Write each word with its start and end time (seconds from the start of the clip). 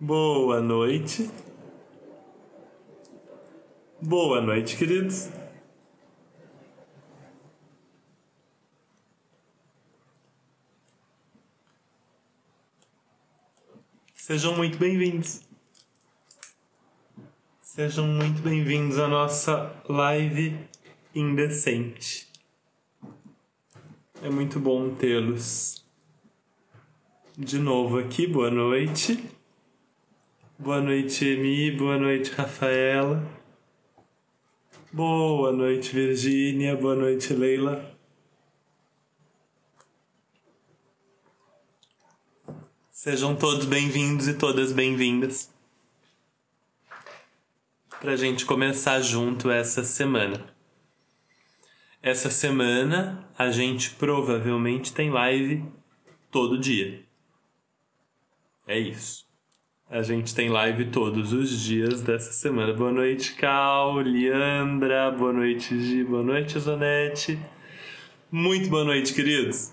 Boa 0.00 0.60
noite. 0.60 1.28
Boa 4.00 4.40
noite, 4.40 4.76
queridos. 4.76 5.28
Sejam 14.14 14.54
muito 14.56 14.78
bem-vindos. 14.78 15.40
Sejam 17.60 18.06
muito 18.06 18.40
bem-vindos 18.40 19.00
à 19.00 19.08
nossa 19.08 19.82
live 19.88 20.64
indecente. 21.12 22.30
É 24.22 24.30
muito 24.30 24.60
bom 24.60 24.94
tê-los 24.94 25.84
de 27.36 27.58
novo 27.58 27.98
aqui. 27.98 28.28
Boa 28.28 28.48
noite. 28.48 29.36
Boa 30.60 30.80
noite, 30.80 31.24
Emi. 31.24 31.70
Boa 31.70 31.96
noite, 31.96 32.32
Rafaela. 32.32 33.22
Boa 34.92 35.52
noite, 35.52 35.94
Virgínia. 35.94 36.74
Boa 36.74 36.96
noite, 36.96 37.32
Leila. 37.32 37.96
Sejam 42.90 43.36
todos 43.36 43.66
bem-vindos 43.66 44.26
e 44.26 44.34
todas 44.34 44.72
bem-vindas 44.72 45.48
para 48.00 48.14
a 48.14 48.16
gente 48.16 48.44
começar 48.44 49.00
junto 49.00 49.52
essa 49.52 49.84
semana. 49.84 50.52
Essa 52.02 52.30
semana 52.30 53.30
a 53.38 53.52
gente 53.52 53.90
provavelmente 53.90 54.92
tem 54.92 55.08
live 55.08 55.64
todo 56.32 56.58
dia. 56.58 57.06
É 58.66 58.76
isso. 58.76 59.27
A 59.90 60.02
gente 60.02 60.34
tem 60.34 60.50
live 60.50 60.84
todos 60.90 61.32
os 61.32 61.62
dias 61.62 62.02
dessa 62.02 62.30
semana. 62.30 62.74
Boa 62.74 62.92
noite, 62.92 63.32
Cal, 63.32 63.94
Leandra, 63.94 65.10
boa 65.10 65.32
noite, 65.32 65.80
Gi, 65.80 66.04
boa 66.04 66.22
noite, 66.22 66.60
Zonete. 66.60 67.38
Muito 68.30 68.68
boa 68.68 68.84
noite, 68.84 69.14
queridos. 69.14 69.72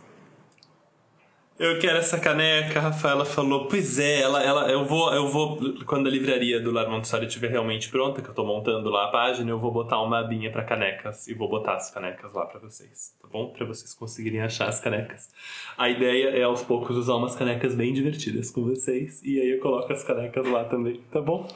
Eu 1.58 1.80
quero 1.80 1.98
essa 1.98 2.20
caneca, 2.20 2.80
a 2.80 2.82
Rafaela 2.82 3.24
falou. 3.24 3.70
Pois 3.70 3.98
é, 3.98 4.20
ela, 4.20 4.44
ela, 4.44 4.70
eu 4.70 4.84
vou, 4.84 5.14
eu 5.14 5.30
vou 5.30 5.58
quando 5.86 6.08
a 6.08 6.10
livraria 6.10 6.60
do 6.60 6.70
Lar 6.70 6.90
Montessori 6.90 7.28
estiver 7.28 7.50
realmente 7.50 7.88
pronta, 7.88 8.22
que 8.22 8.28
eu 8.28 8.34
tô 8.34 8.46
montando 8.46 8.90
lá 8.90 9.06
a 9.06 9.08
página, 9.08 9.50
eu 9.50 9.58
vou 9.58 9.72
botar 9.72 10.02
uma 10.02 10.20
abinha 10.20 10.52
para 10.52 10.66
canecas 10.66 11.30
e 11.30 11.34
vou 11.34 11.48
botar 11.48 11.76
as 11.76 11.90
canecas 11.90 12.34
lá 12.34 12.46
para 12.46 12.60
vocês, 12.60 13.16
tá 13.22 13.30
bom? 13.32 13.54
Para 13.54 13.66
vocês 13.66 13.94
conseguirem 13.94 14.42
achar 14.42 14.68
as 14.68 14.82
canecas. 14.82 15.30
A 15.78 15.90
ideia 15.90 16.38
é 16.38 16.44
aos 16.44 16.62
poucos 16.62 16.98
usar 16.98 17.16
umas 17.16 17.38
canecas 17.38 17.74
bem 17.74 17.94
divertidas 17.94 18.52
com 18.52 18.62
vocês 18.66 19.24
e 19.24 19.40
aí 19.40 19.52
eu 19.52 19.62
coloco 19.62 19.94
as 19.94 20.04
canecas 20.04 20.46
lá 20.46 20.66
também, 20.66 21.00
tá 21.10 21.22
bom? 21.22 21.48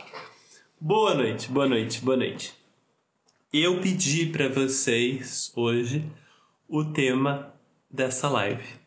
Boa 0.80 1.14
noite, 1.14 1.52
boa 1.52 1.68
noite, 1.68 2.02
boa 2.02 2.16
noite. 2.16 2.54
Eu 3.52 3.82
pedi 3.82 4.28
para 4.28 4.48
vocês 4.48 5.52
hoje 5.58 6.10
o 6.70 6.86
tema 6.86 7.54
dessa 7.92 8.30
live 8.30 8.79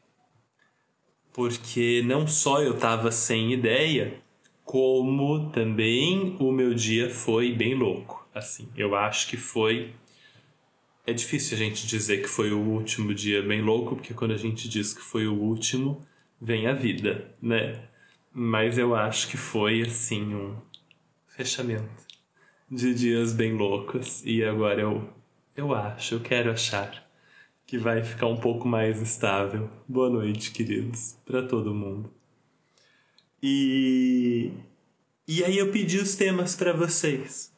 porque 1.32 2.02
não 2.04 2.26
só 2.26 2.62
eu 2.62 2.74
estava 2.74 3.10
sem 3.10 3.52
ideia, 3.52 4.20
como 4.64 5.50
também 5.50 6.36
o 6.38 6.52
meu 6.52 6.74
dia 6.74 7.10
foi 7.10 7.52
bem 7.52 7.74
louco. 7.74 8.26
Assim, 8.34 8.68
eu 8.76 8.94
acho 8.94 9.28
que 9.28 9.36
foi. 9.36 9.92
É 11.06 11.12
difícil 11.12 11.56
a 11.56 11.58
gente 11.58 11.86
dizer 11.86 12.22
que 12.22 12.28
foi 12.28 12.52
o 12.52 12.58
último 12.58 13.12
dia 13.12 13.42
bem 13.42 13.60
louco, 13.60 13.96
porque 13.96 14.14
quando 14.14 14.32
a 14.32 14.36
gente 14.36 14.68
diz 14.68 14.94
que 14.94 15.02
foi 15.02 15.26
o 15.26 15.34
último, 15.34 16.00
vem 16.40 16.66
a 16.66 16.72
vida, 16.72 17.34
né? 17.40 17.80
Mas 18.32 18.78
eu 18.78 18.94
acho 18.94 19.28
que 19.28 19.36
foi 19.36 19.82
assim 19.82 20.34
um 20.34 20.56
fechamento 21.26 22.06
de 22.70 22.94
dias 22.94 23.32
bem 23.32 23.52
loucos 23.52 24.24
e 24.24 24.42
agora 24.42 24.80
eu 24.80 25.08
eu 25.54 25.74
acho, 25.74 26.14
eu 26.14 26.20
quero 26.20 26.50
achar 26.50 27.06
que 27.72 27.78
vai 27.78 28.02
ficar 28.02 28.26
um 28.26 28.36
pouco 28.36 28.68
mais 28.68 29.00
estável. 29.00 29.70
Boa 29.88 30.10
noite, 30.10 30.50
queridos, 30.50 31.16
para 31.24 31.42
todo 31.42 31.72
mundo. 31.72 32.12
E 33.42 34.50
e 35.26 35.42
aí 35.42 35.56
eu 35.56 35.72
pedi 35.72 35.96
os 35.96 36.14
temas 36.14 36.54
para 36.54 36.74
vocês. 36.74 37.50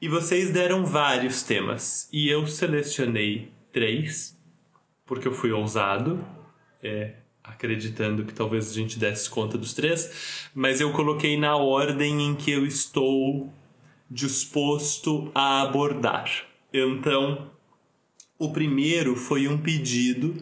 E 0.00 0.08
vocês 0.08 0.52
deram 0.52 0.86
vários 0.86 1.42
temas 1.42 2.08
e 2.12 2.28
eu 2.28 2.46
selecionei 2.46 3.50
três 3.72 4.38
porque 5.04 5.26
eu 5.26 5.32
fui 5.32 5.50
ousado, 5.50 6.24
é, 6.80 7.14
acreditando 7.42 8.24
que 8.24 8.32
talvez 8.32 8.70
a 8.70 8.72
gente 8.72 9.00
desse 9.00 9.28
conta 9.28 9.58
dos 9.58 9.74
três, 9.74 10.48
mas 10.54 10.80
eu 10.80 10.92
coloquei 10.92 11.36
na 11.36 11.56
ordem 11.56 12.22
em 12.22 12.36
que 12.36 12.52
eu 12.52 12.64
estou 12.64 13.52
disposto 14.08 15.28
a 15.34 15.62
abordar. 15.62 16.30
Então, 16.72 17.50
o 18.44 18.52
primeiro 18.52 19.16
foi 19.16 19.48
um 19.48 19.58
pedido 19.58 20.36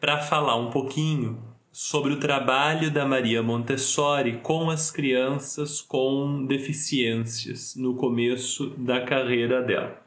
para 0.00 0.18
falar 0.18 0.56
um 0.56 0.70
pouquinho 0.70 1.38
sobre 1.72 2.12
o 2.12 2.18
trabalho 2.18 2.90
da 2.90 3.06
Maria 3.06 3.42
Montessori 3.42 4.38
com 4.42 4.70
as 4.70 4.90
crianças 4.90 5.80
com 5.80 6.44
deficiências 6.46 7.76
no 7.76 7.94
começo 7.94 8.70
da 8.78 9.00
carreira 9.00 9.62
dela. 9.62 10.02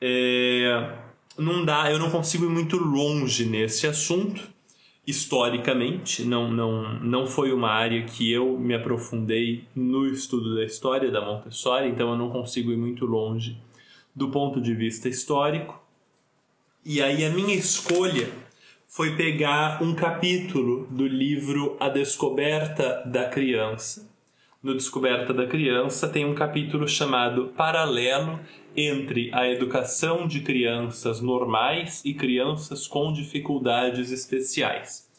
É, 0.00 0.96
não 1.38 1.64
dá, 1.64 1.90
eu 1.90 1.98
não 1.98 2.10
consigo 2.10 2.44
ir 2.44 2.50
muito 2.50 2.76
longe 2.76 3.46
nesse 3.46 3.86
assunto 3.86 4.52
historicamente, 5.06 6.24
não, 6.24 6.50
não, 6.50 6.98
não 7.00 7.26
foi 7.26 7.52
uma 7.52 7.68
área 7.68 8.04
que 8.04 8.32
eu 8.32 8.58
me 8.58 8.74
aprofundei 8.74 9.64
no 9.76 10.06
estudo 10.06 10.54
da 10.54 10.64
história 10.64 11.10
da 11.10 11.20
Montessori, 11.20 11.88
então 11.88 12.10
eu 12.10 12.16
não 12.16 12.30
consigo 12.30 12.72
ir 12.72 12.76
muito 12.76 13.04
longe 13.04 13.58
do 14.14 14.30
ponto 14.30 14.60
de 14.60 14.74
vista 14.74 15.08
histórico. 15.08 15.83
E 16.86 17.00
aí 17.00 17.24
a 17.24 17.30
minha 17.30 17.54
escolha 17.54 18.30
foi 18.86 19.16
pegar 19.16 19.82
um 19.82 19.94
capítulo 19.94 20.86
do 20.90 21.06
livro 21.06 21.78
A 21.80 21.88
Descoberta 21.88 23.02
da 23.06 23.26
Criança. 23.26 24.06
No 24.62 24.74
Descoberta 24.74 25.32
da 25.32 25.46
Criança 25.46 26.06
tem 26.10 26.26
um 26.26 26.34
capítulo 26.34 26.86
chamado 26.86 27.46
Paralelo 27.56 28.38
entre 28.76 29.30
a 29.32 29.48
educação 29.48 30.26
de 30.26 30.40
crianças 30.40 31.22
normais 31.22 32.02
e 32.04 32.12
crianças 32.12 32.86
com 32.86 33.14
dificuldades 33.14 34.10
especiais. 34.10 35.10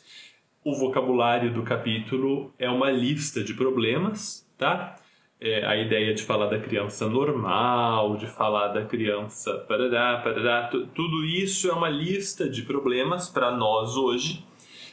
O 0.64 0.76
vocabulário 0.76 1.52
do 1.52 1.64
capítulo 1.64 2.54
é 2.60 2.70
uma 2.70 2.92
lista 2.92 3.44
de 3.44 3.56
problemas, 3.56 4.48
tá? 4.56 4.98
É, 5.46 5.64
a 5.64 5.78
ideia 5.78 6.12
de 6.12 6.24
falar 6.24 6.48
da 6.48 6.58
criança 6.58 7.08
normal, 7.08 8.18
de 8.18 8.26
falar 8.26 8.70
da 8.70 8.84
criança 8.84 9.54
parará, 9.68 10.20
parará, 10.24 10.72
tudo 10.96 11.24
isso 11.24 11.70
é 11.70 11.74
uma 11.74 11.88
lista 11.88 12.50
de 12.50 12.64
problemas 12.64 13.30
para 13.30 13.52
nós 13.52 13.96
hoje, 13.96 14.44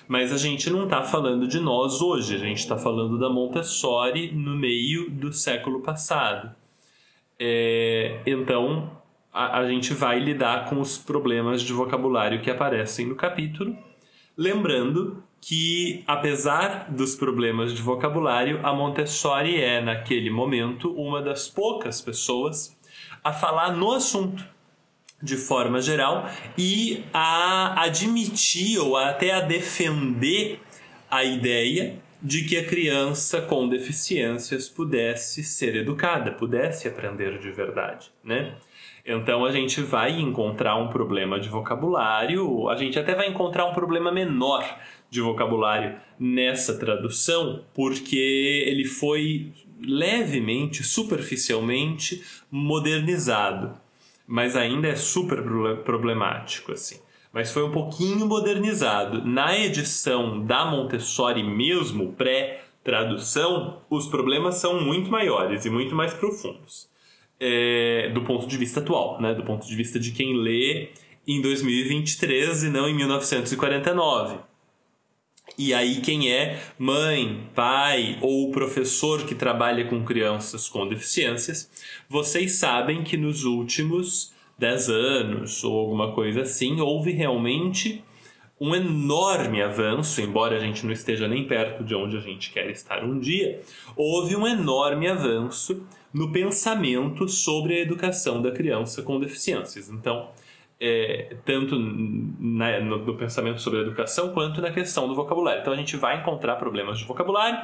mas 0.06 0.30
a 0.30 0.36
gente 0.36 0.68
não 0.68 0.84
está 0.84 1.02
falando 1.02 1.48
de 1.48 1.58
nós 1.58 2.02
hoje, 2.02 2.34
a 2.34 2.38
gente 2.38 2.58
está 2.58 2.76
falando 2.76 3.18
da 3.18 3.30
Montessori 3.30 4.30
no 4.30 4.54
meio 4.54 5.08
do 5.08 5.32
século 5.32 5.80
passado. 5.80 6.54
É, 7.38 8.20
então 8.26 8.90
a, 9.32 9.60
a 9.60 9.66
gente 9.66 9.94
vai 9.94 10.20
lidar 10.20 10.68
com 10.68 10.78
os 10.82 10.98
problemas 10.98 11.62
de 11.62 11.72
vocabulário 11.72 12.42
que 12.42 12.50
aparecem 12.50 13.06
no 13.06 13.14
capítulo, 13.14 13.74
lembrando 14.36 15.22
que, 15.42 16.04
apesar 16.06 16.86
dos 16.88 17.16
problemas 17.16 17.74
de 17.74 17.82
vocabulário, 17.82 18.60
a 18.62 18.72
Montessori 18.72 19.60
é, 19.60 19.80
naquele 19.80 20.30
momento, 20.30 20.94
uma 20.94 21.20
das 21.20 21.48
poucas 21.48 22.00
pessoas 22.00 22.78
a 23.24 23.32
falar 23.32 23.72
no 23.72 23.90
assunto 23.90 24.46
de 25.20 25.36
forma 25.36 25.82
geral 25.82 26.30
e 26.56 27.04
a 27.12 27.82
admitir 27.82 28.78
ou 28.78 28.96
até 28.96 29.32
a 29.32 29.40
defender 29.40 30.60
a 31.10 31.24
ideia 31.24 31.98
de 32.22 32.44
que 32.44 32.56
a 32.56 32.64
criança 32.64 33.42
com 33.42 33.68
deficiências 33.68 34.68
pudesse 34.68 35.42
ser 35.42 35.74
educada, 35.74 36.30
pudesse 36.30 36.86
aprender 36.86 37.40
de 37.40 37.50
verdade, 37.50 38.12
né? 38.22 38.54
Então 39.04 39.44
a 39.44 39.50
gente 39.50 39.80
vai 39.82 40.20
encontrar 40.20 40.76
um 40.76 40.88
problema 40.88 41.40
de 41.40 41.48
vocabulário, 41.48 42.68
a 42.68 42.76
gente 42.76 42.98
até 42.98 43.14
vai 43.14 43.28
encontrar 43.28 43.66
um 43.66 43.72
problema 43.72 44.12
menor 44.12 44.64
de 45.10 45.20
vocabulário 45.20 45.96
nessa 46.18 46.78
tradução, 46.78 47.64
porque 47.74 48.64
ele 48.66 48.84
foi 48.84 49.52
levemente, 49.80 50.84
superficialmente 50.84 52.22
modernizado, 52.50 53.72
mas 54.26 54.56
ainda 54.56 54.86
é 54.86 54.94
super 54.94 55.42
problemático 55.84 56.72
assim. 56.72 57.00
Mas 57.32 57.50
foi 57.50 57.64
um 57.64 57.72
pouquinho 57.72 58.26
modernizado. 58.26 59.24
Na 59.24 59.58
edição 59.58 60.44
da 60.44 60.66
Montessori 60.66 61.42
mesmo, 61.42 62.12
pré-tradução, 62.12 63.78
os 63.90 64.06
problemas 64.06 64.56
são 64.56 64.80
muito 64.80 65.10
maiores 65.10 65.64
e 65.64 65.70
muito 65.70 65.94
mais 65.94 66.12
profundos. 66.12 66.91
É, 67.44 68.10
do 68.14 68.22
ponto 68.22 68.46
de 68.46 68.56
vista 68.56 68.78
atual, 68.78 69.20
né? 69.20 69.34
do 69.34 69.42
ponto 69.42 69.66
de 69.66 69.74
vista 69.74 69.98
de 69.98 70.12
quem 70.12 70.36
lê 70.36 70.90
em 71.26 71.42
2023 71.42 72.62
e 72.62 72.68
não 72.68 72.88
em 72.88 72.94
1949. 72.94 74.38
E 75.58 75.74
aí, 75.74 76.00
quem 76.00 76.30
é 76.30 76.62
mãe, 76.78 77.48
pai 77.54 78.18
ou 78.22 78.50
professor 78.52 79.26
que 79.26 79.34
trabalha 79.34 79.84
com 79.86 80.04
crianças 80.04 80.68
com 80.68 80.88
deficiências, 80.88 81.68
vocês 82.08 82.52
sabem 82.52 83.02
que 83.02 83.16
nos 83.16 83.44
últimos 83.44 84.32
10 84.58 84.88
anos 84.88 85.64
ou 85.64 85.78
alguma 85.78 86.12
coisa 86.12 86.42
assim, 86.42 86.80
houve 86.80 87.10
realmente 87.10 88.02
um 88.60 88.74
enorme 88.74 89.60
avanço, 89.60 90.20
embora 90.20 90.56
a 90.56 90.60
gente 90.60 90.86
não 90.86 90.92
esteja 90.92 91.26
nem 91.26 91.44
perto 91.46 91.82
de 91.82 91.96
onde 91.96 92.16
a 92.16 92.20
gente 92.20 92.52
quer 92.52 92.70
estar 92.70 93.02
um 93.02 93.18
dia, 93.18 93.60
houve 93.96 94.36
um 94.36 94.46
enorme 94.46 95.08
avanço 95.08 95.84
no 96.12 96.30
pensamento 96.30 97.26
sobre 97.28 97.74
a 97.74 97.80
educação 97.80 98.42
da 98.42 98.50
criança 98.50 99.02
com 99.02 99.18
deficiências. 99.18 99.88
Então, 99.88 100.28
é, 100.84 101.36
tanto 101.44 101.78
na, 101.78 102.80
no, 102.80 102.98
no, 102.98 103.16
pensamento 103.16 103.60
sobre 103.60 103.78
a 103.78 103.82
educação 103.82 104.30
quanto 104.30 104.60
na 104.60 104.72
questão 104.72 105.06
do 105.06 105.14
vocabulário. 105.14 105.60
Então 105.60 105.72
a 105.72 105.76
gente 105.76 105.96
vai 105.96 106.20
encontrar 106.20 106.56
problemas 106.56 106.98
de 106.98 107.04
vocabulário 107.04 107.56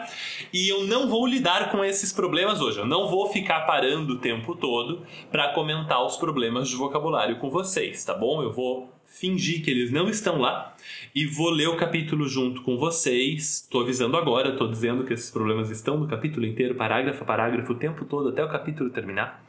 e 0.53 0.69
eu 0.69 0.85
não 0.87 1.09
vou 1.09 1.27
lidar 1.27 1.73
com 1.73 1.85
esses 1.85 2.13
problemas 2.13 2.61
hoje. 2.61 2.79
Eu 2.79 2.87
não 2.87 3.09
vou 3.09 3.29
ficar 3.33 3.63
parando 3.63 4.15
o 4.15 4.19
tempo 4.19 4.55
todo 4.55 5.05
para 5.33 5.53
comentar 5.53 6.01
os 6.07 6.17
problemas 6.17 6.69
de 6.69 6.77
vocabulário 6.77 7.41
com 7.41 7.51
vocês, 7.51 8.05
tá 8.05 8.15
bom? 8.15 8.41
Eu 8.41 8.53
vou 8.53 8.89
fingir 9.09 9.65
que 9.65 9.71
eles 9.71 9.91
não 9.91 10.09
estão 10.09 10.39
lá 10.39 10.77
e 11.15 11.27
vou 11.27 11.51
ler 11.51 11.69
o 11.69 11.77
capítulo 11.77 12.29
junto 12.29 12.63
com 12.63 12.77
vocês. 12.77 13.63
Estou 13.63 13.83
avisando 13.83 14.17
agora, 14.17 14.51
estou 14.51 14.69
dizendo 14.69 15.05
que 15.05 15.13
esses 15.13 15.31
problemas 15.31 15.71
estão 15.71 15.99
no 15.99 16.07
capítulo 16.07 16.47
inteiro, 16.47 16.75
parágrafo 16.75 17.23
a 17.23 17.27
parágrafo, 17.27 17.73
o 17.73 17.77
tempo 17.77 18.05
todo, 18.05 18.29
até 18.29 18.45
o 18.45 18.49
capítulo 18.49 18.91
terminar. 18.91 19.45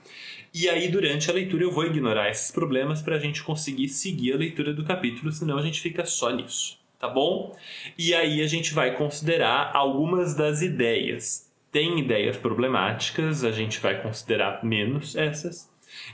E 0.53 0.67
aí, 0.67 0.87
durante 0.87 1.29
a 1.29 1.33
leitura, 1.33 1.63
eu 1.63 1.71
vou 1.71 1.85
ignorar 1.85 2.29
esses 2.29 2.49
problemas 2.49 3.01
para 3.01 3.17
a 3.17 3.19
gente 3.19 3.43
conseguir 3.43 3.87
seguir 3.89 4.33
a 4.33 4.37
leitura 4.37 4.73
do 4.73 4.83
capítulo, 4.83 5.31
senão 5.31 5.57
a 5.57 5.61
gente 5.61 5.79
fica 5.79 6.03
só 6.05 6.31
nisso, 6.31 6.79
tá 6.97 7.07
bom? 7.07 7.55
E 7.95 8.15
aí 8.15 8.41
a 8.41 8.47
gente 8.47 8.73
vai 8.73 8.95
considerar 8.95 9.71
algumas 9.75 10.33
das 10.33 10.63
ideias. 10.63 11.47
Tem 11.71 11.99
ideias 11.99 12.35
problemáticas, 12.35 13.43
a 13.43 13.51
gente 13.51 13.79
vai 13.79 14.01
considerar 14.01 14.65
menos 14.65 15.15
essas, 15.15 15.68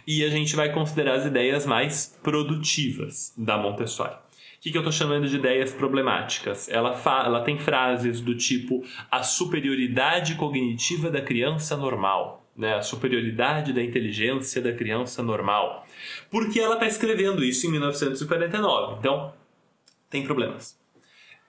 e 0.05 0.23
a 0.23 0.29
gente 0.29 0.55
vai 0.55 0.71
considerar 0.71 1.15
as 1.15 1.25
ideias 1.25 1.65
mais 1.65 2.17
produtivas 2.21 3.33
da 3.37 3.57
Montessori. 3.57 4.13
O 4.13 4.17
que, 4.61 4.71
que 4.71 4.77
eu 4.77 4.81
estou 4.81 4.91
chamando 4.91 5.27
de 5.27 5.35
ideias 5.35 5.71
problemáticas? 5.71 6.67
Ela, 6.69 6.99
ela 7.23 7.41
tem 7.43 7.59
frases 7.59 8.19
do 8.19 8.35
tipo 8.35 8.83
a 9.11 9.21
superioridade 9.21 10.35
cognitiva 10.35 11.11
da 11.11 11.21
criança 11.21 11.77
normal 11.77 12.45
né, 12.55 12.75
a 12.75 12.81
superioridade 12.81 13.73
da 13.73 13.83
inteligência 13.83 14.61
da 14.61 14.71
criança 14.71 15.21
normal. 15.21 15.85
Porque 16.31 16.59
ela 16.59 16.75
está 16.75 16.88
escrevendo 16.88 17.43
isso 17.43 17.67
em 17.67 17.71
1949. 17.71 18.99
Então, 18.99 19.33
tem 20.09 20.23
problemas. 20.23 20.79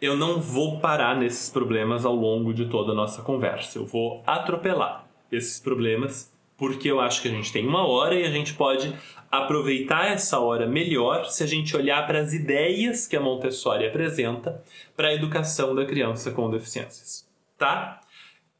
Eu 0.00 0.16
não 0.16 0.40
vou 0.40 0.80
parar 0.80 1.16
nesses 1.16 1.48
problemas 1.48 2.04
ao 2.04 2.14
longo 2.14 2.52
de 2.52 2.66
toda 2.66 2.92
a 2.92 2.94
nossa 2.94 3.22
conversa. 3.22 3.78
Eu 3.78 3.86
vou 3.86 4.22
atropelar 4.26 5.06
esses 5.30 5.60
problemas 5.60 6.35
porque 6.56 6.90
eu 6.90 7.00
acho 7.00 7.22
que 7.22 7.28
a 7.28 7.30
gente 7.30 7.52
tem 7.52 7.66
uma 7.66 7.86
hora 7.86 8.14
e 8.14 8.24
a 8.24 8.30
gente 8.30 8.54
pode 8.54 8.94
aproveitar 9.30 10.06
essa 10.06 10.38
hora 10.38 10.66
melhor 10.66 11.26
se 11.26 11.42
a 11.42 11.46
gente 11.46 11.76
olhar 11.76 12.06
para 12.06 12.20
as 12.20 12.32
ideias 12.32 13.06
que 13.06 13.16
a 13.16 13.20
Montessori 13.20 13.86
apresenta 13.86 14.62
para 14.96 15.08
a 15.08 15.14
educação 15.14 15.74
da 15.74 15.84
criança 15.84 16.30
com 16.30 16.50
deficiências, 16.50 17.28
tá? 17.58 18.00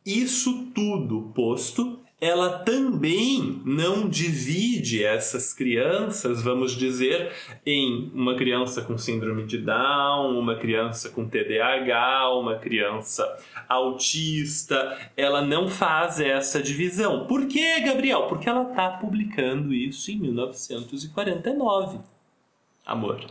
Isso 0.05 0.71
tudo 0.75 1.33
posto, 1.35 2.01
ela 2.19 2.61
também 2.61 3.61
não 3.65 4.09
divide 4.09 5.05
essas 5.05 5.53
crianças, 5.53 6.43
vamos 6.43 6.75
dizer, 6.75 7.31
em 7.65 8.11
uma 8.15 8.35
criança 8.35 8.81
com 8.81 8.97
síndrome 8.97 9.45
de 9.45 9.59
Down, 9.59 10.39
uma 10.39 10.57
criança 10.57 11.11
com 11.11 11.29
TDAH, 11.29 12.31
uma 12.31 12.57
criança 12.57 13.37
autista. 13.69 14.99
Ela 15.15 15.43
não 15.43 15.69
faz 15.69 16.19
essa 16.19 16.63
divisão. 16.63 17.27
Por 17.27 17.47
quê, 17.47 17.81
Gabriel? 17.81 18.29
Porque 18.29 18.49
ela 18.49 18.71
está 18.71 18.89
publicando 18.91 19.75
isso 19.75 20.11
em 20.11 20.19
1949. 20.19 21.99
Amor. 22.87 23.27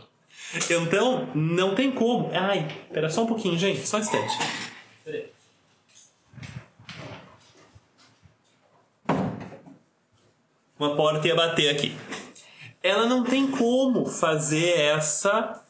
Então, 0.70 1.28
não 1.34 1.74
tem 1.74 1.90
como. 1.90 2.30
Ai, 2.32 2.68
espera 2.86 3.10
só 3.10 3.24
um 3.24 3.26
pouquinho, 3.26 3.58
gente, 3.58 3.80
só 3.84 3.96
um 3.96 4.00
instante. 4.00 4.38
Peraí. 5.04 5.35
Uma 10.78 10.94
porta 10.94 11.26
ia 11.26 11.34
bater 11.34 11.68
aqui. 11.68 11.96
Ela 12.82 13.06
não 13.06 13.24
tem 13.24 13.46
como 13.50 14.06
fazer 14.06 14.78
essa 14.78 15.60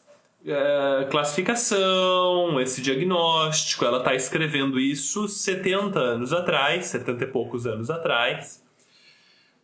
uh, 0.43 1.09
classificação, 1.09 2.59
esse 2.61 2.81
diagnóstico. 2.81 3.85
Ela 3.85 3.99
está 3.99 4.13
escrevendo 4.13 4.79
isso 4.79 5.27
70 5.27 5.99
anos 5.99 6.33
atrás, 6.33 6.85
70 6.87 7.23
e 7.23 7.27
poucos 7.27 7.65
anos 7.65 7.89
atrás. 7.89 8.63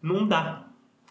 Não 0.01 0.27
dá 0.27 0.65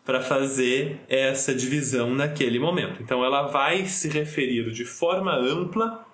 para 0.04 0.20
fazer 0.20 1.00
essa 1.08 1.54
divisão 1.54 2.10
naquele 2.14 2.58
momento. 2.58 3.02
Então 3.02 3.24
ela 3.24 3.46
vai 3.46 3.86
se 3.86 4.08
referir 4.08 4.72
de 4.72 4.84
forma 4.84 5.34
ampla 5.34 6.04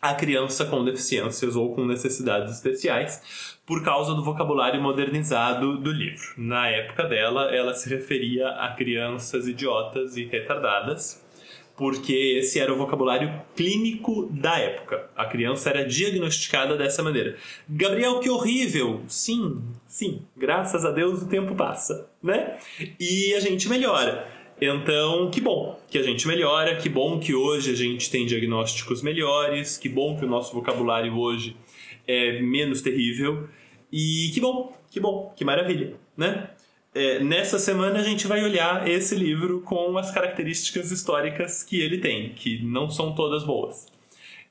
a 0.00 0.14
criança 0.14 0.64
com 0.64 0.84
deficiências 0.84 1.56
ou 1.56 1.74
com 1.74 1.84
necessidades 1.84 2.54
especiais 2.54 3.58
por 3.66 3.82
causa 3.82 4.14
do 4.14 4.24
vocabulário 4.24 4.80
modernizado 4.80 5.78
do 5.78 5.90
livro. 5.90 6.34
Na 6.36 6.68
época 6.68 7.04
dela, 7.04 7.54
ela 7.54 7.74
se 7.74 7.88
referia 7.88 8.48
a 8.48 8.72
crianças 8.74 9.46
idiotas 9.46 10.16
e 10.16 10.24
retardadas, 10.24 11.22
porque 11.76 12.38
esse 12.38 12.58
era 12.58 12.72
o 12.72 12.76
vocabulário 12.76 13.42
clínico 13.54 14.28
da 14.32 14.58
época. 14.58 15.10
A 15.16 15.26
criança 15.26 15.70
era 15.70 15.84
diagnosticada 15.84 16.76
dessa 16.76 17.02
maneira. 17.02 17.36
Gabriel, 17.68 18.20
que 18.20 18.30
horrível! 18.30 19.02
Sim, 19.06 19.62
sim, 19.86 20.22
graças 20.36 20.84
a 20.84 20.90
Deus 20.90 21.22
o 21.22 21.28
tempo 21.28 21.54
passa, 21.54 22.08
né? 22.22 22.56
E 22.98 23.34
a 23.34 23.40
gente 23.40 23.68
melhora. 23.68 24.37
Então, 24.60 25.30
que 25.30 25.40
bom 25.40 25.78
que 25.88 25.96
a 25.96 26.02
gente 26.02 26.26
melhora, 26.26 26.74
que 26.76 26.88
bom 26.88 27.20
que 27.20 27.32
hoje 27.32 27.70
a 27.70 27.76
gente 27.76 28.10
tem 28.10 28.26
diagnósticos 28.26 29.02
melhores, 29.02 29.78
que 29.78 29.88
bom 29.88 30.16
que 30.16 30.24
o 30.24 30.28
nosso 30.28 30.52
vocabulário 30.52 31.16
hoje 31.16 31.56
é 32.06 32.40
menos 32.42 32.82
terrível 32.82 33.48
e 33.92 34.30
que 34.34 34.40
bom, 34.40 34.76
que 34.90 34.98
bom, 34.98 35.32
que 35.36 35.44
maravilha, 35.44 35.94
né? 36.16 36.50
É, 36.92 37.20
nessa 37.20 37.58
semana 37.58 38.00
a 38.00 38.02
gente 38.02 38.26
vai 38.26 38.42
olhar 38.42 38.88
esse 38.88 39.14
livro 39.14 39.60
com 39.60 39.96
as 39.96 40.10
características 40.10 40.90
históricas 40.90 41.62
que 41.62 41.80
ele 41.80 41.98
tem, 41.98 42.30
que 42.30 42.60
não 42.64 42.90
são 42.90 43.14
todas 43.14 43.44
boas. 43.44 43.86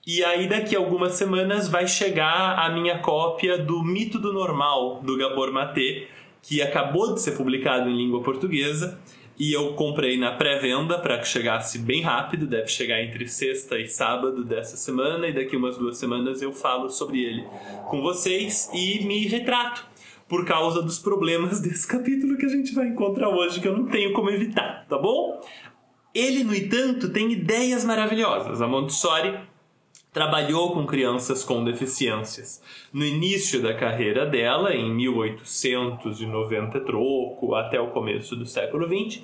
E 0.06 0.24
aí 0.24 0.48
daqui 0.48 0.74
a 0.74 0.80
algumas 0.80 1.14
semanas 1.14 1.68
vai 1.68 1.86
chegar 1.86 2.58
a 2.58 2.70
minha 2.70 3.00
cópia 3.00 3.58
do 3.58 3.84
Mito 3.84 4.18
do 4.20 4.32
Normal 4.32 5.02
do 5.04 5.18
Gabor 5.18 5.52
Maté, 5.52 6.08
que 6.42 6.62
acabou 6.62 7.14
de 7.14 7.22
ser 7.22 7.32
publicado 7.32 7.90
em 7.90 7.98
língua 7.98 8.24
portuguesa 8.24 8.98
e 9.40 9.54
eu 9.54 9.74
comprei 9.74 10.18
na 10.18 10.32
pré-venda 10.32 10.98
para 10.98 11.20
que 11.20 11.28
chegasse 11.28 11.78
bem 11.78 12.02
rápido, 12.02 12.48
deve 12.48 12.68
chegar 12.68 13.02
entre 13.02 13.28
sexta 13.28 13.78
e 13.78 13.88
sábado 13.88 14.44
dessa 14.44 14.76
semana, 14.76 15.28
e 15.28 15.34
daqui 15.34 15.56
umas 15.56 15.78
duas 15.78 15.98
semanas 15.98 16.42
eu 16.42 16.52
falo 16.52 16.90
sobre 16.90 17.24
ele 17.24 17.44
com 17.88 18.02
vocês 18.02 18.70
e 18.74 19.06
me 19.06 19.28
retrato 19.28 19.86
por 20.28 20.44
causa 20.46 20.82
dos 20.82 21.00
problemas 21.00 21.60
desse 21.62 21.88
capítulo 21.88 22.38
que 22.38 22.46
a 22.46 22.50
gente 22.50 22.74
vai 22.74 22.88
encontrar 22.88 23.30
hoje, 23.30 23.62
que 23.62 23.68
eu 23.68 23.78
não 23.78 23.86
tenho 23.86 24.12
como 24.14 24.30
evitar, 24.30 24.86
tá 24.90 24.98
bom? 24.98 25.40
Ele, 26.14 26.44
no 26.44 26.56
entanto, 26.56 27.10
tem 27.10 27.32
ideias 27.32 27.86
maravilhosas. 27.86 28.60
A 28.60 28.68
Montessori 28.68 29.38
trabalhou 30.18 30.72
com 30.72 30.84
crianças 30.84 31.44
com 31.44 31.64
deficiências. 31.64 32.60
No 32.92 33.06
início 33.06 33.62
da 33.62 33.76
carreira 33.76 34.26
dela, 34.26 34.74
em 34.74 34.92
1890 34.92 36.80
troco, 36.80 37.54
até 37.54 37.80
o 37.80 37.92
começo 37.92 38.36
do 38.36 38.44
século 38.44 38.88
XX, 38.88 39.22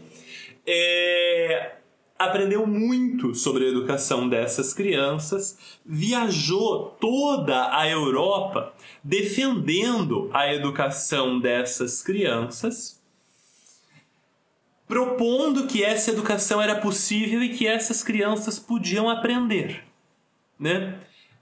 é, 0.68 1.72
aprendeu 2.20 2.68
muito 2.68 3.34
sobre 3.34 3.66
a 3.66 3.70
educação 3.70 4.30
dessas 4.30 4.72
crianças, 4.72 5.80
viajou 5.84 6.96
toda 7.02 7.76
a 7.76 7.90
Europa 7.90 8.72
defendendo 9.04 10.30
a 10.32 10.54
educação 10.54 11.40
dessas 11.40 12.04
crianças, 12.04 13.02
propondo 14.88 15.66
que 15.66 15.84
essa 15.84 16.12
educação 16.12 16.62
era 16.62 16.76
possível 16.76 17.42
e 17.42 17.50
que 17.50 17.66
essas 17.66 18.04
crianças 18.04 18.60
podiam 18.60 19.10
aprender 19.10 19.92
né? 20.63 20.96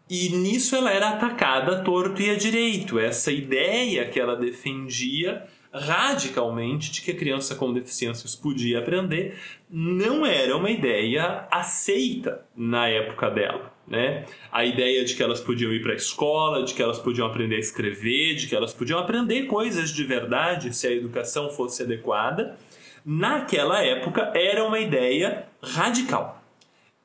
E 0.09 0.29
nisso 0.29 0.75
ela 0.75 0.91
era 0.91 1.09
atacada 1.09 1.77
a 1.77 1.81
torto 1.83 2.21
e 2.21 2.29
a 2.29 2.35
direito. 2.35 2.99
Essa 2.99 3.31
ideia 3.31 4.05
que 4.09 4.19
ela 4.19 4.35
defendia 4.35 5.47
radicalmente 5.73 6.91
de 6.91 7.01
que 7.01 7.11
a 7.11 7.15
criança 7.15 7.55
com 7.55 7.71
deficiências 7.71 8.35
podia 8.35 8.79
aprender 8.79 9.37
não 9.69 10.25
era 10.25 10.57
uma 10.57 10.69
ideia 10.69 11.47
aceita 11.49 12.43
na 12.57 12.89
época 12.89 13.29
dela. 13.29 13.71
Né? 13.87 14.25
A 14.51 14.65
ideia 14.65 15.05
de 15.05 15.15
que 15.15 15.23
elas 15.23 15.39
podiam 15.39 15.71
ir 15.71 15.81
para 15.81 15.93
a 15.93 15.95
escola, 15.95 16.63
de 16.63 16.73
que 16.73 16.81
elas 16.81 16.99
podiam 16.99 17.25
aprender 17.25 17.55
a 17.55 17.59
escrever, 17.59 18.35
de 18.35 18.47
que 18.47 18.55
elas 18.55 18.73
podiam 18.73 18.99
aprender 18.99 19.43
coisas 19.43 19.91
de 19.91 20.03
verdade 20.03 20.75
se 20.75 20.87
a 20.87 20.91
educação 20.91 21.49
fosse 21.49 21.83
adequada, 21.83 22.57
naquela 23.05 23.81
época 23.81 24.31
era 24.35 24.65
uma 24.65 24.79
ideia 24.79 25.45
radical. 25.61 26.40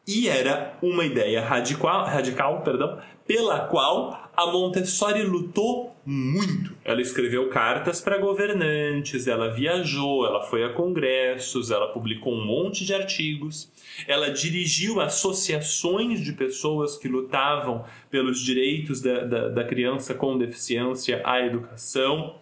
E 0.06 0.28
era 0.28 0.78
uma 0.80 1.04
ideia 1.04 1.40
radical, 1.40 2.04
radical 2.04 2.62
perdão, 2.62 3.00
pela 3.26 3.66
qual 3.66 4.30
a 4.36 4.46
Montessori 4.46 5.25
lutou 5.25 5.96
muito. 6.04 6.76
Ela 6.84 7.00
escreveu 7.00 7.48
cartas 7.48 8.00
para 8.00 8.18
governantes, 8.18 9.26
ela 9.26 9.52
viajou, 9.52 10.25
ela 10.25 10.42
foi 10.42 10.62
a 10.62 10.72
congressos, 10.72 11.72
ela 11.72 11.88
publicou 11.88 12.34
um 12.34 12.44
monte 12.44 12.84
de 12.84 12.94
artigos, 12.94 13.68
ela 14.06 14.30
dirigiu 14.30 15.00
associações 15.00 16.20
de 16.20 16.32
pessoas 16.34 16.96
que 16.96 17.08
lutavam 17.08 17.84
pelos 18.08 18.40
direitos 18.40 19.00
da, 19.00 19.25
da, 19.25 19.48
da 19.48 19.64
criança 19.64 20.14
com 20.14 20.38
deficiência 20.38 21.20
à 21.25 21.44
educação. 21.44 22.36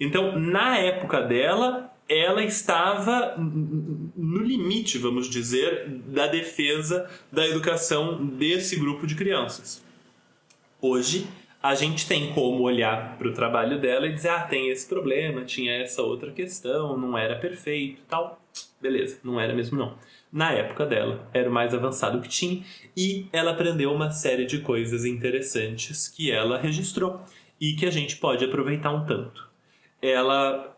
Então, 0.00 0.38
na 0.38 0.78
época 0.78 1.20
dela, 1.20 1.92
ela 2.10 2.42
estava 2.42 3.36
no 3.38 4.42
limite, 4.42 4.98
vamos 4.98 5.30
dizer, 5.30 5.88
da 6.06 6.26
defesa 6.26 7.08
da 7.30 7.46
educação 7.46 8.26
desse 8.26 8.74
grupo 8.74 9.06
de 9.06 9.14
crianças. 9.14 9.80
Hoje, 10.82 11.28
a 11.62 11.76
gente 11.76 12.08
tem 12.08 12.32
como 12.32 12.64
olhar 12.64 13.16
para 13.16 13.28
o 13.28 13.32
trabalho 13.32 13.80
dela 13.80 14.08
e 14.08 14.12
dizer: 14.12 14.30
ah, 14.30 14.42
tem 14.42 14.70
esse 14.70 14.88
problema, 14.88 15.44
tinha 15.44 15.72
essa 15.72 16.02
outra 16.02 16.32
questão, 16.32 16.96
não 16.96 17.16
era 17.16 17.38
perfeito 17.38 18.02
tal. 18.08 18.42
Beleza, 18.80 19.20
não 19.22 19.38
era 19.38 19.54
mesmo 19.54 19.78
não. 19.78 19.96
Na 20.32 20.52
época 20.52 20.86
dela, 20.86 21.28
era 21.32 21.48
o 21.48 21.52
mais 21.52 21.72
avançado 21.72 22.20
que 22.20 22.28
tinha 22.28 22.64
e 22.96 23.26
ela 23.32 23.52
aprendeu 23.52 23.92
uma 23.92 24.10
série 24.10 24.46
de 24.46 24.60
coisas 24.60 25.04
interessantes 25.04 26.08
que 26.08 26.32
ela 26.32 26.58
registrou 26.58 27.20
e 27.60 27.74
que 27.74 27.86
a 27.86 27.90
gente 27.90 28.16
pode 28.16 28.44
aproveitar 28.44 28.90
um 28.90 29.04
tanto. 29.04 29.48
Ela 30.00 30.76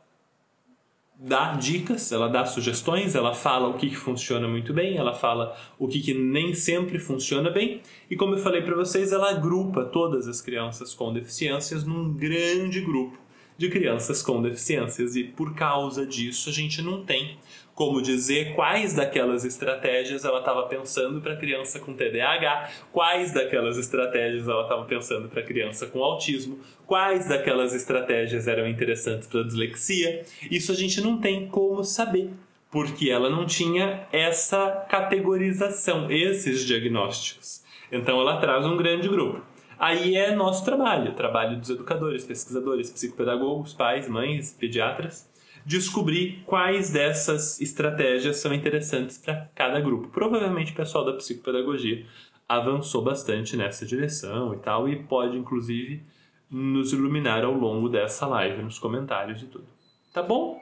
dá 1.25 1.53
dicas, 1.53 2.11
ela 2.11 2.29
dá 2.29 2.45
sugestões, 2.45 3.15
ela 3.15 3.33
fala 3.33 3.69
o 3.69 3.75
que, 3.75 3.89
que 3.89 3.97
funciona 3.97 4.49
muito 4.49 4.75
bem, 4.75 4.97
ela 4.97 5.15
fala 5.15 5.57
o 5.79 5.87
que, 5.87 6.01
que 6.01 6.13
nem 6.13 6.53
sempre 6.53 6.99
funciona 6.99 7.49
bem, 7.49 7.81
e 8.11 8.17
como 8.17 8.35
eu 8.35 8.39
falei 8.39 8.63
para 8.63 8.75
vocês, 8.75 9.13
ela 9.13 9.31
agrupa 9.31 9.85
todas 9.85 10.27
as 10.27 10.41
crianças 10.41 10.93
com 10.93 11.13
deficiências 11.13 11.85
num 11.85 12.13
grande 12.13 12.81
grupo 12.81 13.17
de 13.57 13.69
crianças 13.69 14.21
com 14.21 14.43
deficiências, 14.43 15.15
e 15.15 15.23
por 15.23 15.55
causa 15.55 16.05
disso 16.05 16.51
a 16.51 16.53
gente 16.53 16.83
não 16.83 17.05
tem 17.05 17.39
como 17.75 18.03
dizer 18.03 18.55
quais 18.55 18.95
daquelas 18.95 19.45
estratégias 19.45 20.25
ela 20.25 20.41
estava 20.41 20.65
pensando 20.65 21.21
para 21.21 21.37
criança 21.37 21.79
com 21.81 21.95
TDAH, 21.95 22.71
quais 22.93 23.33
daquelas 23.33 23.79
estratégias 23.79 24.47
ela 24.47 24.63
estava 24.63 24.85
pensando 24.85 25.29
para 25.29 25.43
criança 25.43 25.87
com 25.87 26.03
autismo, 26.03 26.61
quais 26.87 27.29
daquelas 27.29 27.75
estratégias 27.75 28.47
eram 28.47 28.69
interessantes 28.69 29.27
para 29.27 29.43
dislexia. 29.43 30.25
Isso 30.51 30.73
a 30.73 30.75
gente 30.75 31.01
não 31.01 31.19
tem 31.19 31.49
como 31.49 31.83
saber, 31.83 32.31
porque 32.71 33.11
ela 33.11 33.31
não 33.31 33.47
tinha 33.47 34.07
essa 34.13 34.87
categorização, 34.89 36.11
esses 36.11 36.65
diagnósticos. 36.65 37.63
Então 37.91 38.21
ela 38.21 38.39
traz 38.39 38.67
um 38.67 38.77
grande 38.77 39.09
grupo. 39.09 39.43
Aí 39.79 40.15
é 40.15 40.35
nosso 40.35 40.65
trabalho, 40.65 41.15
trabalho 41.15 41.59
dos 41.59 41.69
educadores, 41.69 42.25
pesquisadores, 42.25 42.91
psicopedagogos, 42.91 43.75
pais, 43.75 44.09
mães, 44.09 44.53
pediatras, 44.53 45.29
descobrir 45.65 46.43
quais 46.45 46.91
dessas 46.91 47.61
estratégias 47.61 48.39
são 48.39 48.53
interessantes 48.53 49.19
para 49.19 49.49
cada 49.55 49.81
grupo. 49.81 50.09
Provavelmente 50.09 50.73
o 50.73 50.77
pessoal 50.77 51.05
da 51.05 51.13
psicopedagogia 51.13 52.07
avançou 52.49 53.03
bastante 53.03 53.57
nessa 53.57 53.87
direção 53.87 54.55
e 54.55 54.59
tal, 54.59 54.89
e 54.89 55.03
pode 55.05 55.37
inclusive 55.37 56.03
nos 56.51 56.93
iluminar 56.93 57.45
ao 57.45 57.55
longo 57.55 57.89
dessa 57.89 58.27
live, 58.27 58.63
nos 58.63 58.79
comentários 58.79 59.43
e 59.43 59.47
tudo. 59.47 59.67
Tá 60.13 60.23
bom? 60.23 60.61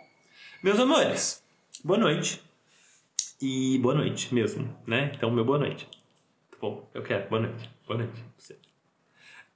Meus 0.63 0.79
amores, 0.79 1.43
boa 1.85 1.99
noite. 1.99 2.41
E 3.43 3.79
boa 3.79 3.95
noite 3.95 4.35
mesmo, 4.35 4.69
né? 4.87 5.11
Então, 5.17 5.31
meu 5.31 5.45
boa 5.45 5.59
noite. 5.59 5.89
Tá 6.51 6.59
bom? 6.61 6.87
Eu 6.93 7.03
quero. 7.03 7.29
Boa 7.31 7.41
noite. 7.41 7.71
Boa 7.87 7.99
noite. 7.99 8.23
Você. 8.37 8.70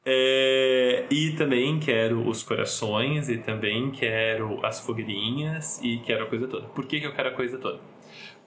É, 0.07 1.07
e 1.11 1.33
também 1.33 1.81
quero 1.81 2.29
os 2.29 2.43
corações, 2.43 3.29
e 3.29 3.39
também 3.39 3.91
quero 3.91 4.65
as 4.65 4.81
fogueirinhas, 4.81 5.81
e 5.83 5.99
quero 5.99 6.25
a 6.25 6.27
coisa 6.27 6.47
toda. 6.47 6.67
Por 6.69 6.87
que, 6.87 7.01
que 7.01 7.07
eu 7.07 7.15
quero 7.15 7.31
a 7.31 7.33
coisa 7.33 7.59
toda? 7.59 7.81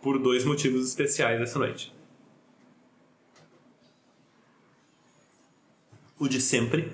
Por 0.02 0.20
dois 0.20 0.46
motivos 0.46 0.88
especiais 0.88 1.42
essa 1.42 1.58
noite. 1.58 1.92
O 6.20 6.28
de 6.28 6.40
sempre, 6.42 6.92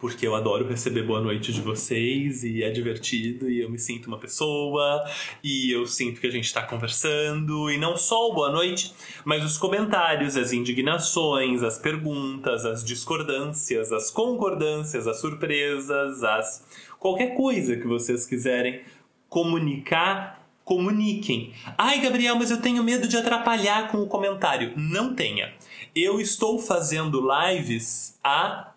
porque 0.00 0.26
eu 0.26 0.34
adoro 0.34 0.66
receber 0.66 1.02
boa 1.02 1.20
noite 1.20 1.52
de 1.52 1.60
vocês 1.60 2.42
e 2.42 2.62
é 2.62 2.70
divertido 2.70 3.50
e 3.50 3.60
eu 3.60 3.70
me 3.70 3.78
sinto 3.78 4.06
uma 4.06 4.18
pessoa 4.18 5.04
e 5.44 5.70
eu 5.70 5.86
sinto 5.86 6.20
que 6.20 6.26
a 6.26 6.30
gente 6.30 6.46
está 6.46 6.62
conversando 6.62 7.70
e 7.70 7.76
não 7.76 7.96
só 7.96 8.30
o 8.30 8.34
boa 8.34 8.50
noite, 8.50 8.94
mas 9.24 9.44
os 9.44 9.58
comentários, 9.58 10.38
as 10.38 10.52
indignações, 10.52 11.62
as 11.62 11.78
perguntas, 11.78 12.64
as 12.64 12.82
discordâncias, 12.82 13.92
as 13.92 14.10
concordâncias, 14.10 15.06
as 15.06 15.20
surpresas, 15.20 16.24
as 16.24 16.66
qualquer 16.98 17.34
coisa 17.34 17.76
que 17.76 17.86
vocês 17.86 18.24
quiserem 18.24 18.80
comunicar 19.28 20.40
comuniquem. 20.64 21.52
Ai, 21.76 22.00
Gabriel, 22.00 22.36
mas 22.36 22.48
eu 22.48 22.60
tenho 22.62 22.84
medo 22.84 23.08
de 23.08 23.16
atrapalhar 23.16 23.88
com 23.90 23.98
o 23.98 24.06
comentário. 24.06 24.72
Não 24.76 25.16
tenha. 25.16 25.52
Eu 25.96 26.20
estou 26.20 26.60
fazendo 26.60 27.20
lives 27.20 28.16
há 28.22 28.69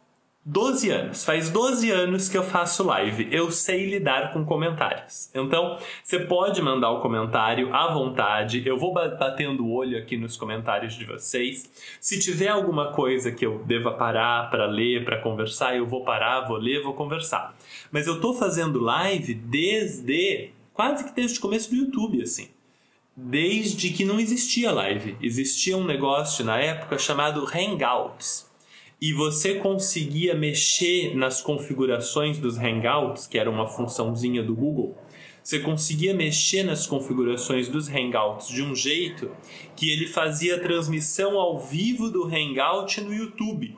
12 0.46 0.90
anos. 0.90 1.24
Faz 1.24 1.50
12 1.50 1.90
anos 1.90 2.28
que 2.28 2.38
eu 2.38 2.44
faço 2.44 2.84
live. 2.84 3.30
Eu 3.32 3.50
sei 3.50 3.90
lidar 3.90 4.34
com 4.34 4.44
comentários. 4.44 5.30
Então, 5.34 5.80
você 6.04 6.20
pode 6.20 6.62
mandar 6.62 6.92
o 6.92 7.00
comentário 7.00 7.74
à 7.74 7.94
vontade. 7.94 8.62
Eu 8.66 8.78
vou 8.78 8.94
batendo 8.94 9.64
o 9.64 9.72
olho 9.72 9.98
aqui 9.98 10.18
nos 10.18 10.36
comentários 10.36 10.96
de 10.96 11.06
vocês. 11.06 11.72
Se 11.98 12.20
tiver 12.20 12.50
alguma 12.50 12.92
coisa 12.92 13.32
que 13.32 13.46
eu 13.46 13.60
deva 13.60 13.92
parar 13.92 14.50
para 14.50 14.66
ler, 14.66 15.06
para 15.06 15.22
conversar, 15.22 15.78
eu 15.78 15.88
vou 15.88 16.04
parar, 16.04 16.42
vou 16.42 16.58
ler, 16.58 16.84
vou 16.84 16.94
conversar. 16.94 17.56
Mas 17.90 18.06
eu 18.06 18.20
tô 18.20 18.34
fazendo 18.34 18.82
live 18.82 19.34
desde 19.34 20.50
quase 20.74 21.06
que 21.06 21.16
desde 21.16 21.40
o 21.40 21.42
começo 21.42 21.70
do 21.70 21.78
YouTube, 21.78 22.22
assim. 22.22 22.50
Desde 23.16 23.92
que 23.92 24.04
não 24.04 24.20
existia 24.20 24.74
live. 24.74 25.16
Existia 25.22 25.78
um 25.78 25.86
negócio 25.86 26.44
na 26.44 26.60
época 26.60 26.98
chamado 26.98 27.48
Hangouts 27.48 28.52
e 29.04 29.12
você 29.12 29.56
conseguia 29.56 30.34
mexer 30.34 31.14
nas 31.14 31.42
configurações 31.42 32.38
dos 32.38 32.58
Hangouts, 32.58 33.28
que 33.28 33.38
era 33.38 33.52
uma 33.52 33.68
funçãozinha 33.68 34.42
do 34.42 34.56
Google, 34.56 34.98
você 35.44 35.60
conseguia 35.60 36.14
mexer 36.14 36.64
nas 36.64 36.88
configurações 36.88 37.68
dos 37.68 37.90
Hangouts 37.90 38.48
de 38.48 38.64
um 38.64 38.74
jeito 38.74 39.30
que 39.76 39.90
ele 39.90 40.08
fazia 40.08 40.56
a 40.56 40.60
transmissão 40.60 41.38
ao 41.38 41.60
vivo 41.60 42.10
do 42.10 42.24
Hangout 42.24 43.02
no 43.02 43.14
YouTube. 43.14 43.78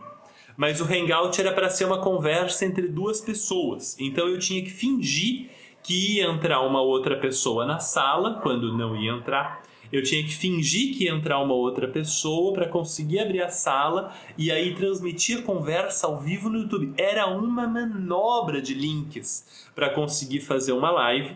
Mas 0.56 0.80
o 0.80 0.84
Hangout 0.84 1.42
era 1.42 1.52
para 1.52 1.72
ser 1.72 1.86
uma 1.86 2.04
conversa 2.04 2.64
entre 2.64 2.88
duas 2.88 3.20
pessoas, 3.20 3.98
então 4.00 4.28
eu 4.28 4.38
tinha 4.38 4.62
que 4.62 4.70
fingir 4.70 5.50
que 5.82 6.18
ia 6.18 6.28
entrar 6.28 6.62
uma 6.62 6.84
outra 6.84 7.20
pessoa 7.20 7.66
na 7.66 7.80
sala 7.80 8.42
quando 8.44 8.78
não 8.78 8.96
ia 8.96 9.14
entrar 9.14 9.64
eu 9.92 10.04
tinha 10.04 10.24
que 10.24 10.36
fingir 10.36 10.96
que 10.96 11.06
ia 11.06 11.12
entrar 11.12 11.40
uma 11.40 11.54
outra 11.54 11.88
pessoa 11.88 12.54
para 12.54 12.68
conseguir 12.68 13.20
abrir 13.20 13.42
a 13.42 13.50
sala 13.50 14.14
e 14.38 14.52
aí 14.52 14.76
transmitir 14.76 15.44
conversa 15.44 16.08
ao 16.08 16.20
vivo 16.20 16.50
no 16.50 16.60
YouTube. 16.60 16.94
Era 16.98 17.28
uma 17.28 17.68
manobra 17.68 18.62
de 18.62 18.74
links 18.74 19.68
para 19.74 19.90
conseguir 19.90 20.42
fazer 20.42 20.72
uma 20.72 20.92
live 20.92 21.36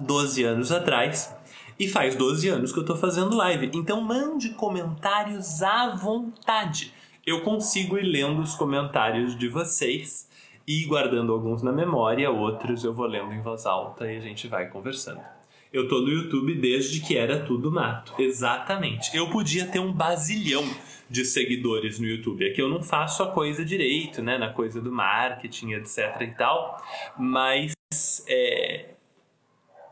12 0.00 0.44
anos 0.44 0.72
atrás. 0.72 1.34
E 1.78 1.86
faz 1.86 2.16
12 2.16 2.48
anos 2.48 2.72
que 2.72 2.78
eu 2.78 2.82
estou 2.82 2.96
fazendo 2.96 3.36
live. 3.36 3.70
Então 3.74 4.00
mande 4.00 4.50
comentários 4.50 5.62
à 5.62 5.94
vontade. 5.94 6.92
Eu 7.26 7.42
consigo 7.42 7.98
ir 7.98 8.04
lendo 8.04 8.40
os 8.40 8.54
comentários 8.54 9.36
de 9.36 9.48
vocês 9.48 10.26
e 10.66 10.84
guardando 10.86 11.32
alguns 11.32 11.62
na 11.62 11.72
memória, 11.72 12.30
outros 12.30 12.82
eu 12.82 12.94
vou 12.94 13.06
lendo 13.06 13.32
em 13.32 13.42
voz 13.42 13.66
alta 13.66 14.10
e 14.10 14.16
a 14.16 14.20
gente 14.20 14.48
vai 14.48 14.68
conversando. 14.68 15.35
Eu 15.76 15.86
tô 15.88 16.00
no 16.00 16.08
YouTube 16.08 16.54
desde 16.54 17.00
que 17.00 17.18
era 17.18 17.44
tudo 17.44 17.70
mato. 17.70 18.14
Exatamente. 18.18 19.14
Eu 19.14 19.28
podia 19.28 19.66
ter 19.66 19.78
um 19.78 19.92
basilhão 19.92 20.64
de 21.10 21.22
seguidores 21.22 21.98
no 21.98 22.06
YouTube. 22.06 22.46
É 22.46 22.50
que 22.50 22.62
eu 22.62 22.68
não 22.70 22.82
faço 22.82 23.22
a 23.22 23.30
coisa 23.30 23.62
direito, 23.62 24.22
né? 24.22 24.38
Na 24.38 24.48
coisa 24.48 24.80
do 24.80 24.90
marketing, 24.90 25.72
etc 25.72 26.18
e 26.22 26.28
tal. 26.28 26.82
Mas 27.18 27.74
é, 28.26 28.86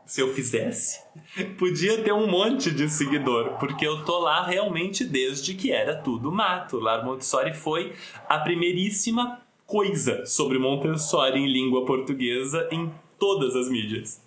se 0.07 0.21
eu 0.21 0.33
fizesse, 0.33 0.99
podia 1.55 2.01
ter 2.01 2.13
um 2.13 2.25
monte 2.25 2.71
de 2.71 2.89
seguidor, 2.89 3.59
porque 3.59 3.85
eu 3.85 4.03
tô 4.03 4.17
lá 4.17 4.43
realmente 4.43 5.05
desde 5.05 5.53
que 5.53 5.71
era 5.71 5.95
tudo 5.95 6.31
mato. 6.31 6.79
Lar 6.79 7.05
Montessori 7.05 7.53
foi 7.53 7.93
a 8.27 8.39
primeiríssima 8.39 9.39
coisa 9.67 10.25
sobre 10.25 10.57
Montessori 10.57 11.39
em 11.39 11.47
língua 11.47 11.85
portuguesa 11.85 12.67
em 12.71 12.91
todas 13.19 13.55
as 13.55 13.69
mídias. 13.69 14.24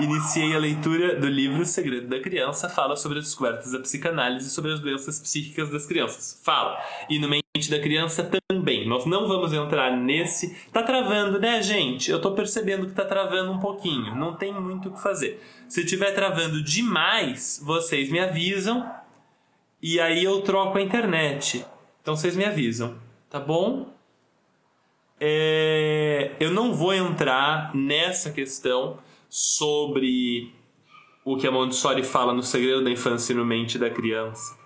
Iniciei 0.00 0.54
a 0.54 0.58
leitura 0.58 1.14
do 1.14 1.28
livro 1.28 1.64
Segredo 1.64 2.08
da 2.08 2.20
Criança, 2.20 2.68
fala 2.68 2.96
sobre 2.96 3.18
as 3.20 3.26
descobertas 3.26 3.70
da 3.70 3.78
psicanálise 3.78 4.48
e 4.48 4.50
sobre 4.50 4.72
as 4.72 4.80
doenças 4.80 5.20
psíquicas 5.20 5.70
das 5.70 5.86
crianças. 5.86 6.40
Fala. 6.42 6.82
E 7.08 7.18
no 7.18 7.28
mente 7.28 7.70
da 7.70 7.78
criança 7.78 8.28
também. 8.48 8.88
Nós 8.88 9.06
não 9.06 9.28
vamos 9.28 9.52
entrar 9.52 9.96
nesse. 9.96 10.56
Tá 10.72 10.82
travando, 10.82 11.38
né, 11.38 11.62
gente? 11.62 12.10
Eu 12.10 12.20
tô 12.20 12.32
percebendo 12.32 12.86
que 12.86 12.92
tá 12.92 13.04
travando 13.04 13.52
um 13.52 13.60
pouquinho. 13.60 14.16
Não 14.16 14.34
tem 14.34 14.52
muito 14.52 14.88
o 14.88 14.92
que 14.92 15.00
fazer. 15.00 15.40
Se 15.68 15.84
tiver 15.84 16.10
travando 16.10 16.60
demais, 16.60 17.60
vocês 17.64 18.10
me 18.10 18.18
avisam 18.18 18.90
e 19.80 20.00
aí 20.00 20.24
eu 20.24 20.40
troco 20.42 20.76
a 20.76 20.82
internet. 20.82 21.64
Então 22.02 22.16
vocês 22.16 22.34
me 22.34 22.44
avisam, 22.44 22.98
tá 23.30 23.38
bom? 23.38 23.94
É, 25.20 26.32
eu 26.40 26.50
não 26.50 26.74
vou 26.74 26.92
entrar 26.92 27.74
nessa 27.74 28.30
questão 28.32 28.98
sobre 29.36 30.52
o 31.24 31.36
que 31.36 31.44
a 31.44 31.50
Montessori 31.50 32.04
fala 32.04 32.32
no 32.32 32.40
Segredo 32.40 32.84
da 32.84 32.90
Infância 32.90 33.32
e 33.32 33.36
no 33.36 33.44
Mente 33.44 33.76
da 33.76 33.90
Criança 33.90 34.56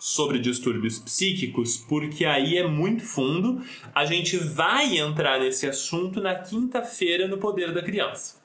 sobre 0.00 0.40
distúrbios 0.40 0.98
psíquicos, 0.98 1.76
porque 1.76 2.24
aí 2.24 2.58
é 2.58 2.66
muito 2.66 3.04
fundo. 3.04 3.62
A 3.94 4.04
gente 4.04 4.36
vai 4.36 4.98
entrar 4.98 5.38
nesse 5.38 5.68
assunto 5.68 6.20
na 6.20 6.34
quinta-feira 6.34 7.28
no 7.28 7.38
Poder 7.38 7.72
da 7.72 7.80
Criança. 7.84 8.44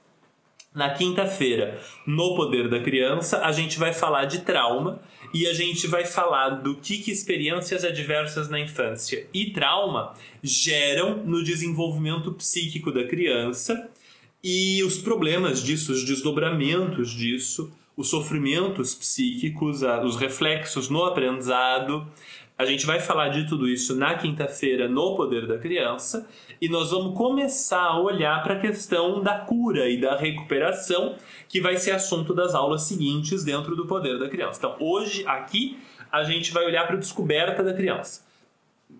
Na 0.71 0.91
quinta-feira, 0.91 1.81
no 2.05 2.35
Poder 2.35 2.69
da 2.69 2.79
Criança, 2.79 3.43
a 3.43 3.51
gente 3.51 3.79
vai 3.79 3.91
falar 3.91 4.25
de 4.25 4.41
trauma 4.41 5.01
e 5.33 5.47
a 5.47 5.53
gente 5.53 5.87
vai 5.87 6.05
falar 6.05 6.49
do 6.49 6.75
que, 6.75 6.99
que 6.99 7.09
experiências 7.09 7.83
adversas 7.83 8.49
na 8.49 8.59
infância 8.59 9.27
e 9.33 9.49
trauma 9.49 10.13
geram 10.43 11.23
no 11.25 11.43
desenvolvimento 11.43 12.31
psíquico 12.33 12.91
da 12.91 13.03
criança 13.03 13.89
e 14.43 14.83
os 14.83 14.97
problemas 14.97 15.63
disso, 15.63 15.91
os 15.91 16.03
desdobramentos 16.03 17.11
disso, 17.11 17.71
os 17.95 18.09
sofrimentos 18.09 18.95
psíquicos, 18.95 19.81
os 20.03 20.15
reflexos 20.15 20.89
no 20.89 21.03
aprendizado. 21.03 22.07
A 22.57 22.65
gente 22.65 22.85
vai 22.85 22.99
falar 22.99 23.29
de 23.29 23.47
tudo 23.47 23.67
isso 23.67 23.95
na 23.95 24.15
quinta-feira 24.15 24.87
no 24.87 25.15
Poder 25.15 25.47
da 25.47 25.57
Criança 25.57 26.27
e 26.59 26.69
nós 26.69 26.91
vamos 26.91 27.17
começar 27.17 27.81
a 27.81 27.99
olhar 27.99 28.41
para 28.43 28.55
a 28.55 28.59
questão 28.59 29.21
da 29.21 29.39
cura 29.39 29.89
e 29.89 29.99
da 29.99 30.15
recuperação, 30.15 31.15
que 31.49 31.59
vai 31.59 31.77
ser 31.77 31.91
assunto 31.91 32.33
das 32.33 32.53
aulas 32.53 32.83
seguintes 32.83 33.43
dentro 33.43 33.75
do 33.75 33.87
Poder 33.87 34.19
da 34.19 34.29
Criança. 34.29 34.59
Então, 34.59 34.75
hoje, 34.79 35.23
aqui, 35.25 35.79
a 36.11 36.23
gente 36.23 36.51
vai 36.51 36.65
olhar 36.65 36.85
para 36.85 36.95
a 36.95 36.99
descoberta 36.99 37.63
da 37.63 37.73
criança. 37.73 38.23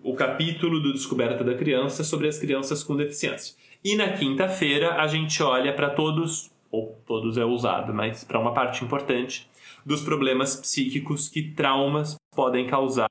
O 0.02 0.14
capítulo 0.14 0.80
do 0.80 0.92
Descoberta 0.92 1.44
da 1.44 1.54
Criança 1.54 2.02
sobre 2.02 2.26
as 2.26 2.38
crianças 2.38 2.82
com 2.82 2.96
deficiência. 2.96 3.54
E 3.84 3.96
na 3.96 4.12
quinta-feira, 4.12 4.94
a 4.94 5.08
gente 5.08 5.42
olha 5.42 5.74
para 5.74 5.90
todos, 5.90 6.50
ou 6.70 7.02
todos 7.04 7.36
é 7.36 7.44
usado, 7.44 7.92
mas 7.92 8.22
para 8.22 8.38
uma 8.38 8.54
parte 8.54 8.84
importante, 8.84 9.50
dos 9.84 10.02
problemas 10.02 10.54
psíquicos 10.54 11.28
que 11.28 11.50
traumas 11.50 12.14
podem 12.34 12.66
causar 12.66 13.08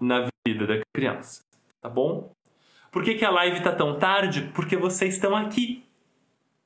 na 0.00 0.28
vida 0.46 0.66
da 0.66 0.80
criança. 0.92 1.42
Tá 1.80 1.88
bom? 1.88 2.32
Por 2.90 3.04
que, 3.04 3.14
que 3.14 3.24
a 3.24 3.30
live 3.30 3.62
tá 3.62 3.72
tão 3.72 3.96
tarde? 3.98 4.50
Porque 4.54 4.76
vocês 4.76 5.14
estão 5.14 5.36
aqui. 5.36 5.84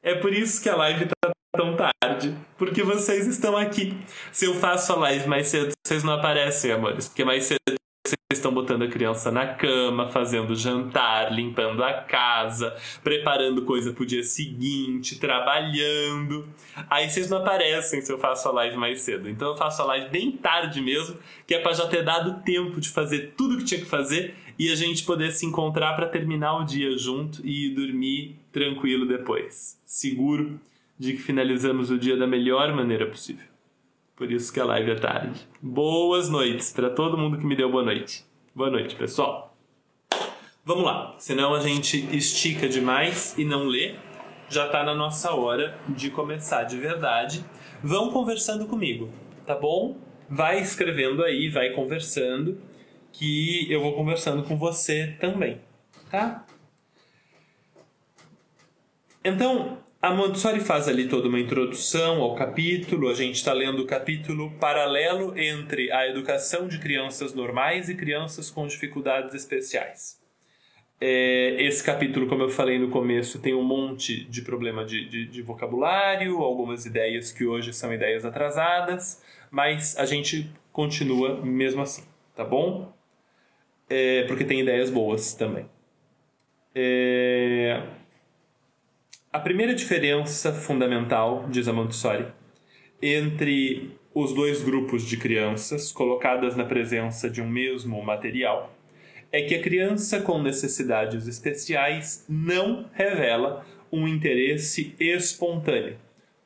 É 0.03 0.15
por 0.15 0.33
isso 0.33 0.63
que 0.63 0.71
a 0.71 0.77
live 0.77 1.07
tá 1.07 1.33
tão 1.55 1.77
tarde. 1.77 2.35
Porque 2.57 2.83
vocês 2.83 3.27
estão 3.27 3.57
aqui. 3.57 3.95
Se 4.31 4.47
eu 4.47 4.55
faço 4.55 4.93
a 4.95 4.97
live 4.97 5.29
mais 5.29 5.49
cedo, 5.49 5.73
vocês 5.87 6.03
não 6.03 6.15
aparecem, 6.15 6.73
amores. 6.73 7.09
Porque 7.09 7.25
mais 7.25 7.45
cedo 7.45 7.77
vocês 8.33 8.39
estão 8.39 8.53
botando 8.53 8.83
a 8.83 8.89
criança 8.89 9.31
na 9.31 9.47
cama, 9.47 10.09
fazendo 10.09 10.57
jantar, 10.57 11.33
limpando 11.33 11.85
a 11.85 11.93
casa, 11.93 12.75
preparando 13.03 13.63
coisa 13.63 13.93
pro 13.93 14.05
dia 14.05 14.23
seguinte, 14.23 15.19
trabalhando. 15.19 16.49
Aí 16.91 17.09
vocês 17.09 17.31
não 17.31 17.39
aparecem 17.39 18.01
se 18.01 18.13
eu 18.13 18.19
faço 18.19 18.49
a 18.49 18.53
live 18.53 18.77
mais 18.77 19.03
cedo. 19.03 19.29
Então 19.29 19.51
eu 19.51 19.57
faço 19.57 19.83
a 19.83 19.85
live 19.85 20.11
bem 20.11 20.33
tarde 20.33 20.81
mesmo, 20.81 21.17
que 21.47 21.55
é 21.55 21.61
para 21.61 21.75
já 21.75 21.87
ter 21.87 22.03
dado 22.03 22.43
tempo 22.43 22.81
de 22.81 22.89
fazer 22.89 23.35
tudo 23.37 23.59
que 23.59 23.65
tinha 23.65 23.81
que 23.81 23.87
fazer 23.87 24.35
e 24.59 24.71
a 24.71 24.75
gente 24.75 25.05
poder 25.05 25.31
se 25.33 25.47
encontrar 25.47 25.95
para 25.95 26.09
terminar 26.09 26.59
o 26.59 26.65
dia 26.65 26.97
junto 26.99 27.47
e 27.47 27.71
dormir 27.71 28.37
tranquilo 28.51 29.07
depois, 29.07 29.81
seguro 29.85 30.61
de 30.99 31.13
que 31.13 31.23
finalizamos 31.23 31.91
o 31.91 31.99
dia 31.99 32.17
da 32.17 32.27
melhor 32.27 32.73
maneira 32.75 33.07
possível. 33.07 33.52
Por 34.23 34.31
isso 34.31 34.53
que 34.53 34.61
a 34.61 34.65
live 34.65 34.93
é 34.93 34.95
tarde. 34.95 35.41
Boas 35.61 36.29
noites 36.29 36.73
para 36.73 36.89
todo 36.89 37.19
mundo 37.19 37.39
que 37.39 37.45
me 37.45 37.57
deu 37.57 37.69
boa 37.69 37.83
noite. 37.83 38.25
Boa 38.55 38.71
noite, 38.71 38.95
pessoal. 38.95 39.53
Vamos 40.65 40.85
lá, 40.85 41.17
senão 41.19 41.53
a 41.53 41.59
gente 41.59 41.99
estica 42.17 42.69
demais 42.69 43.37
e 43.37 43.45
não 43.45 43.65
lê. 43.65 43.97
Já 44.49 44.67
está 44.67 44.85
na 44.85 44.95
nossa 44.95 45.35
hora 45.35 45.77
de 45.89 46.09
começar 46.09 46.63
de 46.63 46.77
verdade. 46.77 47.45
Vão 47.83 48.13
conversando 48.13 48.67
comigo, 48.67 49.11
tá 49.45 49.57
bom? 49.57 49.97
Vai 50.31 50.61
escrevendo 50.61 51.25
aí, 51.25 51.49
vai 51.49 51.71
conversando 51.71 52.63
que 53.11 53.67
eu 53.69 53.81
vou 53.81 53.93
conversando 53.97 54.45
com 54.45 54.57
você 54.57 55.17
também, 55.19 55.61
tá? 56.13 56.47
Então, 59.25 59.79
a 60.03 60.13
Montessori 60.13 60.61
faz 60.61 60.89
ali 60.89 61.09
toda 61.09 61.29
uma 61.29 61.39
introdução 61.39 62.21
ao 62.21 62.35
capítulo. 62.35 63.09
A 63.09 63.15
gente 63.15 63.37
está 63.37 63.53
lendo 63.53 63.83
o 63.83 63.87
capítulo 63.87 64.51
paralelo 64.59 65.39
entre 65.39 65.91
a 65.93 66.07
educação 66.09 66.67
de 66.67 66.79
crianças 66.79 67.33
normais 67.33 67.89
e 67.89 67.95
crianças 67.95 68.51
com 68.51 68.67
dificuldades 68.67 69.35
especiais. 69.35 70.21
É, 71.01 71.57
esse 71.63 71.83
capítulo, 71.83 72.27
como 72.27 72.43
eu 72.43 72.49
falei 72.49 72.79
no 72.79 72.91
começo, 72.91 73.41
tem 73.41 73.55
um 73.55 73.63
monte 73.63 74.25
de 74.25 74.43
problema 74.43 74.85
de, 74.85 75.09
de, 75.09 75.27
de 75.27 75.43
vocabulário, 75.43 76.39
algumas 76.39 76.85
ideias 76.85 77.33
que 77.33 77.45
hoje 77.45 77.73
são 77.73 77.93
ideias 77.95 78.25
atrasadas, 78.25 79.23
mas 79.51 79.97
a 79.97 80.05
gente 80.05 80.51
continua 80.71 81.41
mesmo 81.41 81.81
assim, 81.83 82.05
tá 82.37 82.45
bom? 82.45 82.93
é, 83.93 84.25
porque 84.25 84.45
tem 84.45 84.61
ideias 84.61 84.89
boas 84.89 85.35
também. 85.35 85.67
É... 86.75 87.83
A 89.33 89.41
primeira 89.41 89.75
diferença 89.75 90.53
fundamental, 90.53 91.47
diz 91.49 91.67
a 91.67 91.73
Montessori, 91.73 92.27
entre 93.01 93.97
os 94.15 94.35
dois 94.35 94.63
grupos 94.63 95.05
de 95.05 95.17
crianças 95.17 95.91
colocadas 95.91 96.55
na 96.55 96.67
presença 96.67 97.31
de 97.31 97.41
um 97.41 97.49
mesmo 97.49 98.03
material 98.05 98.77
é 99.33 99.41
que 99.41 99.55
a 99.55 99.63
criança 99.63 100.21
com 100.21 100.43
necessidades 100.43 101.27
especiais 101.27 102.27
não 102.29 102.91
revela 102.93 103.65
um 103.91 104.07
interesse 104.07 104.95
espontâneo. 105.01 105.97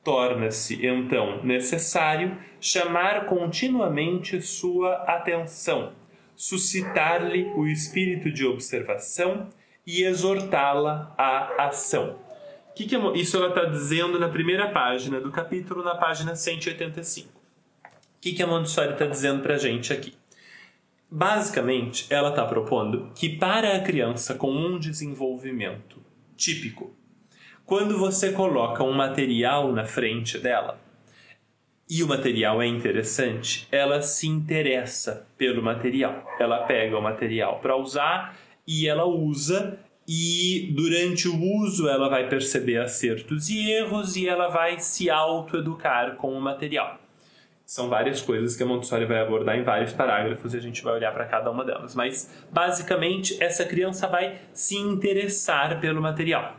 Torna-se, 0.04 0.86
então, 0.86 1.44
necessário 1.44 2.38
chamar 2.60 3.26
continuamente 3.26 4.40
sua 4.40 4.92
atenção 5.08 5.92
suscitar-lhe 6.36 7.50
o 7.56 7.66
espírito 7.66 8.30
de 8.30 8.46
observação 8.46 9.48
e 9.84 10.04
exortá-la 10.04 11.12
à 11.18 11.66
ação. 11.66 12.25
Que 12.76 12.84
que 12.84 12.94
isso 13.18 13.38
ela 13.38 13.48
está 13.48 13.64
dizendo 13.64 14.18
na 14.18 14.28
primeira 14.28 14.68
página 14.68 15.18
do 15.18 15.32
capítulo, 15.32 15.82
na 15.82 15.94
página 15.94 16.36
185. 16.36 17.30
O 17.30 17.40
que, 18.20 18.34
que 18.34 18.42
a 18.42 18.46
Montessori 18.46 18.92
está 18.92 19.06
dizendo 19.06 19.42
para 19.42 19.54
a 19.54 19.58
gente 19.58 19.94
aqui? 19.94 20.12
Basicamente, 21.10 22.06
ela 22.10 22.28
está 22.28 22.44
propondo 22.44 23.10
que 23.14 23.30
para 23.30 23.76
a 23.76 23.80
criança 23.80 24.34
com 24.34 24.52
um 24.52 24.78
desenvolvimento 24.78 26.02
típico, 26.36 26.94
quando 27.64 27.96
você 27.96 28.32
coloca 28.32 28.84
um 28.84 28.92
material 28.92 29.72
na 29.72 29.86
frente 29.86 30.38
dela, 30.38 30.78
e 31.88 32.02
o 32.02 32.08
material 32.08 32.60
é 32.60 32.66
interessante, 32.66 33.66
ela 33.72 34.02
se 34.02 34.26
interessa 34.26 35.26
pelo 35.38 35.62
material. 35.62 36.26
Ela 36.38 36.64
pega 36.64 36.98
o 36.98 37.02
material 37.02 37.58
para 37.60 37.74
usar 37.74 38.36
e 38.66 38.86
ela 38.86 39.06
usa 39.06 39.78
e 40.08 40.72
durante 40.74 41.28
o 41.28 41.40
uso 41.40 41.88
ela 41.88 42.08
vai 42.08 42.28
perceber 42.28 42.78
acertos 42.78 43.48
e 43.48 43.70
erros 43.70 44.16
e 44.16 44.28
ela 44.28 44.48
vai 44.48 44.78
se 44.78 45.10
autoeducar 45.10 46.16
com 46.16 46.32
o 46.32 46.40
material. 46.40 47.00
São 47.64 47.88
várias 47.88 48.22
coisas 48.22 48.54
que 48.54 48.62
a 48.62 48.66
Montessori 48.66 49.04
vai 49.06 49.20
abordar 49.20 49.58
em 49.58 49.64
vários 49.64 49.92
parágrafos 49.92 50.54
e 50.54 50.56
a 50.56 50.60
gente 50.60 50.84
vai 50.84 50.94
olhar 50.94 51.12
para 51.12 51.24
cada 51.24 51.50
uma 51.50 51.64
delas. 51.64 51.96
Mas, 51.96 52.30
basicamente, 52.52 53.42
essa 53.42 53.64
criança 53.64 54.06
vai 54.06 54.38
se 54.52 54.76
interessar 54.76 55.80
pelo 55.80 56.00
material. 56.00 56.56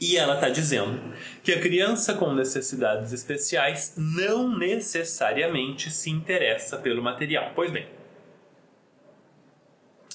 E 0.00 0.16
ela 0.16 0.36
está 0.36 0.48
dizendo 0.48 0.98
que 1.44 1.52
a 1.52 1.60
criança 1.60 2.14
com 2.14 2.32
necessidades 2.32 3.12
especiais 3.12 3.94
não 3.98 4.56
necessariamente 4.56 5.90
se 5.90 6.08
interessa 6.08 6.78
pelo 6.78 7.02
material. 7.02 7.52
Pois 7.54 7.70
bem, 7.70 7.86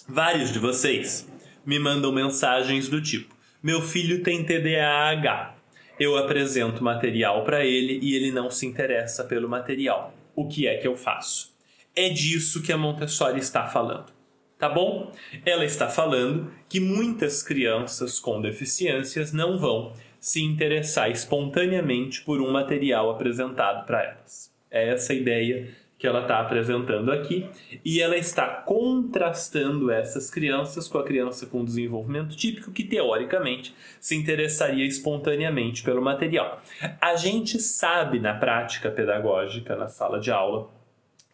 vários 0.08 0.52
de 0.52 0.58
vocês 0.58 1.30
me 1.65 1.80
mandam 1.80 2.12
mensagens 2.12 2.88
do 2.88 3.01
tipo: 3.01 3.36
Meu 3.62 3.82
filho 3.82 4.23
tem 4.23 4.43
TDAH. 4.43 5.56
Eu 5.99 6.17
apresento 6.17 6.84
material 6.84 7.43
para 7.43 7.65
ele 7.65 7.99
e 8.01 8.15
ele 8.15 8.32
não 8.32 8.51
se 8.51 8.65
interessa 8.65 9.23
pelo 9.23 9.47
material. 9.47 10.13
O 10.36 10.47
que 10.47 10.67
é 10.67 10.78
que 10.78 10.88
eu 10.88 10.95
faço? 10.95 11.56
É 11.95 12.10
disso 12.10 12.62
que 12.62 12.73
a 12.73 12.78
Montessori 12.78 13.39
está 13.39 13.65
falando 13.65 14.15
tá 14.58 14.69
bom? 14.69 15.12
Ela 15.45 15.65
está 15.65 15.89
falando 15.89 16.51
que 16.67 16.80
muitas 16.80 17.43
crianças 17.43 18.19
com 18.19 18.41
deficiências 18.41 19.32
não 19.32 19.58
vão 19.58 19.93
se 20.19 20.41
interessar 20.41 21.12
espontaneamente 21.12 22.21
por 22.21 22.41
um 22.41 22.51
material 22.51 23.12
apresentado 23.12 23.86
para 23.86 24.04
elas. 24.04 24.51
É 24.71 24.89
essa 24.89 25.13
a 25.13 25.15
ideia 25.15 25.69
que 26.06 26.10
ela 26.10 26.22
está 26.22 26.39
apresentando 26.39 27.12
aqui 27.12 27.50
e 27.84 28.00
ela 28.00 28.15
está 28.15 28.46
contrastando 28.46 29.89
essas 29.89 30.30
crianças 30.30 30.88
com 30.88 31.00
a 31.00 31.04
criança 31.04 31.48
com 31.48 31.65
desenvolvimento 31.65 32.36
típico 32.36 32.72
que 32.72 32.84
teoricamente 32.84 33.74
se 34.00 34.15
interessaria 34.15 34.86
espontaneamente 34.86 35.82
pelo 35.82 36.04
material. 36.04 36.62
A 37.02 37.15
gente 37.15 37.60
sabe 37.60 38.20
na 38.20 38.36
prática 38.36 38.91
pedagógica, 38.91 39.76
na 39.76 39.88
sala 39.88 40.20
de 40.20 40.30
aula, 40.30 40.70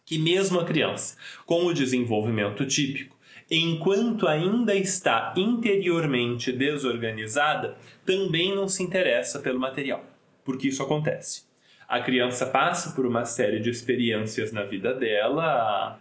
que 0.06 0.18
mesmo 0.18 0.58
a 0.58 0.64
criança 0.64 1.18
com 1.44 1.66
o 1.66 1.74
desenvolvimento 1.74 2.64
típico, 2.64 3.14
enquanto 3.50 4.26
ainda 4.26 4.74
está 4.74 5.34
interiormente 5.36 6.50
desorganizada, 6.50 7.76
também 8.06 8.54
não 8.54 8.66
se 8.66 8.82
interessa 8.82 9.38
pelo 9.38 9.60
material, 9.60 10.02
porque 10.42 10.68
isso 10.68 10.82
acontece. 10.82 11.51
A 11.92 12.00
criança 12.00 12.46
passa 12.46 12.92
por 12.92 13.04
uma 13.04 13.26
série 13.26 13.60
de 13.60 13.68
experiências 13.68 14.50
na 14.50 14.64
vida 14.64 14.94
dela, 14.94 16.00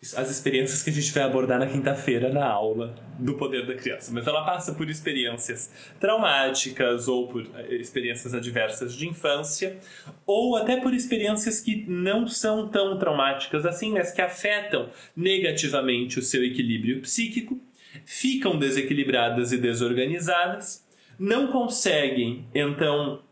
as 0.00 0.30
experiências 0.30 0.82
que 0.82 0.88
a 0.88 0.92
gente 0.94 1.12
vai 1.12 1.22
abordar 1.22 1.58
na 1.58 1.66
quinta-feira 1.66 2.32
na 2.32 2.46
aula 2.46 2.94
do 3.18 3.34
poder 3.34 3.66
da 3.66 3.74
criança. 3.74 4.10
Mas 4.10 4.26
ela 4.26 4.42
passa 4.42 4.72
por 4.72 4.88
experiências 4.88 5.70
traumáticas 6.00 7.08
ou 7.08 7.28
por 7.28 7.42
eh, 7.42 7.74
experiências 7.74 8.32
adversas 8.32 8.94
de 8.94 9.06
infância, 9.06 9.76
ou 10.24 10.56
até 10.56 10.80
por 10.80 10.94
experiências 10.94 11.60
que 11.60 11.84
não 11.86 12.26
são 12.26 12.66
tão 12.66 12.98
traumáticas 12.98 13.66
assim, 13.66 13.92
mas 13.92 14.12
que 14.12 14.22
afetam 14.22 14.88
negativamente 15.14 16.18
o 16.18 16.22
seu 16.22 16.42
equilíbrio 16.42 17.02
psíquico, 17.02 17.60
ficam 18.06 18.58
desequilibradas 18.58 19.52
e 19.52 19.58
desorganizadas, 19.58 20.86
não 21.18 21.48
conseguem, 21.48 22.46
então, 22.54 23.25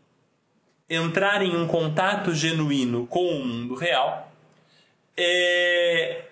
entrar 0.89 1.41
em 1.41 1.55
um 1.55 1.67
contato 1.67 2.33
genuíno 2.33 3.07
com 3.07 3.25
o 3.25 3.45
mundo 3.45 3.75
real. 3.75 4.31
É, 5.17 6.25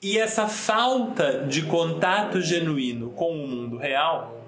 E 0.00 0.16
essa 0.16 0.46
falta 0.46 1.44
de 1.44 1.62
contato 1.62 2.40
genuíno 2.40 3.10
com 3.10 3.32
o 3.32 3.48
mundo 3.48 3.76
real 3.76 4.46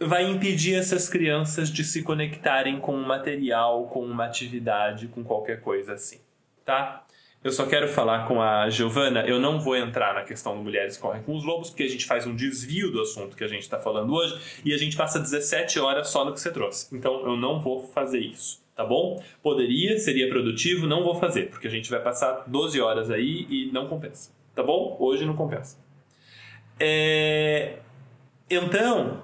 vai 0.00 0.28
impedir 0.28 0.74
essas 0.74 1.08
crianças 1.08 1.68
de 1.70 1.84
se 1.84 2.02
conectarem 2.02 2.80
com 2.80 2.92
um 2.92 3.06
material, 3.06 3.86
com 3.86 4.04
uma 4.04 4.24
atividade, 4.24 5.06
com 5.06 5.22
qualquer 5.22 5.60
coisa 5.60 5.94
assim, 5.94 6.18
tá? 6.64 7.03
Eu 7.44 7.52
só 7.52 7.66
quero 7.66 7.86
falar 7.86 8.26
com 8.26 8.40
a 8.40 8.70
Giovana, 8.70 9.20
eu 9.26 9.38
não 9.38 9.60
vou 9.60 9.76
entrar 9.76 10.14
na 10.14 10.22
questão 10.22 10.56
do 10.56 10.62
Mulheres 10.62 10.96
Correm 10.96 11.22
com 11.22 11.36
os 11.36 11.44
Lobos, 11.44 11.68
porque 11.68 11.82
a 11.82 11.88
gente 11.88 12.06
faz 12.06 12.26
um 12.26 12.34
desvio 12.34 12.90
do 12.90 13.02
assunto 13.02 13.36
que 13.36 13.44
a 13.44 13.46
gente 13.46 13.60
está 13.60 13.78
falando 13.78 14.14
hoje 14.14 14.62
e 14.64 14.72
a 14.72 14.78
gente 14.78 14.96
passa 14.96 15.20
17 15.20 15.78
horas 15.78 16.08
só 16.08 16.24
no 16.24 16.32
que 16.32 16.40
você 16.40 16.50
trouxe. 16.50 16.96
Então 16.96 17.20
eu 17.26 17.36
não 17.36 17.60
vou 17.60 17.86
fazer 17.88 18.20
isso 18.20 18.64
tá 18.74 18.84
bom? 18.84 19.22
Poderia, 19.42 19.96
seria 19.98 20.28
produtivo, 20.28 20.86
não 20.86 21.04
vou 21.04 21.14
fazer, 21.14 21.48
porque 21.48 21.68
a 21.68 21.70
gente 21.70 21.88
vai 21.88 22.02
passar 22.02 22.44
12 22.46 22.80
horas 22.80 23.08
aí 23.10 23.46
e 23.48 23.70
não 23.72 23.86
compensa, 23.86 24.32
tá 24.52 24.62
bom? 24.62 24.96
Hoje 24.98 25.24
não 25.24 25.36
compensa. 25.36 25.78
É... 26.80 27.78
Então, 28.50 29.22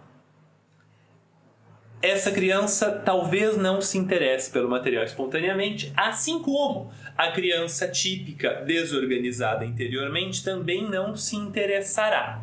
essa 2.02 2.30
criança 2.30 2.90
talvez 3.04 3.56
não 3.56 3.80
se 3.82 3.98
interesse 3.98 4.50
pelo 4.50 4.68
material 4.68 5.04
espontaneamente, 5.04 5.92
assim 5.96 6.40
como 6.40 6.90
a 7.16 7.30
criança 7.30 7.86
típica 7.88 8.62
desorganizada 8.64 9.64
interiormente 9.66 10.42
também 10.42 10.88
não 10.88 11.14
se 11.14 11.36
interessará. 11.36 12.40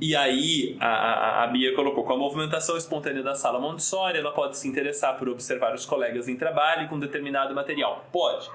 E 0.00 0.16
aí 0.16 0.78
a, 0.80 0.86
a, 0.86 1.44
a, 1.44 1.46
Bia 1.48 1.74
colocou 1.74 2.04
com 2.04 2.14
a 2.14 2.16
movimentação 2.16 2.74
espontânea 2.74 3.22
da 3.22 3.34
sala 3.34 3.60
Montessori, 3.60 4.16
ela 4.16 4.32
pode 4.32 4.56
se 4.56 4.66
interessar 4.66 5.18
por 5.18 5.28
observar 5.28 5.74
os 5.74 5.84
colegas 5.84 6.26
em 6.26 6.36
trabalho 6.36 6.88
com 6.88 6.98
determinado 6.98 7.54
material. 7.54 8.08
Pode. 8.10 8.48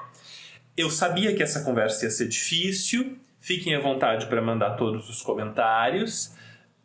Eu 0.76 0.90
sabia 0.90 1.36
que 1.36 1.44
essa 1.44 1.64
conversa 1.64 2.06
ia 2.06 2.12
ser 2.12 2.28
difícil. 2.28 3.16
Fiquem 3.40 3.76
à 3.76 3.80
vontade 3.80 4.26
para 4.26 4.42
mandar 4.42 4.72
todos 4.72 5.08
os 5.08 5.22
comentários. 5.22 6.35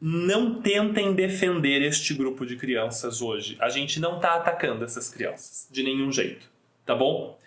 Não 0.01 0.63
tentem 0.63 1.15
defender 1.15 1.83
este 1.83 2.15
grupo 2.15 2.47
de 2.47 2.57
crianças 2.57 3.21
hoje. 3.21 3.57
A 3.61 3.69
gente 3.69 4.01
não 4.01 4.17
está 4.17 4.37
atacando 4.37 4.85
essas 4.85 5.09
crianças 5.11 5.69
de 5.71 5.83
nenhum 5.83 6.11
jeito, 6.11 6.51
tá 6.87 6.95
bom? 6.95 7.39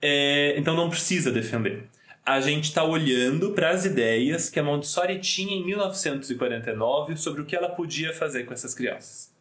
É, 0.00 0.54
então 0.56 0.76
não 0.76 0.88
precisa 0.88 1.32
defender 1.32 1.88
a 2.26 2.40
gente 2.40 2.64
está 2.64 2.82
olhando 2.82 3.52
para 3.52 3.70
as 3.70 3.84
ideias 3.84 4.50
que 4.50 4.58
a 4.58 4.62
Montessori 4.62 5.20
tinha 5.20 5.56
em 5.56 5.64
1949 5.64 7.16
sobre 7.16 7.40
o 7.40 7.46
que 7.46 7.54
ela 7.54 7.68
podia 7.68 8.12
fazer 8.12 8.44
com 8.44 8.52
essas 8.52 8.74
crianças. 8.74 9.32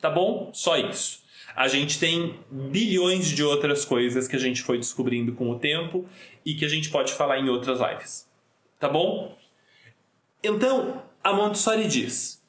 Tá 0.00 0.08
bom? 0.08 0.50
Só 0.54 0.76
isso. 0.76 1.24
A 1.56 1.66
gente 1.66 1.98
tem 1.98 2.38
bilhões 2.48 3.26
de 3.26 3.42
outras 3.42 3.84
coisas 3.84 4.28
que 4.28 4.36
a 4.36 4.38
gente 4.38 4.62
foi 4.62 4.78
descobrindo 4.78 5.32
com 5.32 5.50
o 5.50 5.58
tempo 5.58 6.06
e 6.46 6.54
que 6.54 6.64
a 6.64 6.68
gente 6.68 6.90
pode 6.90 7.12
falar 7.12 7.40
em 7.40 7.48
outras 7.48 7.80
lives. 7.80 8.28
Tá 8.78 8.88
bom? 8.88 9.36
Então, 10.40 11.02
a 11.22 11.32
Montessori 11.32 11.86
diz: 11.86 12.42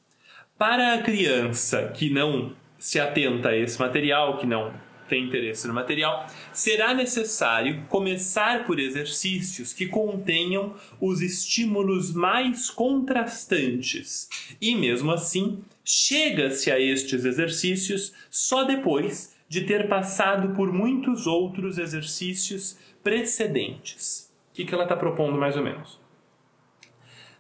para 0.58 0.94
a 0.94 1.02
criança 1.02 1.92
que 1.96 2.10
não 2.10 2.54
se 2.78 3.00
atenta 3.00 3.50
a 3.50 3.58
esse 3.58 3.80
material, 3.80 4.38
que 4.38 4.46
não 4.46 4.74
tem 5.10 5.26
interesse 5.26 5.68
no 5.68 5.74
material, 5.74 6.28
será 6.54 6.94
necessário 6.94 7.84
começar 7.90 8.66
por 8.66 8.80
exercícios 8.80 9.74
que 9.74 9.88
contenham 9.88 10.76
os 11.02 11.22
estímulos 11.22 12.14
mais 12.14 12.70
contrastantes. 12.70 14.30
E 14.62 14.76
mesmo 14.76 15.12
assim, 15.12 15.64
chega-se 15.84 16.72
a 16.72 16.80
estes 16.80 17.26
exercícios 17.26 18.14
só 18.30 18.64
depois 18.64 19.36
de 19.50 19.62
ter 19.62 19.90
passado 19.90 20.56
por 20.56 20.72
muitos 20.72 21.26
outros 21.26 21.80
exercícios 21.80 22.78
precedentes. 23.04 24.32
O 24.52 24.54
que, 24.54 24.74
ela 24.74 24.84
está 24.84 24.96
propondo 24.96 25.38
mais 25.38 25.58
ou 25.58 25.64
menos? 25.64 25.99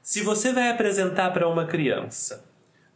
Se 0.10 0.24
você 0.24 0.52
vai 0.52 0.72
apresentar 0.72 1.30
para 1.32 1.48
uma 1.48 1.67
criança 1.67 2.43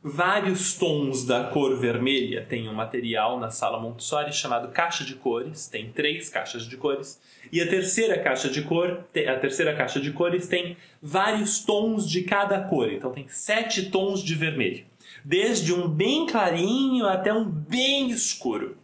vários 0.04 0.74
tons 0.74 1.24
da 1.24 1.44
cor 1.44 1.78
vermelha. 1.78 2.44
Tem 2.44 2.68
um 2.68 2.74
material 2.74 3.40
na 3.40 3.52
sala 3.52 3.80
Montessori 3.80 4.34
chamado 4.34 4.70
caixa 4.70 5.06
de 5.06 5.14
cores, 5.14 5.68
tem 5.68 5.92
três 5.92 6.28
caixas 6.28 6.68
de 6.68 6.76
cores, 6.76 7.22
e 7.52 7.62
a 7.62 7.70
terceira 7.70 8.18
caixa 8.18 8.50
de 8.50 8.64
cor, 8.64 9.06
a 9.16 9.36
terceira 9.36 9.76
caixa 9.76 10.02
de 10.02 10.10
cores 10.10 10.48
tem 10.48 10.76
vários 11.00 11.64
tons 11.64 12.10
de 12.10 12.24
cada 12.24 12.60
cor. 12.62 12.92
Então 12.92 13.12
tem 13.12 13.28
sete 13.28 13.92
tons 13.92 14.24
de 14.24 14.34
vermelho, 14.34 14.84
desde 15.24 15.72
um 15.72 15.88
bem 15.88 16.26
clarinho 16.26 17.06
até 17.06 17.32
um 17.32 17.46
bem 17.46 18.10
escuro. 18.10 18.76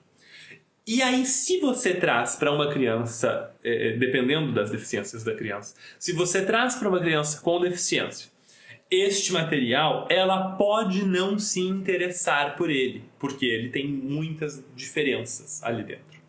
E 0.92 1.04
aí, 1.04 1.24
se 1.24 1.60
você 1.60 1.94
traz 1.94 2.36
para 2.36 2.52
uma 2.52 2.68
criança, 2.68 3.52
eh, 3.64 3.96
dependendo 4.00 4.52
das 4.52 4.72
deficiências 4.72 5.24
da 5.24 5.36
criança, 5.36 5.76
se 6.00 6.12
você 6.14 6.44
traz 6.44 6.78
para 6.78 6.90
uma 6.90 7.00
criança 7.00 7.40
com 7.42 7.62
deficiência 7.62 8.32
este 8.90 9.32
material, 9.32 10.08
ela 10.10 10.54
pode 10.54 11.06
não 11.06 11.38
se 11.38 11.60
interessar 11.60 12.56
por 12.56 12.72
ele, 12.72 13.04
porque 13.20 13.46
ele 13.46 13.70
tem 13.70 13.88
muitas 13.88 14.66
diferenças 14.76 15.62
ali 15.62 15.84
dentro. 15.84 16.20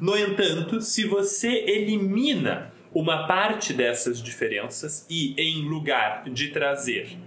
No 0.00 0.16
entanto, 0.16 0.80
se 0.80 1.04
você 1.04 1.48
elimina 1.66 2.72
uma 2.94 3.26
parte 3.26 3.74
dessas 3.74 4.22
diferenças 4.22 5.04
e, 5.10 5.34
em 5.36 5.68
lugar 5.68 6.24
de 6.30 6.48
trazer 6.48 7.18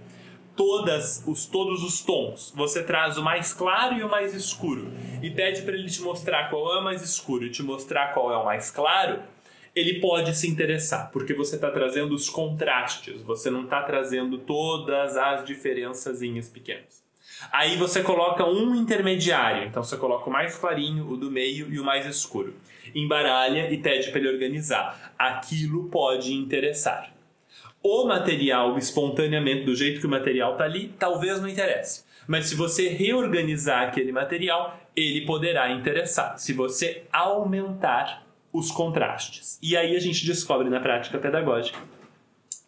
todas 0.60 1.24
os, 1.26 1.46
todos 1.46 1.82
os 1.82 2.02
tons, 2.02 2.52
você 2.54 2.82
traz 2.82 3.16
o 3.16 3.22
mais 3.22 3.54
claro 3.54 3.96
e 3.96 4.02
o 4.02 4.10
mais 4.10 4.34
escuro 4.34 4.92
e 5.22 5.30
pede 5.30 5.62
para 5.62 5.72
ele 5.72 5.88
te 5.88 6.02
mostrar 6.02 6.50
qual 6.50 6.76
é 6.76 6.80
o 6.80 6.84
mais 6.84 7.00
escuro 7.00 7.46
e 7.46 7.50
te 7.50 7.62
mostrar 7.62 8.12
qual 8.12 8.30
é 8.30 8.36
o 8.36 8.44
mais 8.44 8.70
claro, 8.70 9.22
ele 9.74 10.00
pode 10.00 10.36
se 10.36 10.46
interessar, 10.46 11.10
porque 11.12 11.32
você 11.32 11.54
está 11.54 11.70
trazendo 11.70 12.14
os 12.14 12.28
contrastes, 12.28 13.22
você 13.22 13.48
não 13.48 13.64
está 13.64 13.82
trazendo 13.84 14.36
todas 14.36 15.16
as 15.16 15.46
diferençazinhas 15.46 16.50
pequenas. 16.50 17.02
Aí 17.50 17.78
você 17.78 18.02
coloca 18.02 18.44
um 18.44 18.74
intermediário, 18.74 19.66
então 19.66 19.82
você 19.82 19.96
coloca 19.96 20.28
o 20.28 20.32
mais 20.32 20.58
clarinho, 20.58 21.10
o 21.10 21.16
do 21.16 21.30
meio 21.30 21.72
e 21.72 21.80
o 21.80 21.84
mais 21.84 22.04
escuro. 22.04 22.54
Embaralha 22.94 23.72
e 23.72 23.78
pede 23.78 24.10
para 24.10 24.18
ele 24.18 24.28
organizar. 24.28 25.14
Aquilo 25.18 25.88
pode 25.88 26.34
interessar. 26.34 27.14
O 27.82 28.04
material 28.06 28.76
espontaneamente, 28.76 29.64
do 29.64 29.74
jeito 29.74 30.00
que 30.00 30.06
o 30.06 30.10
material 30.10 30.52
está 30.52 30.64
ali, 30.64 30.94
talvez 30.98 31.40
não 31.40 31.48
interesse. 31.48 32.04
Mas 32.28 32.46
se 32.46 32.54
você 32.54 32.88
reorganizar 32.88 33.88
aquele 33.88 34.12
material, 34.12 34.78
ele 34.94 35.24
poderá 35.24 35.70
interessar. 35.72 36.38
Se 36.38 36.52
você 36.52 37.04
aumentar 37.10 38.22
os 38.52 38.70
contrastes. 38.70 39.58
E 39.62 39.76
aí 39.78 39.96
a 39.96 40.00
gente 40.00 40.26
descobre 40.26 40.68
na 40.68 40.80
prática 40.80 41.18
pedagógica 41.18 41.78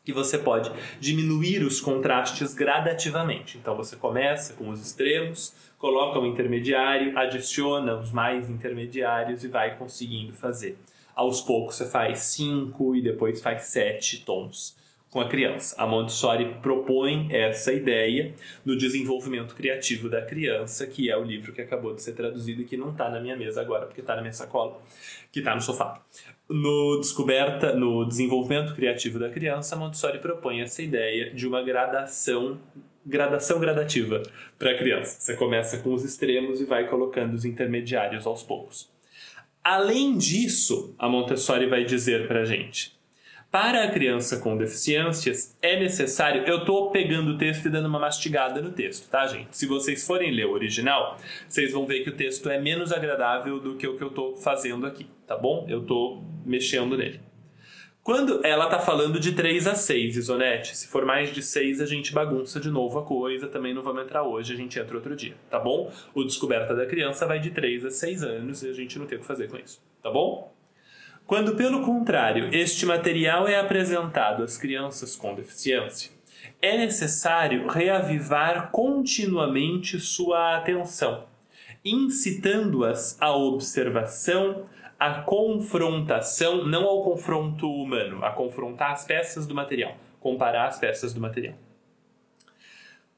que 0.04 0.12
você 0.12 0.38
pode 0.38 0.70
diminuir 0.98 1.62
os 1.62 1.80
contrastes 1.80 2.54
gradativamente. 2.54 3.58
Então 3.58 3.76
você 3.76 3.96
começa 3.96 4.54
com 4.54 4.70
os 4.70 4.80
extremos, 4.80 5.54
coloca 5.78 6.18
o 6.18 6.22
um 6.22 6.26
intermediário, 6.26 7.16
adiciona 7.18 7.96
os 7.96 8.10
mais 8.10 8.48
intermediários 8.48 9.44
e 9.44 9.48
vai 9.48 9.76
conseguindo 9.76 10.32
fazer. 10.32 10.78
Aos 11.14 11.40
poucos 11.42 11.76
você 11.76 11.86
faz 11.86 12.20
cinco 12.20 12.96
e 12.96 13.02
depois 13.02 13.42
faz 13.42 13.64
sete 13.64 14.24
tons 14.24 14.80
com 15.12 15.20
a 15.20 15.28
criança. 15.28 15.76
A 15.78 15.86
Montessori 15.86 16.56
propõe 16.62 17.28
essa 17.30 17.70
ideia 17.70 18.34
do 18.64 18.74
desenvolvimento 18.74 19.54
criativo 19.54 20.08
da 20.08 20.22
criança, 20.22 20.86
que 20.86 21.10
é 21.10 21.16
o 21.16 21.22
livro 21.22 21.52
que 21.52 21.60
acabou 21.60 21.94
de 21.94 22.00
ser 22.00 22.14
traduzido 22.14 22.62
e 22.62 22.64
que 22.64 22.78
não 22.78 22.92
está 22.92 23.10
na 23.10 23.20
minha 23.20 23.36
mesa 23.36 23.60
agora, 23.60 23.84
porque 23.84 24.00
está 24.00 24.16
na 24.16 24.22
minha 24.22 24.32
sacola, 24.32 24.80
que 25.30 25.40
está 25.40 25.54
no 25.54 25.60
sofá. 25.60 26.02
No 26.48 26.98
descoberta, 26.98 27.74
no 27.74 28.06
desenvolvimento 28.06 28.74
criativo 28.74 29.18
da 29.18 29.28
criança, 29.28 29.76
a 29.76 29.78
Montessori 29.78 30.18
propõe 30.18 30.62
essa 30.62 30.82
ideia 30.82 31.30
de 31.32 31.46
uma 31.46 31.62
gradação 31.62 32.58
gradação 33.04 33.58
gradativa 33.58 34.22
para 34.56 34.70
a 34.70 34.78
criança. 34.78 35.20
Você 35.20 35.36
começa 35.36 35.76
com 35.78 35.92
os 35.92 36.04
extremos 36.04 36.60
e 36.60 36.64
vai 36.64 36.88
colocando 36.88 37.34
os 37.34 37.44
intermediários 37.44 38.26
aos 38.26 38.44
poucos. 38.44 38.88
Além 39.62 40.16
disso, 40.16 40.94
a 40.96 41.08
Montessori 41.08 41.66
vai 41.66 41.84
dizer 41.84 42.28
para 42.28 42.42
a 42.42 42.44
gente: 42.44 42.96
para 43.52 43.84
a 43.84 43.90
criança 43.90 44.38
com 44.38 44.56
deficiências 44.56 45.54
é 45.60 45.78
necessário. 45.78 46.42
Eu 46.46 46.60
estou 46.60 46.90
pegando 46.90 47.32
o 47.32 47.38
texto 47.38 47.66
e 47.66 47.68
dando 47.68 47.86
uma 47.86 47.98
mastigada 47.98 48.62
no 48.62 48.72
texto, 48.72 49.10
tá, 49.10 49.26
gente? 49.26 49.54
Se 49.54 49.66
vocês 49.66 50.06
forem 50.06 50.30
ler 50.32 50.46
o 50.46 50.52
original, 50.52 51.18
vocês 51.46 51.70
vão 51.70 51.84
ver 51.84 52.02
que 52.02 52.08
o 52.08 52.16
texto 52.16 52.48
é 52.48 52.58
menos 52.58 52.90
agradável 52.92 53.60
do 53.60 53.76
que 53.76 53.86
o 53.86 53.98
que 53.98 54.02
eu 54.02 54.08
estou 54.08 54.34
fazendo 54.38 54.86
aqui, 54.86 55.06
tá 55.26 55.36
bom? 55.36 55.66
Eu 55.68 55.82
estou 55.82 56.24
mexendo 56.46 56.96
nele. 56.96 57.20
Quando 58.02 58.44
ela 58.44 58.64
está 58.64 58.78
falando 58.78 59.20
de 59.20 59.32
3 59.32 59.66
a 59.66 59.74
6, 59.74 60.16
Isonete, 60.16 60.74
se 60.74 60.88
for 60.88 61.04
mais 61.04 61.32
de 61.32 61.42
6, 61.42 61.82
a 61.82 61.86
gente 61.86 62.10
bagunça 62.10 62.58
de 62.58 62.70
novo 62.70 62.98
a 62.98 63.04
coisa, 63.04 63.48
também 63.48 63.74
não 63.74 63.82
vamos 63.82 64.02
entrar 64.02 64.22
hoje, 64.22 64.54
a 64.54 64.56
gente 64.56 64.78
entra 64.78 64.96
outro 64.96 65.14
dia, 65.14 65.36
tá 65.50 65.60
bom? 65.60 65.92
O 66.14 66.24
Descoberta 66.24 66.74
da 66.74 66.86
Criança 66.86 67.26
vai 67.26 67.38
de 67.38 67.50
3 67.50 67.84
a 67.84 67.90
6 67.90 68.22
anos 68.24 68.62
e 68.62 68.70
a 68.70 68.72
gente 68.72 68.98
não 68.98 69.06
tem 69.06 69.18
o 69.18 69.20
que 69.20 69.26
fazer 69.26 69.48
com 69.48 69.58
isso, 69.58 69.78
tá 70.02 70.10
bom? 70.10 70.52
Quando, 71.32 71.56
pelo 71.56 71.80
contrário, 71.80 72.54
este 72.54 72.84
material 72.84 73.48
é 73.48 73.58
apresentado 73.58 74.42
às 74.42 74.58
crianças 74.58 75.16
com 75.16 75.34
deficiência, 75.34 76.10
é 76.60 76.76
necessário 76.76 77.66
reavivar 77.68 78.70
continuamente 78.70 79.98
sua 79.98 80.58
atenção, 80.58 81.24
incitando-as 81.82 83.16
à 83.18 83.34
observação, 83.34 84.66
a 85.00 85.22
confrontação, 85.22 86.66
não 86.66 86.84
ao 86.84 87.02
confronto 87.02 87.66
humano, 87.66 88.22
a 88.22 88.30
confrontar 88.32 88.92
as 88.92 89.06
peças 89.06 89.46
do 89.46 89.54
material, 89.54 89.96
comparar 90.20 90.66
as 90.66 90.78
peças 90.78 91.14
do 91.14 91.20
material. 91.22 91.54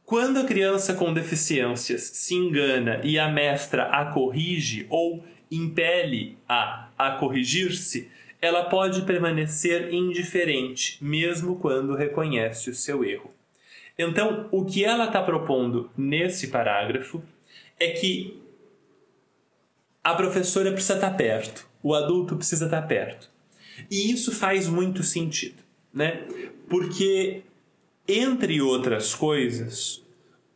Quando 0.04 0.38
a 0.38 0.44
criança 0.44 0.94
com 0.94 1.12
deficiências 1.12 2.02
se 2.02 2.36
engana 2.36 3.00
e 3.02 3.18
a 3.18 3.26
mestra 3.26 3.86
a 3.86 4.04
corrige 4.12 4.86
ou 4.88 5.24
impele-a 5.56 6.90
a 6.96 7.12
corrigir-se, 7.12 8.10
ela 8.40 8.64
pode 8.64 9.02
permanecer 9.02 9.92
indiferente, 9.92 10.98
mesmo 11.02 11.56
quando 11.56 11.94
reconhece 11.94 12.70
o 12.70 12.74
seu 12.74 13.04
erro. 13.04 13.30
Então, 13.98 14.48
o 14.50 14.64
que 14.64 14.84
ela 14.84 15.06
está 15.06 15.22
propondo 15.22 15.90
nesse 15.96 16.48
parágrafo 16.48 17.22
é 17.78 17.88
que 17.90 18.40
a 20.02 20.14
professora 20.14 20.72
precisa 20.72 20.94
estar 20.94 21.10
tá 21.10 21.16
perto, 21.16 21.66
o 21.82 21.94
adulto 21.94 22.36
precisa 22.36 22.66
estar 22.66 22.82
perto. 22.82 23.30
E 23.90 24.12
isso 24.12 24.30
faz 24.32 24.68
muito 24.68 25.02
sentido, 25.02 25.62
né? 25.92 26.26
Porque, 26.68 27.42
entre 28.06 28.60
outras 28.60 29.14
coisas, 29.14 30.03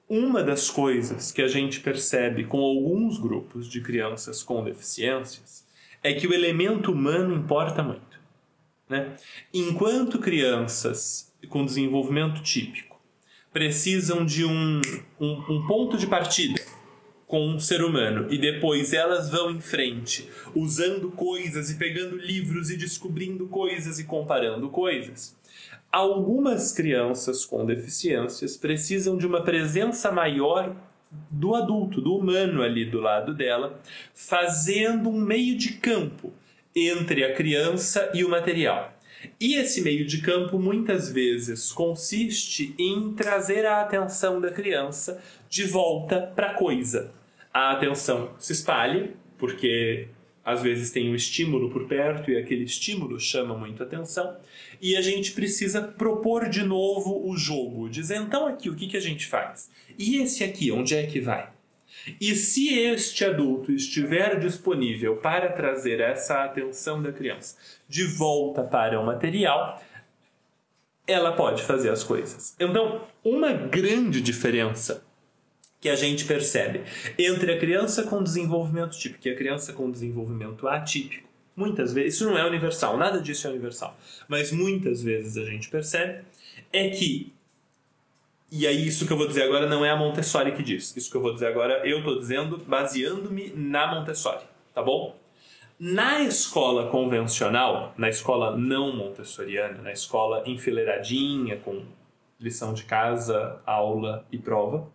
uma 0.09 0.43
das 0.43 0.71
coisas 0.71 1.31
que 1.31 1.43
a 1.43 1.49
gente 1.49 1.81
percebe 1.81 2.45
com 2.45 2.59
alguns 2.59 3.19
grupos 3.19 3.69
de 3.69 3.81
crianças 3.81 4.43
com 4.43 4.65
deficiências 4.65 5.67
é 6.03 6.15
que 6.15 6.27
o 6.27 6.33
elemento 6.33 6.93
humano 6.93 7.35
importa 7.35 7.83
muito. 7.83 8.19
Né? 8.89 9.17
Enquanto 9.53 10.19
crianças 10.19 11.31
com 11.49 11.65
desenvolvimento 11.65 12.43
típico 12.43 12.99
precisam 13.53 14.25
de 14.25 14.45
um, 14.45 14.81
um, 15.21 15.33
um 15.49 15.67
ponto 15.67 15.99
de 15.99 16.07
partida 16.07 16.61
com 17.27 17.47
um 17.47 17.61
ser 17.61 17.85
humano 17.85 18.33
e 18.33 18.39
depois 18.39 18.95
elas 18.95 19.31
vão 19.31 19.51
em 19.51 19.61
frente 19.61 20.29
usando 20.55 21.11
coisas 21.11 21.71
e 21.71 21.77
pegando 21.77 22.17
livros 22.17 22.71
e 22.71 22.77
descobrindo 22.77 23.47
coisas 23.47 23.99
e 23.99 24.05
comparando 24.05 24.71
coisas. 24.71 25.37
Algumas 25.91 26.73
crianças 26.73 27.45
com 27.45 27.65
deficiências 27.65 28.57
precisam 28.57 29.17
de 29.17 29.27
uma 29.27 29.43
presença 29.43 30.13
maior 30.13 30.77
do 31.31 31.55
adulto, 31.55 32.01
do 32.01 32.17
humano 32.17 32.63
ali 32.63 32.85
do 32.85 33.01
lado 33.01 33.35
dela, 33.35 33.81
fazendo 34.15 35.09
um 35.09 35.19
meio 35.19 35.57
de 35.57 35.75
campo 35.75 36.33
entre 36.77 37.25
a 37.25 37.35
criança 37.35 38.11
e 38.15 38.25
o 38.25 38.29
material. 38.29 38.93
E 39.41 39.55
esse 39.55 39.81
meio 39.81 40.07
de 40.07 40.21
campo 40.21 40.59
muitas 40.59 41.11
vezes 41.11 41.73
consiste 41.73 42.75
em 42.79 43.15
trazer 43.15 43.67
a 43.67 43.81
atenção 43.81 44.41
da 44.41 44.51
criança 44.51 45.21
de 45.49 45.65
volta 45.65 46.33
para 46.37 46.51
a 46.51 46.55
coisa 46.55 47.19
a 47.59 47.73
atenção 47.73 48.31
se 48.39 48.53
espalha, 48.53 49.11
porque 49.37 50.09
às 50.45 50.63
vezes 50.63 50.91
tem 50.91 51.11
um 51.11 51.15
estímulo 51.15 51.71
por 51.71 51.87
perto 51.87 52.31
e 52.31 52.37
aquele 52.37 52.65
estímulo 52.65 53.19
chama 53.19 53.57
muito 53.57 53.83
atenção, 53.83 54.37
e 54.81 54.97
a 54.97 55.03
gente 55.03 55.33
precisa 55.33 55.83
propor 55.83 56.49
de 56.49 56.63
novo 56.63 57.29
o 57.29 57.37
jogo, 57.37 57.89
dizer 57.89 58.17
então 58.17 58.47
aqui 58.47 58.69
o 58.69 58.75
que, 58.75 58.87
que 58.87 58.97
a 58.97 59.01
gente 59.01 59.27
faz? 59.27 59.71
E 59.99 60.17
esse 60.19 60.45
aqui, 60.45 60.71
onde 60.71 60.95
é 60.95 61.07
que 61.07 61.21
vai? 61.21 61.51
E 62.21 62.35
se 62.35 62.79
este 62.79 63.25
adulto 63.25 63.73
estiver 63.73 64.39
disponível 64.39 65.17
para 65.17 65.51
trazer 65.51 66.01
essa 66.01 66.45
atenção 66.45 67.03
da 67.03 67.13
criança 67.13 67.57
de 67.89 68.05
volta 68.05 68.63
para 68.63 69.01
o 69.01 69.05
material, 69.05 69.83
ela 71.07 71.33
pode 71.33 71.63
fazer 71.63 71.91
as 71.91 72.05
coisas. 72.05 72.55
Então, 72.61 73.03
uma 73.25 73.53
grande 73.53 74.21
diferença 74.21 75.05
que 75.81 75.89
a 75.89 75.95
gente 75.95 76.25
percebe 76.25 76.83
entre 77.19 77.53
a 77.53 77.59
criança 77.59 78.03
com 78.03 78.23
desenvolvimento 78.23 78.99
típico 78.99 79.29
e 79.29 79.31
a 79.31 79.37
criança 79.37 79.73
com 79.73 79.91
desenvolvimento 79.91 80.67
atípico. 80.67 81.28
Muitas 81.59 81.93
vezes, 81.93 82.15
isso 82.15 82.25
não 82.25 82.39
é 82.39 82.47
universal, 82.47 82.97
nada 82.97 83.21
disso 83.21 83.49
é 83.49 83.51
universal, 83.51 83.99
mas 84.29 84.53
muitas 84.53 85.03
vezes 85.03 85.37
a 85.37 85.45
gente 85.45 85.69
percebe 85.69 86.25
é 86.73 86.89
que 86.91 87.33
e 88.49 88.65
aí 88.65 88.87
isso 88.87 89.09
que 89.09 89.13
eu 89.13 89.17
vou 89.17 89.27
dizer 89.27 89.43
agora 89.43 89.69
não 89.69 89.85
é 89.85 89.91
a 89.91 89.97
Montessori 89.97 90.53
que 90.53 90.63
diz. 90.63 90.97
Isso 90.97 91.11
que 91.11 91.17
eu 91.17 91.21
vou 91.21 91.35
dizer 91.35 91.49
agora 91.49 91.85
eu 91.85 91.99
estou 91.99 92.17
dizendo 92.17 92.59
baseando-me 92.59 93.53
na 93.57 93.93
Montessori, 93.93 94.45
tá 94.73 94.81
bom? 94.81 95.17
Na 95.81 96.21
escola 96.21 96.89
convencional, 96.91 97.93
na 97.99 98.09
escola 98.09 98.57
não 98.57 98.95
montessoriana, 98.95 99.83
na 99.83 99.93
escola 99.93 100.45
enfileiradinha 100.47 101.57
com 101.57 101.85
lição 102.39 102.73
de 102.73 102.85
casa, 102.85 103.61
aula 103.67 104.25
e 104.31 104.39
prova, 104.39 104.89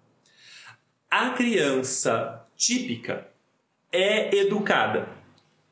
a 1.12 1.32
criança 1.32 2.46
típica 2.56 3.28
é 3.92 4.34
educada 4.38 5.23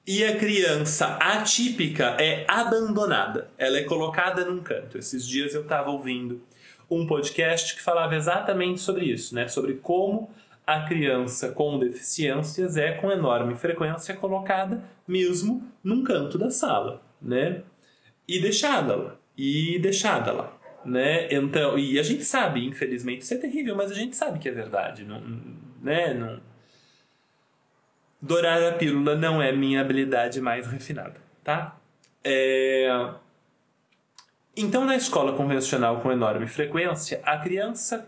e 0.05 0.23
a 0.23 0.37
criança 0.37 1.17
atípica 1.17 2.17
é 2.19 2.45
abandonada. 2.47 3.49
Ela 3.57 3.77
é 3.77 3.83
colocada 3.83 4.43
num 4.45 4.61
canto. 4.61 4.97
Esses 4.97 5.27
dias 5.27 5.53
eu 5.53 5.61
estava 5.61 5.89
ouvindo 5.89 6.41
um 6.89 7.05
podcast 7.05 7.75
que 7.75 7.81
falava 7.81 8.15
exatamente 8.15 8.81
sobre 8.81 9.05
isso, 9.05 9.33
né? 9.33 9.47
Sobre 9.47 9.75
como 9.75 10.29
a 10.65 10.81
criança 10.81 11.49
com 11.49 11.79
deficiências 11.79 12.77
é 12.77 12.93
com 12.93 13.11
enorme 13.11 13.55
frequência 13.55 14.15
colocada 14.15 14.83
mesmo 15.07 15.63
num 15.83 16.03
canto 16.03 16.37
da 16.37 16.49
sala, 16.49 17.01
né? 17.21 17.63
E 18.27 18.39
deixada 18.39 18.95
lá, 18.95 19.15
e 19.37 19.79
deixada 19.79 20.31
lá 20.31 20.61
né? 20.85 21.27
Então, 21.31 21.77
e 21.77 21.99
a 21.99 22.03
gente 22.03 22.23
sabe, 22.23 22.65
infelizmente, 22.65 23.21
isso 23.21 23.33
é 23.33 23.37
terrível, 23.37 23.75
mas 23.75 23.91
a 23.91 23.95
gente 23.95 24.15
sabe 24.15 24.39
que 24.39 24.49
é 24.49 24.51
verdade, 24.51 25.03
não, 25.03 25.21
né? 25.81 26.13
Não... 26.13 26.39
Dourar 28.21 28.61
a 28.63 28.73
pílula 28.73 29.15
não 29.15 29.41
é 29.41 29.51
minha 29.51 29.81
habilidade 29.81 30.39
mais 30.39 30.67
refinada, 30.67 31.15
tá? 31.43 31.75
É... 32.23 32.87
Então, 34.55 34.85
na 34.85 34.95
escola 34.95 35.33
convencional 35.33 36.01
com 36.01 36.11
enorme 36.11 36.45
frequência, 36.45 37.19
a 37.23 37.37
criança 37.37 38.07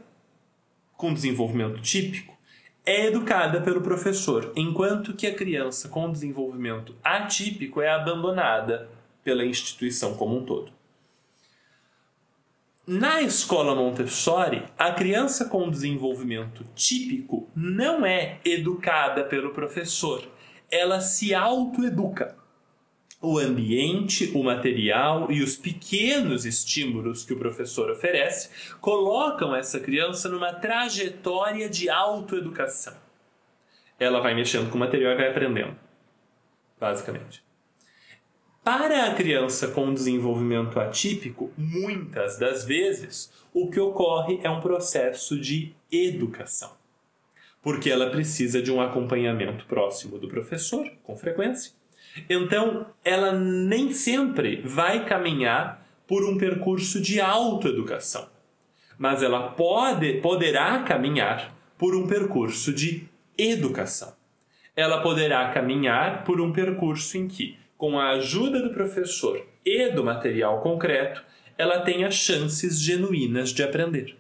com 0.95 1.13
desenvolvimento 1.13 1.81
típico 1.81 2.37
é 2.85 3.07
educada 3.07 3.61
pelo 3.61 3.81
professor, 3.81 4.51
enquanto 4.55 5.13
que 5.13 5.25
a 5.25 5.33
criança 5.33 5.89
com 5.89 6.11
desenvolvimento 6.11 6.93
atípico 7.03 7.81
é 7.81 7.89
abandonada 7.89 8.89
pela 9.23 9.45
instituição 9.45 10.15
como 10.15 10.37
um 10.37 10.45
todo. 10.45 10.71
Na 12.85 13.21
escola 13.21 13.73
Montessori, 13.73 14.61
a 14.77 14.91
criança 14.91 15.45
com 15.45 15.69
desenvolvimento 15.69 16.65
típico 16.75 17.49
não 17.55 18.05
é 18.05 18.41
educada 18.43 19.23
pelo 19.23 19.53
professor, 19.53 20.21
ela 20.69 20.99
se 20.99 21.33
autoeduca. 21.33 22.35
O 23.21 23.39
ambiente, 23.39 24.29
o 24.35 24.43
material 24.43 25.31
e 25.31 25.41
os 25.41 25.55
pequenos 25.55 26.45
estímulos 26.45 27.23
que 27.23 27.31
o 27.31 27.39
professor 27.39 27.89
oferece 27.89 28.75
colocam 28.81 29.55
essa 29.55 29.79
criança 29.79 30.27
numa 30.27 30.51
trajetória 30.51 31.69
de 31.69 31.89
autoeducação. 31.89 32.97
Ela 33.97 34.19
vai 34.19 34.35
mexendo 34.35 34.69
com 34.69 34.75
o 34.75 34.79
material 34.79 35.13
e 35.13 35.15
vai 35.15 35.29
aprendendo, 35.29 35.77
basicamente. 36.77 37.42
Para 38.63 39.07
a 39.07 39.13
criança 39.13 39.67
com 39.67 39.93
desenvolvimento 39.93 40.79
atípico, 40.79 41.51
muitas 41.57 42.39
das 42.39 42.63
vezes, 42.63 43.29
o 43.53 43.69
que 43.69 43.77
ocorre 43.77 44.39
é 44.41 44.49
um 44.49 44.61
processo 44.61 45.37
de 45.37 45.73
educação. 45.91 46.71
Porque 47.61 47.89
ela 47.89 48.09
precisa 48.09 48.61
de 48.61 48.71
um 48.71 48.79
acompanhamento 48.79 49.65
próximo 49.65 50.17
do 50.17 50.29
professor, 50.29 50.89
com 51.03 51.17
frequência. 51.17 51.73
Então, 52.29 52.85
ela 53.03 53.33
nem 53.33 53.91
sempre 53.91 54.61
vai 54.63 55.05
caminhar 55.05 55.85
por 56.07 56.23
um 56.23 56.37
percurso 56.37 57.01
de 57.01 57.19
autoeducação. 57.19 58.29
mas 58.97 59.21
ela 59.23 59.49
pode, 59.49 60.21
poderá 60.21 60.83
caminhar 60.83 61.53
por 61.77 61.95
um 61.95 62.07
percurso 62.07 62.71
de 62.71 63.07
educação. 63.37 64.13
Ela 64.75 65.01
poderá 65.01 65.49
caminhar 65.49 66.23
por 66.23 66.39
um 66.39 66.53
percurso 66.53 67.17
em 67.17 67.27
que, 67.27 67.57
com 67.83 67.99
a 67.99 68.11
ajuda 68.11 68.61
do 68.61 68.73
professor 68.73 69.45
e 69.65 69.89
do 69.89 70.05
material 70.05 70.61
concreto, 70.61 71.21
ela 71.57 71.81
tenha 71.81 72.09
chances 72.09 72.79
genuínas 72.79 73.49
de 73.49 73.61
aprender. 73.61 74.15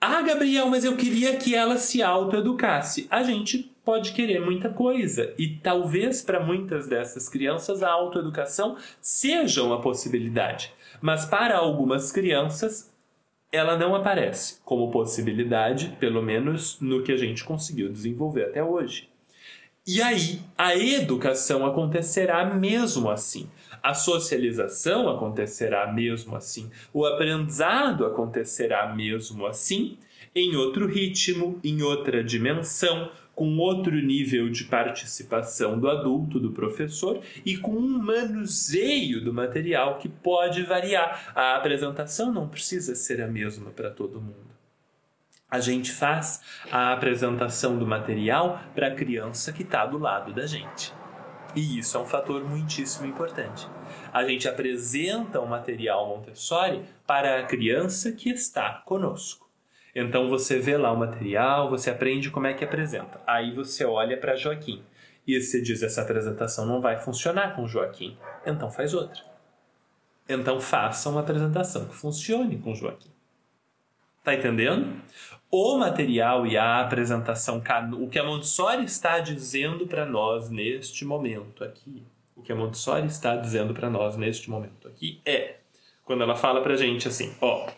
Ah, 0.00 0.20
Gabriel, 0.20 0.66
mas 0.66 0.84
eu 0.84 0.96
queria 0.96 1.36
que 1.36 1.54
ela 1.54 1.76
se 1.76 2.02
autoeducasse. 2.02 3.06
A 3.08 3.22
gente 3.22 3.72
pode 3.84 4.10
querer 4.10 4.40
muita 4.40 4.70
coisa 4.70 5.32
e 5.38 5.50
talvez 5.58 6.20
para 6.20 6.44
muitas 6.44 6.88
dessas 6.88 7.28
crianças 7.28 7.80
a 7.80 7.92
autoeducação 7.92 8.76
seja 9.00 9.62
uma 9.62 9.80
possibilidade, 9.80 10.74
mas 11.00 11.24
para 11.24 11.58
algumas 11.58 12.10
crianças 12.10 12.92
ela 13.52 13.78
não 13.78 13.94
aparece 13.94 14.60
como 14.64 14.90
possibilidade, 14.90 15.96
pelo 16.00 16.20
menos 16.20 16.76
no 16.80 17.04
que 17.04 17.12
a 17.12 17.16
gente 17.16 17.44
conseguiu 17.44 17.88
desenvolver 17.88 18.46
até 18.46 18.64
hoje. 18.64 19.09
E 19.92 20.00
aí, 20.00 20.38
a 20.56 20.76
educação 20.76 21.66
acontecerá 21.66 22.54
mesmo 22.54 23.10
assim. 23.10 23.50
A 23.82 23.92
socialização 23.92 25.08
acontecerá 25.08 25.92
mesmo 25.92 26.36
assim. 26.36 26.70
O 26.94 27.04
aprendizado 27.04 28.06
acontecerá 28.06 28.94
mesmo 28.94 29.44
assim, 29.46 29.98
em 30.32 30.54
outro 30.54 30.86
ritmo, 30.86 31.58
em 31.64 31.82
outra 31.82 32.22
dimensão, 32.22 33.10
com 33.34 33.58
outro 33.58 33.96
nível 34.00 34.48
de 34.48 34.62
participação 34.62 35.76
do 35.76 35.90
adulto, 35.90 36.38
do 36.38 36.52
professor 36.52 37.20
e 37.44 37.56
com 37.56 37.72
um 37.72 37.98
manuseio 37.98 39.24
do 39.24 39.34
material 39.34 39.98
que 39.98 40.08
pode 40.08 40.62
variar. 40.62 41.32
A 41.34 41.56
apresentação 41.56 42.32
não 42.32 42.48
precisa 42.48 42.94
ser 42.94 43.20
a 43.20 43.26
mesma 43.26 43.72
para 43.72 43.90
todo 43.90 44.20
mundo. 44.20 44.49
A 45.50 45.58
gente 45.58 45.90
faz 45.90 46.40
a 46.70 46.92
apresentação 46.92 47.76
do 47.76 47.86
material 47.86 48.60
para 48.74 48.86
a 48.86 48.94
criança 48.94 49.52
que 49.52 49.62
está 49.62 49.84
do 49.84 49.98
lado 49.98 50.32
da 50.32 50.46
gente. 50.46 50.92
E 51.56 51.78
isso 51.78 51.96
é 51.96 52.00
um 52.00 52.06
fator 52.06 52.44
muitíssimo 52.44 53.06
importante. 53.06 53.66
A 54.12 54.24
gente 54.24 54.48
apresenta 54.48 55.40
o 55.40 55.48
material 55.48 56.06
Montessori 56.08 56.84
para 57.06 57.40
a 57.40 57.42
criança 57.42 58.12
que 58.12 58.30
está 58.30 58.82
conosco. 58.86 59.50
Então 59.94 60.28
você 60.28 60.60
vê 60.60 60.76
lá 60.76 60.92
o 60.92 60.96
material, 60.96 61.68
você 61.68 61.90
aprende 61.90 62.30
como 62.30 62.46
é 62.46 62.54
que 62.54 62.64
apresenta. 62.64 63.20
Aí 63.26 63.52
você 63.52 63.84
olha 63.84 64.16
para 64.16 64.36
Joaquim 64.36 64.84
e 65.26 65.40
você 65.40 65.60
diz: 65.60 65.82
essa 65.82 66.02
apresentação 66.02 66.64
não 66.64 66.80
vai 66.80 66.96
funcionar 66.96 67.56
com 67.56 67.66
Joaquim. 67.66 68.16
Então 68.46 68.70
faz 68.70 68.94
outra. 68.94 69.22
Então 70.28 70.60
faça 70.60 71.08
uma 71.08 71.20
apresentação 71.20 71.86
que 71.86 71.94
funcione 71.96 72.56
com 72.58 72.72
Joaquim. 72.72 73.10
Tá 74.22 74.34
entendendo? 74.34 75.00
O 75.50 75.76
material 75.76 76.46
e 76.46 76.56
a 76.56 76.80
apresentação, 76.80 77.60
o 77.98 78.08
que 78.08 78.18
a 78.18 78.24
Montessori 78.24 78.84
está 78.84 79.18
dizendo 79.18 79.86
para 79.86 80.06
nós 80.06 80.48
neste 80.48 81.04
momento 81.04 81.64
aqui, 81.64 82.04
o 82.36 82.42
que 82.42 82.52
a 82.52 82.56
Montessori 82.56 83.06
está 83.06 83.34
dizendo 83.34 83.74
para 83.74 83.90
nós 83.90 84.16
neste 84.16 84.48
momento 84.48 84.86
aqui 84.86 85.20
é 85.26 85.56
quando 86.04 86.22
ela 86.22 86.36
fala 86.36 86.60
para 86.62 86.76
gente 86.76 87.08
assim, 87.08 87.34
ó, 87.40 87.68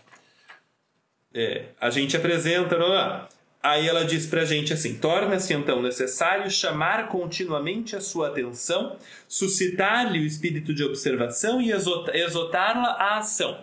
é, 1.35 1.67
a 1.81 1.89
gente 1.91 2.17
apresenta, 2.17 2.79
não 2.79 2.95
é? 2.95 3.27
Aí 3.63 3.87
ela 3.87 4.05
diz 4.05 4.27
para 4.27 4.43
a 4.43 4.45
gente 4.45 4.73
assim: 4.73 4.99
torna-se 4.99 5.55
então 5.55 5.81
necessário 5.81 6.51
chamar 6.51 7.09
continuamente 7.09 7.95
a 7.95 8.01
sua 8.01 8.29
atenção, 8.29 8.97
suscitar-lhe 9.29 10.19
o 10.19 10.27
espírito 10.27 10.75
de 10.75 10.83
observação 10.83 11.63
e 11.63 11.71
exortá-la 11.71 12.89
à 12.89 13.19
ação. 13.19 13.57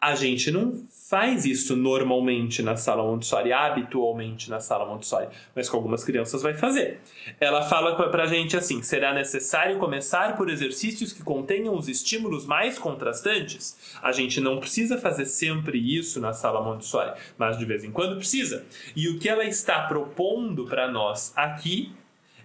A 0.00 0.14
gente 0.14 0.50
não 0.50 0.82
faz 1.10 1.44
isso 1.44 1.74
normalmente 1.74 2.62
na 2.62 2.76
sala 2.76 3.02
Montessori, 3.02 3.52
habitualmente 3.52 4.48
na 4.48 4.60
sala 4.60 4.86
Montessori, 4.86 5.26
mas 5.56 5.68
com 5.68 5.76
algumas 5.76 6.04
crianças 6.04 6.40
vai 6.40 6.54
fazer. 6.54 7.00
Ela 7.40 7.62
fala 7.68 7.96
para 8.08 8.22
a 8.22 8.26
gente 8.26 8.56
assim: 8.56 8.80
será 8.80 9.12
necessário 9.12 9.78
começar 9.78 10.36
por 10.36 10.48
exercícios 10.48 11.12
que 11.12 11.24
contenham 11.24 11.76
os 11.76 11.88
estímulos 11.88 12.46
mais 12.46 12.78
contrastantes. 12.78 13.98
A 14.00 14.12
gente 14.12 14.40
não 14.40 14.60
precisa 14.60 14.98
fazer 14.98 15.26
sempre 15.26 15.78
isso 15.78 16.20
na 16.20 16.32
sala 16.32 16.62
Montessori, 16.62 17.18
mas 17.36 17.58
de 17.58 17.64
vez 17.64 17.82
em 17.82 17.90
quando 17.90 18.16
precisa. 18.16 18.64
E 18.94 19.08
o 19.08 19.18
que 19.18 19.28
ela 19.28 19.44
está 19.44 19.82
propondo 19.82 20.64
para 20.66 20.88
nós 20.88 21.32
aqui 21.34 21.92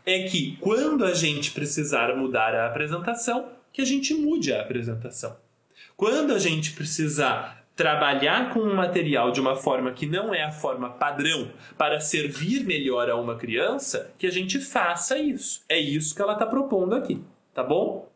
é 0.06 0.24
que 0.24 0.58
quando 0.60 1.06
a 1.06 1.14
gente 1.14 1.52
precisar 1.52 2.16
mudar 2.16 2.56
a 2.56 2.66
apresentação, 2.68 3.48
que 3.72 3.82
a 3.82 3.86
gente 3.86 4.14
mude 4.14 4.52
a 4.52 4.62
apresentação. 4.62 5.45
Quando 5.98 6.34
a 6.34 6.40
gente 6.40 6.74
precisar 6.74 7.66
trabalhar 7.76 8.54
com 8.54 8.60
um 8.60 8.76
material 8.76 9.32
de 9.32 9.40
uma 9.40 9.56
forma 9.56 9.92
que 9.92 10.06
não 10.06 10.34
é 10.34 10.44
a 10.44 10.52
forma 10.52 10.90
padrão 10.90 11.52
para 11.78 12.00
servir 12.00 12.66
melhor 12.66 13.10
a 13.10 13.16
uma 13.16 13.36
criança, 13.36 14.14
que 14.18 14.28
a 14.28 14.32
gente 14.32 14.60
faça 14.60 15.18
isso. 15.18 15.64
É 15.68 15.80
isso 15.80 16.16
que 16.16 16.22
ela 16.22 16.34
está 16.34 16.46
propondo 16.46 16.96
aqui, 16.96 17.22
tá 17.54 17.64
bom? 17.64 18.10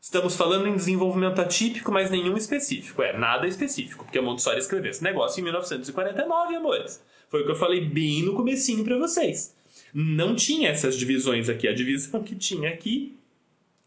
Estamos 0.00 0.34
falando 0.34 0.66
em 0.66 0.74
desenvolvimento 0.74 1.40
atípico, 1.40 1.92
mas 1.92 2.10
nenhum 2.10 2.36
específico. 2.36 3.02
É, 3.02 3.16
nada 3.16 3.46
específico, 3.46 4.04
porque 4.04 4.18
a 4.18 4.22
Montessori 4.22 4.58
escreveu 4.58 4.90
esse 4.90 5.04
negócio 5.04 5.40
em 5.40 5.44
1949, 5.44 6.54
amores. 6.54 7.04
Foi 7.28 7.42
o 7.42 7.44
que 7.44 7.50
eu 7.50 7.56
falei 7.56 7.84
bem 7.84 8.22
no 8.22 8.34
comecinho 8.34 8.84
para 8.84 8.96
vocês. 8.96 9.54
Não 9.92 10.34
tinha 10.34 10.70
essas 10.70 10.96
divisões 10.96 11.48
aqui. 11.48 11.68
A 11.68 11.74
divisão 11.74 12.22
que 12.22 12.34
tinha 12.34 12.70
aqui 12.70 13.18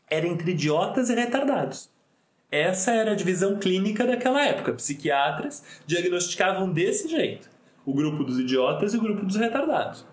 era 0.09 0.27
entre 0.27 0.51
idiotas 0.51 1.09
e 1.09 1.15
retardados. 1.15 1.92
Essa 2.54 2.92
era 2.92 3.13
a 3.13 3.16
divisão 3.16 3.58
clínica 3.58 4.06
daquela 4.06 4.46
época. 4.46 4.74
Psiquiatras 4.74 5.82
diagnosticavam 5.88 6.72
desse 6.72 7.10
jeito: 7.10 7.50
o 7.84 7.92
grupo 7.92 8.24
dos 8.24 8.38
idiotas 8.38 8.94
e 8.94 8.98
o 8.98 9.02
grupo 9.02 9.26
dos 9.26 9.36
retardados. 9.36 10.06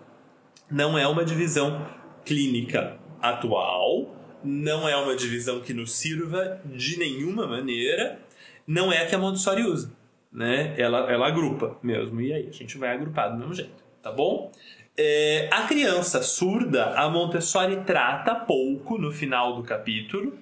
Não 0.71 0.97
é 0.97 1.07
uma 1.07 1.23
divisão 1.23 1.87
clínica 2.25 2.97
atual, 3.21 4.17
não 4.43 4.89
é 4.89 4.97
uma 4.97 5.15
divisão 5.15 5.61
que 5.61 5.75
nos 5.75 5.93
sirva 5.93 6.63
de 6.65 6.99
nenhuma 6.99 7.47
maneira, 7.47 8.19
não 8.67 8.91
é 8.91 9.03
a 9.03 9.07
que 9.07 9.15
a 9.15 9.19
Montessori 9.19 9.63
usa. 9.63 9.93
Né? 10.33 10.75
Ela, 10.79 11.13
ela 11.13 11.27
agrupa 11.27 11.77
mesmo, 11.83 12.23
e 12.23 12.33
aí 12.33 12.49
a 12.49 12.53
gente 12.53 12.79
vai 12.79 12.95
agrupar 12.95 13.33
do 13.33 13.37
mesmo 13.37 13.53
jeito, 13.53 13.85
tá 14.01 14.11
bom? 14.11 14.51
É, 14.97 15.51
a 15.53 15.67
criança 15.67 16.23
surda, 16.23 16.95
a 16.95 17.11
Montessori 17.11 17.85
trata 17.85 18.35
pouco 18.35 18.97
no 18.97 19.13
final 19.13 19.57
do 19.57 19.63
capítulo, 19.63 20.39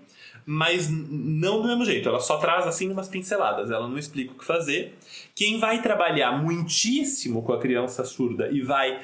mas 0.51 0.89
não 0.89 1.61
do 1.61 1.69
mesmo 1.69 1.85
jeito. 1.85 2.09
Ela 2.09 2.21
só 2.21 2.39
traz 2.39 2.67
assim 2.67 2.91
umas 2.91 3.07
pinceladas, 3.07 3.71
ela 3.71 3.87
não 3.87 3.99
explica 3.99 4.33
o 4.33 4.35
que 4.35 4.47
fazer. 4.47 4.95
Quem 5.35 5.59
vai 5.59 5.83
trabalhar 5.83 6.33
muitíssimo 6.43 7.43
com 7.43 7.53
a 7.53 7.61
criança 7.61 8.03
surda 8.03 8.49
e 8.51 8.63
vai 8.63 8.99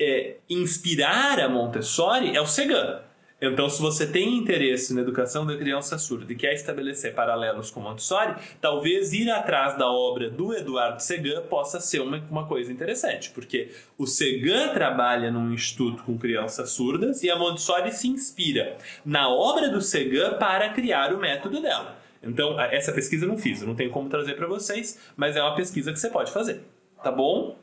é, 0.00 0.34
inspirar 0.48 1.38
a 1.38 1.48
Montessori 1.48 2.36
é 2.36 2.40
o 2.40 2.46
Segan. 2.46 3.02
Então, 3.40 3.70
se 3.70 3.80
você 3.80 4.06
tem 4.06 4.36
interesse 4.36 4.92
na 4.92 5.00
educação 5.00 5.46
da 5.46 5.56
criança 5.56 5.96
surda 5.96 6.30
e 6.30 6.36
quer 6.36 6.52
estabelecer 6.52 7.14
paralelos 7.14 7.70
com 7.70 7.80
Montessori, 7.80 8.34
talvez 8.60 9.14
ir 9.14 9.30
atrás 9.30 9.78
da 9.78 9.90
obra 9.90 10.28
do 10.28 10.52
Eduardo 10.52 11.02
Segan 11.02 11.42
possa 11.42 11.80
ser 11.80 12.00
uma, 12.00 12.18
uma 12.30 12.46
coisa 12.46 12.70
interessante, 12.70 13.30
porque 13.30 13.70
o 13.96 14.06
Segan 14.06 14.74
trabalha 14.74 15.30
num 15.30 15.54
instituto 15.54 16.02
com 16.02 16.18
crianças 16.18 16.70
surdas 16.70 17.22
e 17.22 17.30
a 17.30 17.36
Montessori 17.36 17.92
se 17.92 18.08
inspira 18.08 18.76
na 19.04 19.30
obra 19.30 19.70
do 19.70 19.80
Segan 19.80 20.34
para 20.34 20.68
criar 20.70 21.14
o 21.14 21.18
método 21.18 21.62
dela. 21.62 21.98
Então, 22.22 22.60
essa 22.60 22.92
pesquisa 22.92 23.24
eu 23.24 23.28
não 23.28 23.38
fiz, 23.38 23.62
eu 23.62 23.66
não 23.66 23.74
tenho 23.74 23.90
como 23.90 24.10
trazer 24.10 24.34
para 24.34 24.46
vocês, 24.46 25.00
mas 25.16 25.34
é 25.34 25.42
uma 25.42 25.54
pesquisa 25.54 25.90
que 25.90 25.98
você 25.98 26.10
pode 26.10 26.30
fazer, 26.30 26.60
tá 27.02 27.10
bom? 27.10 27.56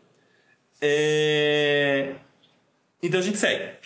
É... 0.81 2.15
Então 3.01 3.19
a 3.19 3.23
gente 3.23 3.37
segue. 3.37 3.77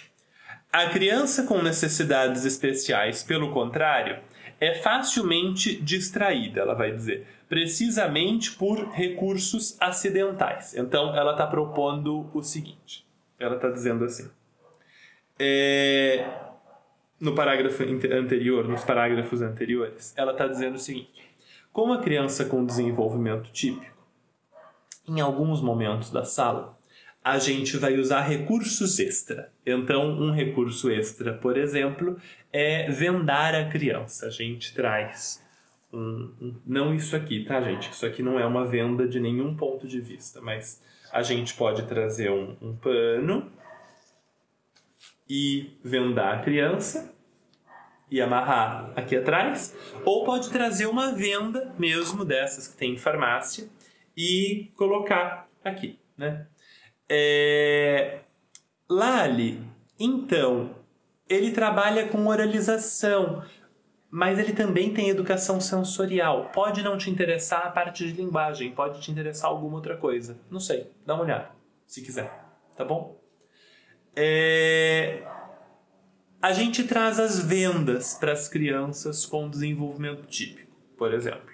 A 0.72 0.88
criança 0.88 1.44
com 1.44 1.62
necessidades 1.62 2.46
especiais, 2.46 3.24
pelo 3.24 3.52
contrário, 3.52 4.20
é 4.60 4.76
facilmente 4.76 5.76
distraída, 5.82 6.62
ela 6.62 6.74
vai 6.74 6.92
dizer, 6.92 7.28
precisamente 7.50 8.52
por 8.52 8.90
recursos 8.92 9.76
acidentais. 9.82 10.74
Então, 10.76 11.14
ela 11.16 11.32
está 11.32 11.46
propondo 11.46 12.30
o 12.34 12.42
seguinte: 12.42 13.06
ela 13.38 13.56
está 13.56 13.70
dizendo 13.70 14.06
assim. 14.06 14.30
É, 15.38 16.26
no 17.20 17.36
parágrafo 17.36 17.84
anterior, 17.84 18.68
nos 18.68 18.84
parágrafos 18.84 19.42
anteriores, 19.42 20.14
ela 20.16 20.32
está 20.32 20.48
dizendo 20.48 20.76
o 20.76 20.80
seguinte: 20.80 21.36
como 21.74 21.92
a 21.92 22.02
criança 22.02 22.46
com 22.46 22.66
desenvolvimento 22.66 23.52
típico, 23.52 24.08
em 25.08 25.20
alguns 25.20 25.60
momentos 25.62 26.12
da 26.12 26.24
sala, 26.24 26.78
a 27.24 27.38
gente 27.38 27.78
vai 27.78 27.98
usar 27.98 28.22
recursos 28.22 29.00
extra. 29.00 29.52
Então, 29.66 30.10
um 30.10 30.32
recurso 30.32 30.90
extra, 30.90 31.34
por 31.34 31.58
exemplo, 31.58 32.20
é 32.52 32.90
vendar 32.90 33.54
a 33.54 33.70
criança. 33.70 34.28
A 34.28 34.30
gente 34.30 34.74
traz 34.74 35.44
um, 35.94 36.34
um, 36.42 36.56
não 36.66 36.96
isso 36.96 37.16
aqui, 37.16 37.44
tá, 37.44 37.62
gente? 37.62 37.92
Isso 37.92 38.06
aqui 38.06 38.24
não 38.24 38.40
é 38.40 38.46
uma 38.46 38.66
venda 38.66 39.08
de 39.08 39.20
nenhum 39.20 39.56
ponto 39.56 39.88
de 39.88 40.02
vista, 40.02 40.42
mas 40.42 40.82
a 41.12 41.22
gente 41.22 41.54
pode 41.54 41.84
trazer 41.84 42.32
um, 42.32 42.56
um 42.62 42.76
pano 42.76 43.52
e 45.30 45.78
vendar 45.84 46.40
a 46.40 46.42
criança 46.42 47.14
e 48.10 48.20
amarrar 48.20 48.92
aqui 48.96 49.16
atrás, 49.16 49.74
ou 50.04 50.26
pode 50.26 50.50
trazer 50.50 50.86
uma 50.86 51.14
venda 51.14 51.74
mesmo 51.80 52.26
dessas 52.26 52.68
que 52.68 52.76
tem 52.76 52.94
em 52.94 52.98
farmácia 52.98 53.70
e 54.18 54.70
colocar 54.76 55.48
aqui, 55.64 55.98
né? 56.18 56.46
É... 57.14 58.20
Lali, 58.90 59.62
então, 60.00 60.74
ele 61.28 61.52
trabalha 61.52 62.08
com 62.08 62.26
oralização, 62.28 63.44
mas 64.10 64.40
ele 64.40 64.54
também 64.54 64.94
tem 64.94 65.10
educação 65.10 65.60
sensorial. 65.60 66.50
Pode 66.54 66.82
não 66.82 66.98
te 66.98 67.10
interessar 67.10 67.68
a 67.68 67.70
parte 67.70 68.08
de 68.08 68.14
linguagem, 68.14 68.72
pode 68.72 69.02
te 69.02 69.12
interessar 69.12 69.50
alguma 69.52 69.76
outra 69.76 69.98
coisa. 69.98 70.40
Não 70.50 70.62
sei, 70.62 70.90
dá 71.06 71.14
uma 71.14 71.24
olhada, 71.24 71.52
se 71.86 72.02
quiser, 72.02 72.32
tá 72.78 72.86
bom? 72.86 73.20
É... 74.16 75.22
A 76.42 76.54
gente 76.54 76.86
traz 76.86 77.20
as 77.20 77.40
vendas 77.40 78.14
para 78.14 78.32
as 78.32 78.48
crianças 78.48 79.26
com 79.26 79.50
desenvolvimento 79.50 80.26
típico, 80.28 80.72
por 80.98 81.14
exemplo. 81.14 81.52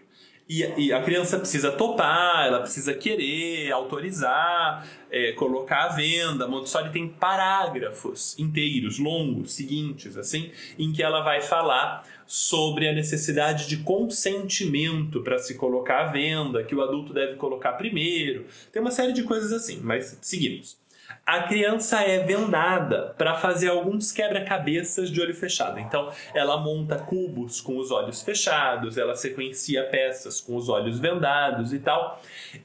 E, 0.49 0.63
e, 0.77 0.93
a 0.93 1.01
criança 1.01 1.37
precisa 1.37 1.73
topar, 1.73 2.47
ela 2.47 2.61
precisa 2.61 2.93
querer, 2.93 3.69
autorizar, 3.69 4.87
é, 5.11 5.33
colocar 5.33 5.85
à 5.85 5.87
venda. 5.89 6.47
Montessori 6.47 6.89
tem 6.89 7.09
parágrafos 7.09 8.37
inteiros, 8.39 8.97
longos, 8.97 9.51
seguintes, 9.51 10.15
assim, 10.15 10.49
em 10.79 10.93
que 10.93 11.03
ela 11.03 11.21
vai 11.21 11.41
falar 11.41 12.05
sobre 12.25 12.87
a 12.87 12.93
necessidade 12.93 13.67
de 13.67 13.77
consentimento 13.77 15.21
para 15.21 15.37
se 15.37 15.55
colocar 15.55 16.05
à 16.05 16.11
venda, 16.11 16.63
que 16.63 16.73
o 16.73 16.81
adulto 16.81 17.13
deve 17.13 17.35
colocar 17.35 17.73
primeiro. 17.73 18.45
Tem 18.71 18.81
uma 18.81 18.91
série 18.91 19.11
de 19.11 19.23
coisas 19.23 19.51
assim, 19.51 19.81
mas 19.83 20.17
seguimos 20.21 20.77
a 21.25 21.43
criança 21.43 22.01
é 22.01 22.23
vendada 22.23 23.13
para 23.17 23.35
fazer 23.35 23.67
alguns 23.67 24.13
quebra-cabeças 24.13 25.09
de 25.11 25.19
olho 25.19 25.35
fechado. 25.35 25.77
Então, 25.77 26.09
ela 26.33 26.57
monta 26.57 26.97
cubos 26.97 27.59
com 27.59 27.77
os 27.77 27.91
olhos 27.91 28.21
fechados, 28.21 28.97
ela 28.97 29.13
sequencia 29.13 29.83
peças 29.83 30.39
com 30.39 30.55
os 30.55 30.69
olhos 30.69 30.99
vendados 30.99 31.73
e 31.73 31.79
tal. 31.79 32.21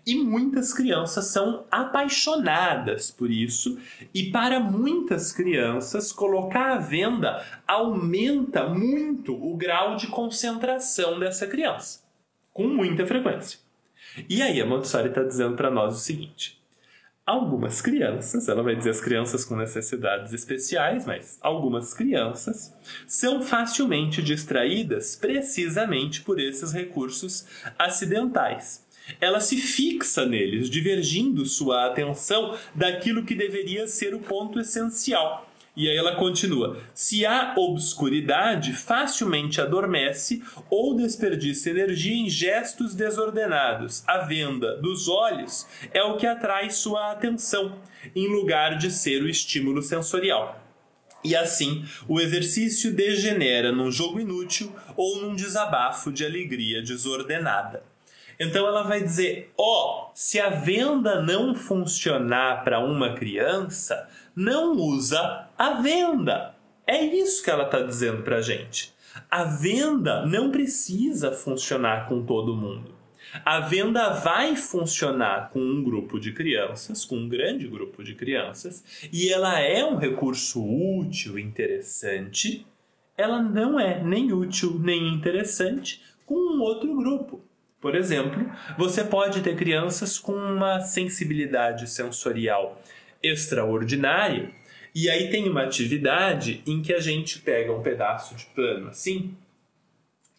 E 0.07 0.14
muitas 0.14 0.72
crianças 0.72 1.26
são 1.26 1.64
apaixonadas 1.70 3.11
por 3.11 3.30
isso, 3.30 3.80
e 4.14 4.30
para 4.30 4.61
muitas 4.61 5.32
crianças, 5.32 6.12
colocar 6.12 6.72
a 6.72 6.78
venda 6.78 7.45
aumenta 7.66 8.68
muito 8.68 9.34
o 9.34 9.57
grau 9.57 9.97
de 9.97 10.07
concentração 10.07 11.18
dessa 11.18 11.49
criança, 11.49 12.01
com 12.53 12.68
muita 12.68 13.05
frequência. 13.07 13.59
E 14.28 14.40
aí 14.40 14.61
a 14.61 14.66
Montessori 14.66 15.09
está 15.09 15.22
dizendo 15.22 15.57
para 15.57 15.70
nós 15.70 15.95
o 15.97 15.99
seguinte: 15.99 16.62
algumas 17.25 17.81
crianças, 17.81 18.49
ela 18.49 18.62
vai 18.62 18.75
dizer 18.75 18.91
as 18.91 19.01
crianças 19.01 19.45
com 19.45 19.57
necessidades 19.57 20.33
especiais, 20.33 21.07
mas 21.07 21.39
algumas 21.41 21.95
crianças 21.95 22.75
são 23.07 23.43
facilmente 23.43 24.23
distraídas 24.23 25.16
precisamente 25.16 26.23
por 26.23 26.41
esses 26.41 26.73
recursos 26.73 27.47
acidentais. 27.79 28.85
Ela 29.20 29.41
se 29.41 29.57
fixa 29.57 30.25
neles, 30.25 30.70
divergindo 30.70 31.45
sua 31.45 31.87
atenção 31.87 32.57
daquilo 32.75 33.25
que 33.25 33.35
deveria 33.35 33.87
ser 33.87 34.14
o 34.14 34.20
ponto 34.20 34.61
essencial. 34.61 35.51
E 35.75 35.89
aí 35.89 35.97
ela 35.97 36.16
continua: 36.16 36.79
se 36.93 37.25
há 37.25 37.55
obscuridade, 37.57 38.75
facilmente 38.75 39.61
adormece 39.61 40.43
ou 40.68 40.95
desperdiça 40.95 41.70
energia 41.70 42.14
em 42.14 42.29
gestos 42.29 42.95
desordenados. 42.95 44.05
A 44.07 44.18
venda 44.18 44.77
dos 44.77 45.09
olhos 45.09 45.66
é 45.93 46.03
o 46.03 46.16
que 46.16 46.27
atrai 46.27 46.70
sua 46.70 47.11
atenção, 47.11 47.79
em 48.14 48.29
lugar 48.29 48.77
de 48.77 48.91
ser 48.91 49.23
o 49.23 49.29
estímulo 49.29 49.81
sensorial. 49.81 50.61
E 51.25 51.35
assim, 51.37 51.85
o 52.09 52.20
exercício 52.20 52.93
degenera 52.93 53.73
num 53.73 53.91
jogo 53.91 54.20
inútil 54.20 54.75
ou 54.97 55.23
num 55.23 55.35
desabafo 55.35 56.12
de 56.12 56.25
alegria 56.25 56.83
desordenada. 56.83 57.83
Então 58.39 58.66
ela 58.66 58.83
vai 58.83 59.01
dizer: 59.01 59.53
ó, 59.57 60.09
oh, 60.09 60.11
se 60.14 60.41
a 60.41 60.51
venda 60.51 61.23
não 61.23 61.55
funcionar 61.55 62.64
para 62.64 62.81
uma 62.81 63.14
criança, 63.14 64.09
não 64.35 64.73
usa 64.73 65.49
a 65.63 65.75
venda. 65.75 66.57
É 66.85 67.05
isso 67.05 67.41
que 67.41 67.49
ela 67.49 67.63
está 67.63 67.81
dizendo 67.83 68.25
para 68.25 68.39
a 68.39 68.43
gente. 68.43 68.93
A 69.31 69.45
venda 69.45 70.27
não 70.27 70.51
precisa 70.51 71.31
funcionar 71.31 72.09
com 72.09 72.27
todo 72.27 72.57
mundo. 72.57 72.93
A 73.45 73.61
venda 73.61 74.09
vai 74.09 74.57
funcionar 74.57 75.51
com 75.51 75.61
um 75.61 75.85
grupo 75.85 76.19
de 76.19 76.33
crianças, 76.33 77.05
com 77.05 77.15
um 77.15 77.29
grande 77.29 77.69
grupo 77.69 78.03
de 78.03 78.17
crianças, 78.17 79.09
e 79.13 79.33
ela 79.33 79.61
é 79.61 79.85
um 79.85 79.99
recurso 79.99 80.61
útil, 80.99 81.39
interessante. 81.39 82.67
Ela 83.17 83.41
não 83.41 83.79
é 83.79 84.03
nem 84.03 84.33
útil 84.33 84.81
nem 84.81 85.15
interessante 85.15 86.03
com 86.27 86.35
um 86.35 86.61
outro 86.61 86.93
grupo. 86.97 87.41
Por 87.81 87.95
exemplo, 87.95 88.51
você 88.77 89.05
pode 89.05 89.43
ter 89.43 89.55
crianças 89.55 90.19
com 90.19 90.35
uma 90.35 90.81
sensibilidade 90.81 91.89
sensorial 91.89 92.83
extraordinária, 93.23 94.51
e 94.95 95.09
aí 95.09 95.30
tem 95.30 95.49
uma 95.49 95.62
atividade 95.62 96.62
em 96.66 96.82
que 96.82 96.93
a 96.93 97.01
gente 97.01 97.38
pega 97.38 97.72
um 97.72 97.82
pedaço 97.82 98.34
de 98.34 98.45
pano 98.47 98.88
assim, 98.88 99.34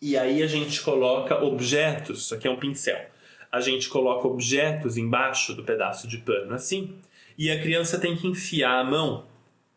e 0.01 0.17
aí 0.17 0.43
a 0.43 0.47
gente 0.47 0.81
coloca 0.81 1.41
objetos, 1.43 2.23
isso 2.23 2.35
aqui 2.35 2.47
é 2.47 2.51
um 2.51 2.59
pincel. 2.59 3.09
A 3.51 3.61
gente 3.61 3.87
coloca 3.87 4.27
objetos 4.27 4.97
embaixo 4.97 5.53
do 5.53 5.63
pedaço 5.63 6.07
de 6.07 6.17
pano 6.17 6.53
assim, 6.53 6.95
e 7.37 7.49
a 7.49 7.61
criança 7.61 7.99
tem 7.99 8.15
que 8.15 8.27
enfiar 8.27 8.79
a 8.79 8.83
mão 8.83 9.25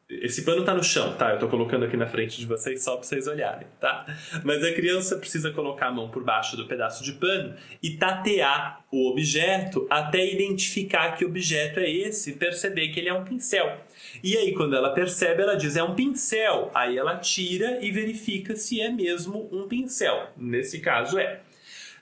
esse 0.08 0.42
pano 0.42 0.64
tá 0.64 0.72
no 0.72 0.84
chão, 0.84 1.14
tá? 1.14 1.32
Eu 1.32 1.38
tô 1.40 1.48
colocando 1.48 1.84
aqui 1.84 1.96
na 1.96 2.06
frente 2.06 2.38
de 2.38 2.46
vocês 2.46 2.84
só 2.84 2.96
pra 2.96 3.02
vocês 3.02 3.26
olharem, 3.26 3.66
tá? 3.80 4.06
Mas 4.44 4.62
a 4.62 4.72
criança 4.72 5.16
precisa 5.16 5.50
colocar 5.50 5.88
a 5.88 5.92
mão 5.92 6.08
por 6.08 6.22
baixo 6.22 6.56
do 6.56 6.66
pedaço 6.68 7.02
de 7.02 7.12
pano 7.14 7.56
e 7.82 7.96
tatear 7.96 8.84
o 8.92 9.10
objeto 9.10 9.84
até 9.90 10.24
identificar 10.24 11.16
que 11.16 11.24
objeto 11.24 11.80
é 11.80 11.90
esse 11.90 12.30
e 12.30 12.34
perceber 12.34 12.88
que 12.88 13.00
ele 13.00 13.08
é 13.08 13.14
um 13.14 13.24
pincel. 13.24 13.80
E 14.22 14.36
aí, 14.36 14.54
quando 14.54 14.76
ela 14.76 14.90
percebe, 14.94 15.42
ela 15.42 15.56
diz 15.56 15.76
é 15.76 15.82
um 15.82 15.96
pincel. 15.96 16.70
Aí 16.72 16.96
ela 16.96 17.16
tira 17.16 17.84
e 17.84 17.90
verifica 17.90 18.54
se 18.54 18.80
é 18.80 18.88
mesmo 18.88 19.48
um 19.50 19.66
pincel. 19.66 20.28
Nesse 20.36 20.78
caso, 20.78 21.18
é. 21.18 21.40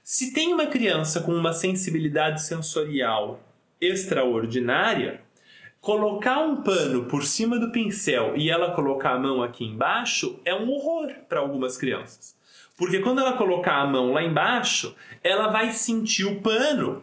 Se 0.02 0.34
tem 0.34 0.52
uma 0.52 0.66
criança 0.66 1.22
com 1.22 1.32
uma 1.32 1.54
sensibilidade 1.54 2.42
sensorial 2.42 3.40
extraordinária, 3.80 5.23
colocar 5.84 6.40
um 6.40 6.62
pano 6.62 7.04
por 7.04 7.22
cima 7.24 7.58
do 7.58 7.70
pincel 7.70 8.32
e 8.36 8.50
ela 8.50 8.70
colocar 8.70 9.10
a 9.10 9.18
mão 9.18 9.42
aqui 9.42 9.66
embaixo 9.66 10.40
é 10.42 10.54
um 10.54 10.70
horror 10.70 11.12
para 11.28 11.40
algumas 11.40 11.76
crianças. 11.76 12.34
Porque 12.74 13.00
quando 13.00 13.20
ela 13.20 13.34
colocar 13.34 13.74
a 13.74 13.86
mão 13.86 14.14
lá 14.14 14.22
embaixo, 14.22 14.96
ela 15.22 15.48
vai 15.48 15.72
sentir 15.72 16.24
o 16.24 16.40
pano 16.40 17.02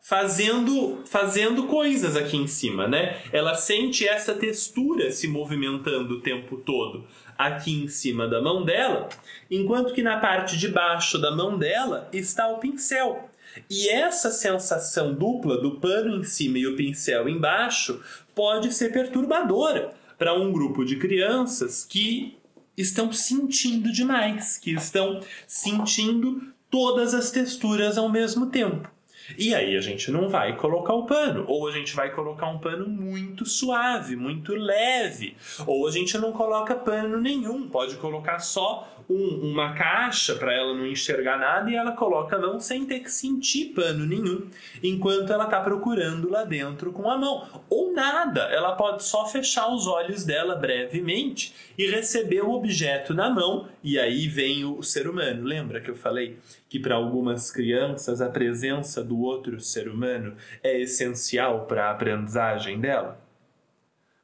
fazendo 0.00 1.02
fazendo 1.04 1.64
coisas 1.64 2.16
aqui 2.16 2.36
em 2.36 2.46
cima, 2.46 2.86
né? 2.86 3.20
Ela 3.32 3.54
sente 3.54 4.06
essa 4.06 4.34
textura 4.34 5.10
se 5.10 5.26
movimentando 5.26 6.14
o 6.14 6.20
tempo 6.20 6.58
todo 6.58 7.04
aqui 7.36 7.82
em 7.82 7.88
cima 7.88 8.28
da 8.28 8.40
mão 8.40 8.64
dela, 8.64 9.08
enquanto 9.50 9.92
que 9.92 10.02
na 10.02 10.18
parte 10.18 10.56
de 10.56 10.68
baixo 10.68 11.18
da 11.18 11.32
mão 11.32 11.58
dela 11.58 12.08
está 12.12 12.46
o 12.46 12.58
pincel. 12.58 13.28
E 13.68 13.88
essa 13.88 14.30
sensação 14.30 15.14
dupla 15.14 15.60
do 15.60 15.78
pano 15.78 16.16
em 16.16 16.24
cima 16.24 16.58
e 16.58 16.66
o 16.66 16.76
pincel 16.76 17.28
embaixo 17.28 18.00
pode 18.34 18.72
ser 18.72 18.92
perturbadora 18.92 19.92
para 20.18 20.34
um 20.34 20.52
grupo 20.52 20.84
de 20.84 20.96
crianças 20.96 21.84
que 21.84 22.38
estão 22.76 23.12
sentindo 23.12 23.92
demais, 23.92 24.56
que 24.56 24.72
estão 24.72 25.20
sentindo 25.46 26.42
todas 26.70 27.12
as 27.12 27.30
texturas 27.30 27.98
ao 27.98 28.08
mesmo 28.08 28.46
tempo. 28.46 28.90
E 29.38 29.54
aí 29.54 29.76
a 29.76 29.80
gente 29.80 30.10
não 30.10 30.28
vai 30.28 30.56
colocar 30.56 30.94
o 30.94 31.06
pano, 31.06 31.44
ou 31.46 31.68
a 31.68 31.72
gente 31.72 31.94
vai 31.94 32.10
colocar 32.10 32.48
um 32.48 32.58
pano 32.58 32.88
muito 32.88 33.46
suave, 33.46 34.16
muito 34.16 34.54
leve, 34.54 35.36
ou 35.66 35.86
a 35.86 35.90
gente 35.90 36.16
não 36.18 36.32
coloca 36.32 36.74
pano 36.74 37.20
nenhum, 37.20 37.68
pode 37.68 37.96
colocar 37.96 38.40
só 38.40 38.88
um, 39.12 39.50
uma 39.50 39.74
caixa 39.74 40.34
para 40.34 40.52
ela 40.52 40.74
não 40.74 40.86
enxergar 40.86 41.38
nada 41.38 41.70
e 41.70 41.74
ela 41.74 41.92
coloca 41.92 42.36
a 42.36 42.38
mão 42.38 42.58
sem 42.58 42.86
ter 42.86 43.00
que 43.00 43.10
sentir 43.10 43.66
pano 43.74 44.06
nenhum, 44.06 44.48
enquanto 44.82 45.32
ela 45.32 45.44
está 45.44 45.60
procurando 45.60 46.30
lá 46.30 46.44
dentro 46.44 46.92
com 46.92 47.10
a 47.10 47.18
mão. 47.18 47.46
Ou 47.68 47.92
nada, 47.92 48.42
ela 48.44 48.74
pode 48.74 49.04
só 49.04 49.26
fechar 49.26 49.68
os 49.72 49.86
olhos 49.86 50.24
dela 50.24 50.54
brevemente 50.54 51.54
e 51.76 51.86
receber 51.86 52.42
o 52.42 52.52
objeto 52.52 53.14
na 53.14 53.30
mão, 53.30 53.68
e 53.82 53.98
aí 53.98 54.26
vem 54.28 54.64
o 54.64 54.82
ser 54.82 55.08
humano. 55.08 55.44
Lembra 55.44 55.80
que 55.80 55.90
eu 55.90 55.94
falei 55.94 56.38
que 56.68 56.78
para 56.78 56.94
algumas 56.94 57.50
crianças 57.50 58.20
a 58.20 58.28
presença 58.28 59.04
do 59.04 59.20
outro 59.20 59.60
ser 59.60 59.88
humano 59.88 60.34
é 60.62 60.80
essencial 60.80 61.66
para 61.66 61.86
a 61.86 61.90
aprendizagem 61.90 62.80
dela? 62.80 63.21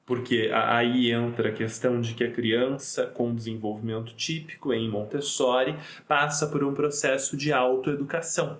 Porque 0.08 0.50
aí 0.54 1.12
entra 1.12 1.50
a 1.50 1.52
questão 1.52 2.00
de 2.00 2.14
que 2.14 2.24
a 2.24 2.32
criança 2.32 3.04
com 3.04 3.34
desenvolvimento 3.34 4.14
típico 4.14 4.72
em 4.72 4.88
Montessori 4.88 5.76
passa 6.08 6.46
por 6.46 6.64
um 6.64 6.72
processo 6.72 7.36
de 7.36 7.52
autoeducação. 7.52 8.58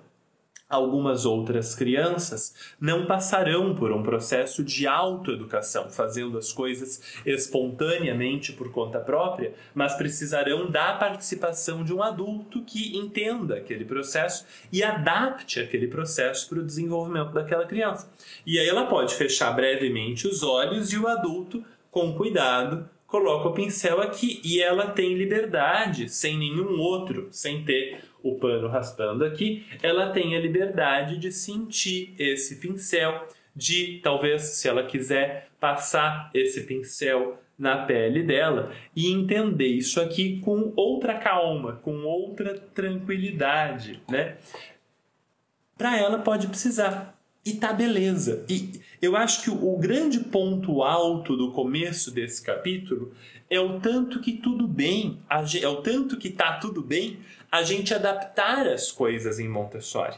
Algumas 0.69 1.25
outras 1.25 1.73
crianças 1.73 2.53
não 2.79 3.07
passarão 3.07 3.73
por 3.73 3.91
um 3.91 4.03
processo 4.03 4.63
de 4.63 4.85
autoeducação, 4.85 5.89
fazendo 5.89 6.37
as 6.37 6.53
coisas 6.53 7.01
espontaneamente 7.25 8.53
por 8.53 8.71
conta 8.71 8.99
própria, 8.99 9.55
mas 9.73 9.95
precisarão 9.95 10.69
da 10.69 10.93
participação 10.93 11.83
de 11.83 11.91
um 11.91 12.03
adulto 12.03 12.61
que 12.61 12.95
entenda 12.95 13.55
aquele 13.55 13.83
processo 13.83 14.45
e 14.71 14.83
adapte 14.83 15.59
aquele 15.59 15.87
processo 15.87 16.47
para 16.47 16.59
o 16.59 16.65
desenvolvimento 16.65 17.31
daquela 17.31 17.65
criança. 17.65 18.07
E 18.45 18.59
aí 18.59 18.69
ela 18.69 18.85
pode 18.85 19.15
fechar 19.15 19.51
brevemente 19.53 20.27
os 20.27 20.43
olhos 20.43 20.93
e 20.93 20.99
o 20.99 21.07
adulto, 21.07 21.65
com 21.89 22.13
cuidado, 22.13 22.87
coloca 23.07 23.49
o 23.49 23.53
pincel 23.53 24.01
aqui 24.01 24.39
e 24.43 24.61
ela 24.61 24.91
tem 24.91 25.15
liberdade, 25.15 26.09
sem 26.09 26.37
nenhum 26.37 26.79
outro, 26.79 27.27
sem 27.31 27.65
ter 27.65 28.03
o 28.23 28.35
pano 28.35 28.67
raspando 28.67 29.23
aqui, 29.23 29.65
ela 29.81 30.11
tem 30.11 30.35
a 30.35 30.39
liberdade 30.39 31.17
de 31.17 31.31
sentir 31.31 32.13
esse 32.17 32.57
pincel, 32.57 33.27
de 33.55 33.99
talvez, 34.03 34.41
se 34.41 34.67
ela 34.67 34.83
quiser, 34.83 35.49
passar 35.59 36.29
esse 36.33 36.63
pincel 36.63 37.39
na 37.57 37.85
pele 37.85 38.23
dela 38.23 38.71
e 38.95 39.11
entender 39.11 39.67
isso 39.67 39.99
aqui 39.99 40.39
com 40.39 40.71
outra 40.77 41.19
calma, 41.19 41.73
com 41.83 42.03
outra 42.03 42.57
tranquilidade, 42.73 44.01
né? 44.09 44.37
Para 45.77 45.97
ela 45.97 46.19
pode 46.19 46.47
precisar. 46.47 47.17
E 47.45 47.53
tá 47.53 47.73
beleza. 47.73 48.45
E 48.49 48.79
eu 49.01 49.15
acho 49.15 49.43
que 49.43 49.49
o, 49.49 49.77
grande 49.77 50.19
ponto 50.19 50.83
alto 50.83 51.35
do 51.35 51.51
começo 51.51 52.11
desse 52.11 52.43
capítulo 52.43 53.13
é 53.49 53.59
o 53.59 53.79
tanto 53.79 54.19
que 54.19 54.33
tudo 54.33 54.67
bem, 54.67 55.19
é 55.61 55.67
o 55.67 55.77
tanto 55.77 56.17
que 56.17 56.29
tá 56.29 56.59
tudo 56.59 56.81
bem 56.81 57.17
a 57.51 57.63
gente 57.63 57.93
adaptar 57.93 58.67
as 58.67 58.91
coisas 58.91 59.39
em 59.39 59.47
Montessori. 59.47 60.17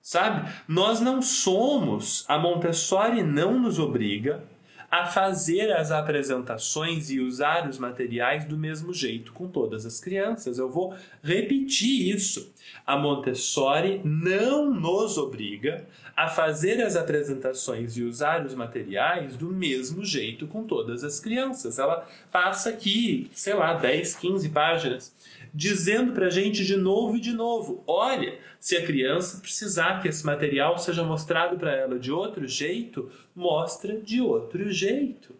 Sabe? 0.00 0.52
Nós 0.68 1.00
não 1.00 1.22
somos, 1.22 2.24
a 2.28 2.38
Montessori 2.38 3.22
não 3.22 3.58
nos 3.58 3.78
obriga 3.78 4.42
a 4.90 5.06
fazer 5.06 5.72
as 5.72 5.90
apresentações 5.90 7.10
e 7.10 7.18
usar 7.18 7.68
os 7.68 7.78
materiais 7.78 8.44
do 8.44 8.56
mesmo 8.56 8.94
jeito 8.94 9.32
com 9.32 9.48
todas 9.48 9.84
as 9.84 9.98
crianças. 9.98 10.56
Eu 10.56 10.70
vou 10.70 10.94
repetir 11.20 12.14
isso. 12.14 12.52
A 12.86 12.96
Montessori 12.96 14.00
não 14.04 14.72
nos 14.72 15.18
obriga 15.18 15.84
a 16.16 16.28
fazer 16.28 16.80
as 16.80 16.94
apresentações 16.94 17.96
e 17.96 18.04
usar 18.04 18.46
os 18.46 18.54
materiais 18.54 19.36
do 19.36 19.48
mesmo 19.48 20.04
jeito 20.04 20.46
com 20.46 20.62
todas 20.62 21.02
as 21.02 21.18
crianças. 21.18 21.80
Ela 21.80 22.06
passa 22.30 22.70
aqui, 22.70 23.28
sei 23.32 23.54
lá, 23.54 23.74
10, 23.74 24.14
15 24.14 24.48
páginas 24.50 25.12
dizendo 25.54 26.12
para 26.12 26.26
a 26.26 26.30
gente 26.30 26.64
de 26.64 26.76
novo 26.76 27.16
e 27.16 27.20
de 27.20 27.32
novo: 27.32 27.84
olha, 27.86 28.38
se 28.58 28.76
a 28.76 28.84
criança 28.84 29.40
precisar 29.40 30.02
que 30.02 30.08
esse 30.08 30.26
material 30.26 30.76
seja 30.76 31.04
mostrado 31.04 31.56
para 31.56 31.72
ela 31.72 31.98
de 31.98 32.10
outro 32.10 32.46
jeito, 32.48 33.10
mostra 33.34 34.00
de 34.00 34.20
outro 34.20 34.70
jeito. 34.72 35.34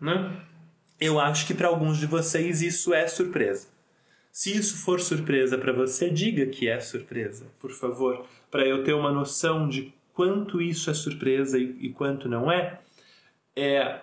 Né? 0.00 0.40
Eu 1.00 1.18
acho 1.18 1.46
que 1.46 1.54
para 1.54 1.68
alguns 1.68 1.98
de 1.98 2.06
vocês 2.06 2.62
isso 2.62 2.94
é 2.94 3.06
surpresa. 3.08 3.68
Se 4.30 4.54
isso 4.54 4.84
for 4.84 5.00
surpresa 5.00 5.58
para 5.58 5.72
você, 5.72 6.10
diga 6.10 6.46
que 6.46 6.68
é 6.68 6.78
surpresa, 6.78 7.46
por 7.58 7.70
favor, 7.70 8.26
para 8.50 8.66
eu 8.66 8.84
ter 8.84 8.92
uma 8.92 9.10
noção 9.10 9.66
de 9.66 9.94
quanto 10.12 10.60
isso 10.60 10.90
é 10.90 10.94
surpresa 10.94 11.58
e, 11.58 11.76
e 11.80 11.88
quanto 11.90 12.28
não 12.28 12.52
é. 12.52 12.78
É, 13.54 14.00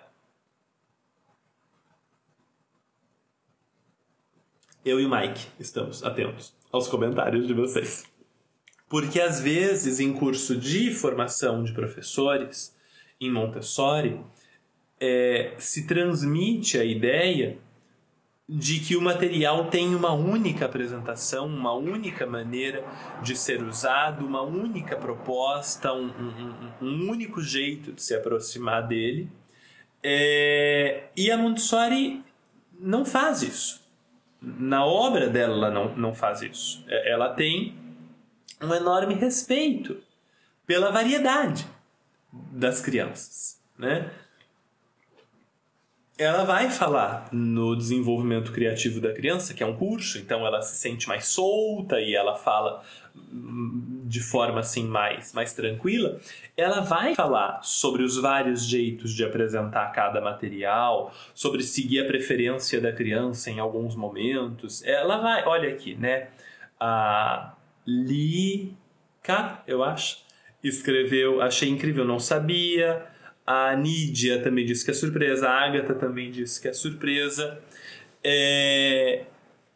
eu 4.84 5.00
e 5.00 5.06
o 5.06 5.10
Mike 5.10 5.46
estamos 5.58 6.04
atentos 6.04 6.54
aos 6.70 6.88
comentários 6.88 7.46
de 7.46 7.54
vocês. 7.54 8.04
Porque 8.88 9.20
às 9.20 9.40
vezes, 9.40 9.98
em 9.98 10.12
curso 10.12 10.54
de 10.56 10.92
formação 10.92 11.64
de 11.64 11.72
professores, 11.72 12.76
em 13.20 13.30
Montessori, 13.30 14.20
é, 15.00 15.54
se 15.56 15.86
transmite 15.86 16.78
a 16.78 16.84
ideia 16.84 17.58
de 18.46 18.78
que 18.80 18.94
o 18.94 19.00
material 19.00 19.70
tem 19.70 19.94
uma 19.94 20.12
única 20.12 20.66
apresentação, 20.66 21.46
uma 21.46 21.72
única 21.72 22.26
maneira 22.26 22.84
de 23.22 23.34
ser 23.34 23.62
usado, 23.62 24.26
uma 24.26 24.42
única 24.42 24.96
proposta, 24.96 25.94
um, 25.94 26.08
um, 26.08 26.86
um 26.86 27.10
único 27.10 27.40
jeito 27.40 27.92
de 27.92 28.02
se 28.02 28.14
aproximar 28.14 28.86
dele. 28.86 29.30
É, 30.02 31.04
e 31.16 31.30
a 31.30 31.38
Montessori 31.38 32.22
não 32.78 33.06
faz 33.06 33.42
isso 33.42 33.83
na 34.44 34.84
obra 34.84 35.28
dela 35.28 35.54
ela 35.54 35.70
não, 35.70 35.96
não 35.96 36.14
faz 36.14 36.42
isso. 36.42 36.84
É, 36.88 37.10
ela 37.10 37.30
tem 37.30 37.74
um 38.60 38.72
enorme 38.74 39.14
respeito 39.14 39.96
pela 40.66 40.90
variedade 40.90 41.66
das 42.32 42.80
crianças, 42.80 43.60
né? 43.78 44.10
Ela 46.16 46.44
vai 46.44 46.70
falar 46.70 47.28
no 47.32 47.74
desenvolvimento 47.74 48.52
criativo 48.52 49.00
da 49.00 49.12
criança, 49.12 49.52
que 49.52 49.64
é 49.64 49.66
um 49.66 49.76
curso, 49.76 50.16
então 50.18 50.46
ela 50.46 50.62
se 50.62 50.76
sente 50.76 51.08
mais 51.08 51.26
solta 51.26 52.00
e 52.00 52.14
ela 52.14 52.36
fala 52.36 52.84
de 53.14 54.20
forma 54.20 54.60
assim 54.60 54.86
mais, 54.86 55.32
mais 55.32 55.52
tranquila, 55.52 56.20
ela 56.56 56.80
vai 56.80 57.14
falar 57.14 57.62
sobre 57.62 58.02
os 58.02 58.16
vários 58.16 58.66
jeitos 58.66 59.12
de 59.12 59.24
apresentar 59.24 59.90
cada 59.92 60.20
material, 60.20 61.14
sobre 61.34 61.62
seguir 61.62 62.00
a 62.00 62.06
preferência 62.06 62.80
da 62.80 62.92
criança 62.92 63.50
em 63.50 63.58
alguns 63.58 63.94
momentos. 63.94 64.84
Ela 64.84 65.18
vai, 65.18 65.44
olha 65.44 65.68
aqui, 65.68 65.94
né? 65.94 66.28
A 66.78 67.54
Lika, 67.86 69.62
eu 69.66 69.82
acho, 69.82 70.18
escreveu, 70.62 71.40
achei 71.40 71.68
incrível, 71.68 72.04
não 72.04 72.18
sabia. 72.18 73.06
A 73.46 73.76
Nídia 73.76 74.42
também 74.42 74.64
disse 74.64 74.84
que 74.84 74.90
é 74.90 74.94
surpresa, 74.94 75.48
a 75.48 75.66
Agatha 75.66 75.94
também 75.94 76.30
disse 76.30 76.60
que 76.60 76.68
é 76.68 76.72
surpresa. 76.72 77.60
É, 78.22 79.24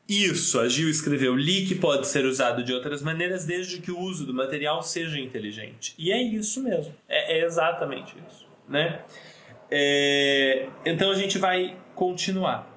isso, 0.09 0.59
a 0.59 0.69
Gil 0.69 0.89
escreveu: 0.89 1.35
leak 1.35 1.75
pode 1.75 2.07
ser 2.07 2.25
usado 2.25 2.65
de 2.65 2.73
outras 2.73 3.03
maneiras 3.03 3.45
desde 3.45 3.79
que 3.79 3.91
o 3.91 3.99
uso 3.99 4.25
do 4.25 4.33
material 4.33 4.83
seja 4.83 5.19
inteligente. 5.19 5.95
E 5.99 6.11
é 6.11 6.23
isso 6.23 6.63
mesmo, 6.63 6.95
é, 7.07 7.39
é 7.39 7.45
exatamente 7.45 8.15
isso. 8.27 8.47
Né? 8.67 9.03
É, 9.71 10.69
então 10.87 11.11
a 11.11 11.15
gente 11.15 11.37
vai 11.37 11.77
continuar. 11.95 12.75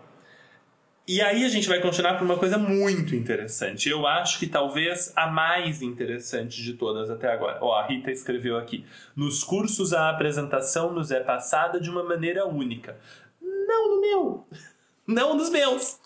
E 1.07 1.21
aí 1.21 1.43
a 1.43 1.49
gente 1.49 1.67
vai 1.67 1.81
continuar 1.81 2.17
por 2.17 2.23
uma 2.25 2.37
coisa 2.37 2.57
muito 2.57 3.15
interessante. 3.15 3.89
Eu 3.89 4.05
acho 4.05 4.37
que 4.37 4.47
talvez 4.47 5.11
a 5.15 5.27
mais 5.27 5.81
interessante 5.81 6.61
de 6.61 6.73
todas 6.73 7.09
até 7.09 7.31
agora. 7.31 7.57
Ó, 7.61 7.73
a 7.73 7.87
Rita 7.87 8.11
escreveu 8.11 8.57
aqui: 8.57 8.85
nos 9.15 9.43
cursos 9.43 9.93
a 9.93 10.09
apresentação 10.09 10.93
nos 10.93 11.11
é 11.11 11.21
passada 11.21 11.79
de 11.79 11.89
uma 11.89 12.03
maneira 12.03 12.45
única. 12.45 12.97
Não 13.41 13.95
no 13.95 14.01
meu, 14.01 14.47
não 15.07 15.35
nos 15.35 15.49
meus. 15.49 15.99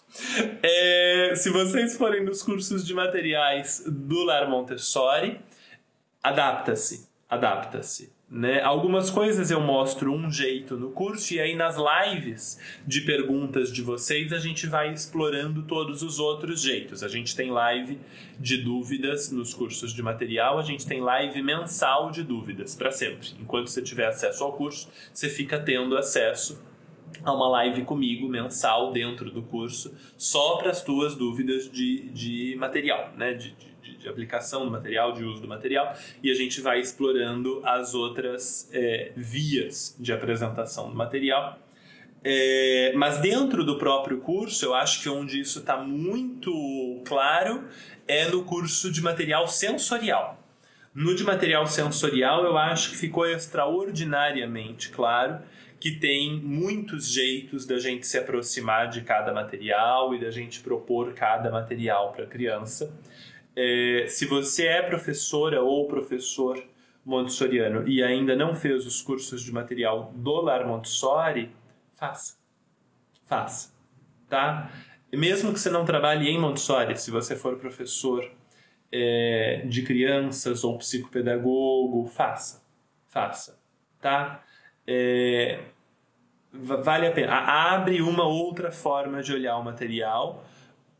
É, 0.63 1.33
se 1.35 1.49
vocês 1.49 1.97
forem 1.97 2.23
nos 2.23 2.41
cursos 2.41 2.85
de 2.85 2.93
materiais 2.93 3.83
do 3.85 4.23
Lar 4.23 4.49
Montessori, 4.49 5.39
adapta-se, 6.23 7.07
adapta-se. 7.29 8.13
Né? 8.27 8.59
Algumas 8.61 9.11
coisas 9.11 9.51
eu 9.51 9.61
mostro 9.61 10.11
um 10.11 10.31
jeito 10.31 10.75
no 10.77 10.89
curso 10.89 11.35
e 11.35 11.39
aí 11.39 11.55
nas 11.55 11.75
lives 11.77 12.59
de 12.85 13.01
perguntas 13.01 13.71
de 13.71 13.83
vocês 13.83 14.33
a 14.33 14.39
gente 14.39 14.65
vai 14.65 14.91
explorando 14.91 15.61
todos 15.61 16.01
os 16.01 16.17
outros 16.19 16.61
jeitos. 16.61 17.03
A 17.03 17.07
gente 17.07 17.35
tem 17.35 17.51
live 17.51 17.99
de 18.39 18.57
dúvidas 18.57 19.31
nos 19.31 19.53
cursos 19.53 19.93
de 19.93 20.01
material, 20.01 20.57
a 20.57 20.63
gente 20.63 20.87
tem 20.87 21.01
live 21.01 21.41
mensal 21.43 22.09
de 22.09 22.23
dúvidas 22.23 22.73
para 22.73 22.89
sempre. 22.91 23.29
Enquanto 23.39 23.67
você 23.67 23.81
tiver 23.81 24.07
acesso 24.07 24.43
ao 24.43 24.53
curso, 24.53 24.89
você 25.13 25.29
fica 25.29 25.59
tendo 25.59 25.95
acesso 25.95 26.59
a 27.23 27.33
uma 27.33 27.47
live 27.49 27.83
comigo 27.83 28.27
mensal 28.27 28.91
dentro 28.91 29.31
do 29.31 29.41
curso 29.43 29.95
só 30.17 30.57
para 30.57 30.71
as 30.71 30.81
tuas 30.81 31.15
dúvidas 31.15 31.69
de, 31.71 32.09
de 32.09 32.55
material, 32.57 33.11
né? 33.15 33.33
De, 33.33 33.55
de, 33.81 33.97
de, 33.97 34.09
aplicação 34.09 34.65
do 34.65 34.71
material, 34.71 35.13
de 35.13 35.23
uso 35.23 35.41
do 35.41 35.47
material 35.47 35.95
e 36.21 36.29
a 36.29 36.33
gente 36.33 36.61
vai 36.61 36.79
explorando 36.79 37.61
as 37.65 37.93
outras 37.93 38.69
é, 38.71 39.11
vias 39.15 39.95
de 39.99 40.11
apresentação 40.11 40.89
do 40.89 40.95
material. 40.95 41.59
É, 42.23 42.91
mas 42.95 43.19
dentro 43.19 43.63
do 43.63 43.77
próprio 43.77 44.19
curso, 44.19 44.65
eu 44.65 44.73
acho 44.73 45.03
que 45.03 45.09
onde 45.09 45.39
isso 45.39 45.59
está 45.59 45.77
muito 45.77 47.01
claro 47.05 47.65
é 48.07 48.27
no 48.29 48.43
curso 48.43 48.91
de 48.91 49.01
material 49.01 49.47
sensorial. 49.47 50.39
No 50.95 51.13
de 51.13 51.23
material 51.23 51.67
sensorial, 51.67 52.45
eu 52.45 52.57
acho 52.57 52.91
que 52.91 52.95
ficou 52.95 53.27
extraordinariamente 53.27 54.89
claro 54.89 55.39
que 55.85 55.91
tem 55.91 56.41
muitos 56.41 57.07
jeitos 57.07 57.63
da 57.63 57.77
gente 57.77 58.07
se 58.07 58.17
aproximar 58.17 58.89
de 58.89 59.01
cada 59.01 59.31
material 59.31 60.15
e 60.15 60.19
da 60.19 60.31
gente 60.31 60.61
propor 60.61 61.13
cada 61.13 61.51
material 61.51 62.11
para 62.11 62.23
a 62.23 62.27
criança. 62.27 62.91
É, 63.55 64.07
se 64.07 64.25
você 64.25 64.65
é 64.65 64.81
professora 64.81 65.61
ou 65.61 65.87
professor 65.87 66.59
montessoriano 67.05 67.87
e 67.87 68.01
ainda 68.01 68.35
não 68.35 68.55
fez 68.55 68.83
os 68.83 68.99
cursos 69.03 69.43
de 69.43 69.51
material 69.51 70.11
do 70.15 70.41
Lar 70.41 70.67
Montessori, 70.67 71.51
faça. 71.93 72.35
Faça. 73.27 73.71
Tá? 74.27 74.71
Mesmo 75.13 75.53
que 75.53 75.59
você 75.59 75.69
não 75.69 75.85
trabalhe 75.85 76.27
em 76.27 76.39
Montessori, 76.39 76.97
se 76.97 77.11
você 77.11 77.35
for 77.35 77.57
professor 77.57 78.27
é, 78.91 79.61
de 79.67 79.83
crianças 79.83 80.63
ou 80.63 80.79
psicopedagogo, 80.79 82.07
faça. 82.07 82.65
Faça. 83.07 83.59
Tá? 84.01 84.43
É, 84.87 85.59
vale 86.61 87.07
a 87.07 87.11
pena. 87.11 87.33
Abre 87.33 88.01
uma 88.01 88.25
outra 88.25 88.71
forma 88.71 89.21
de 89.21 89.33
olhar 89.33 89.57
o 89.57 89.63
material, 89.63 90.45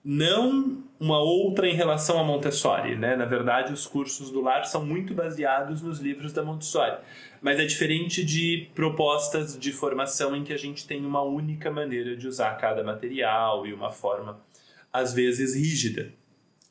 não 0.04 0.84
uma 1.00 1.20
outra 1.20 1.68
em 1.68 1.74
relação 1.74 2.20
a 2.20 2.24
Montessori, 2.24 2.96
né? 2.96 3.16
Na 3.16 3.26
verdade, 3.26 3.74
os 3.74 3.88
cursos 3.88 4.32
do 4.32 4.42
lar 4.42 4.66
são 4.66 4.86
muito 4.86 5.14
baseados 5.14 5.82
nos 5.82 6.00
livros 6.00 6.32
da 6.32 6.44
Montessori, 6.44 6.98
mas 7.42 7.60
é 7.60 7.66
diferente 7.66 8.24
de 8.24 8.70
propostas 8.74 9.58
de 9.58 9.72
formação 9.72 10.36
em 10.36 10.44
que 10.44 10.54
a 10.54 10.58
gente 10.58 10.88
tem 10.88 11.06
uma 11.06 11.22
única 11.22 11.72
maneira 11.72 12.16
de 12.16 12.28
usar 12.28 12.56
cada 12.58 12.84
material 12.84 13.66
e 13.66 13.74
uma 13.74 13.92
forma 13.92 14.40
às 14.94 15.14
vezes 15.14 15.56
rígida 15.56 16.14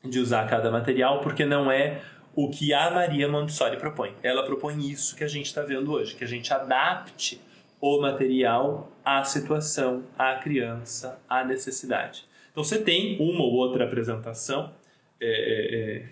de 0.03 0.19
usar 0.19 0.47
cada 0.49 0.71
material, 0.71 1.19
porque 1.21 1.45
não 1.45 1.71
é 1.71 2.01
o 2.35 2.49
que 2.49 2.73
a 2.73 2.89
Maria 2.91 3.27
Montessori 3.27 3.77
propõe. 3.77 4.13
Ela 4.21 4.43
propõe 4.43 4.89
isso 4.89 5.15
que 5.15 5.23
a 5.23 5.27
gente 5.27 5.45
está 5.45 5.61
vendo 5.61 5.91
hoje, 5.91 6.15
que 6.15 6.23
a 6.23 6.27
gente 6.27 6.53
adapte 6.53 7.39
o 7.79 8.01
material 8.01 8.91
à 9.03 9.23
situação, 9.23 10.03
à 10.17 10.35
criança, 10.35 11.19
à 11.29 11.43
necessidade. 11.43 12.25
Então 12.51 12.63
você 12.63 12.81
tem 12.81 13.17
uma 13.19 13.43
ou 13.43 13.53
outra 13.53 13.85
apresentação 13.85 14.73
é, 15.19 15.27
é, 15.27 15.97
é, 15.97 16.09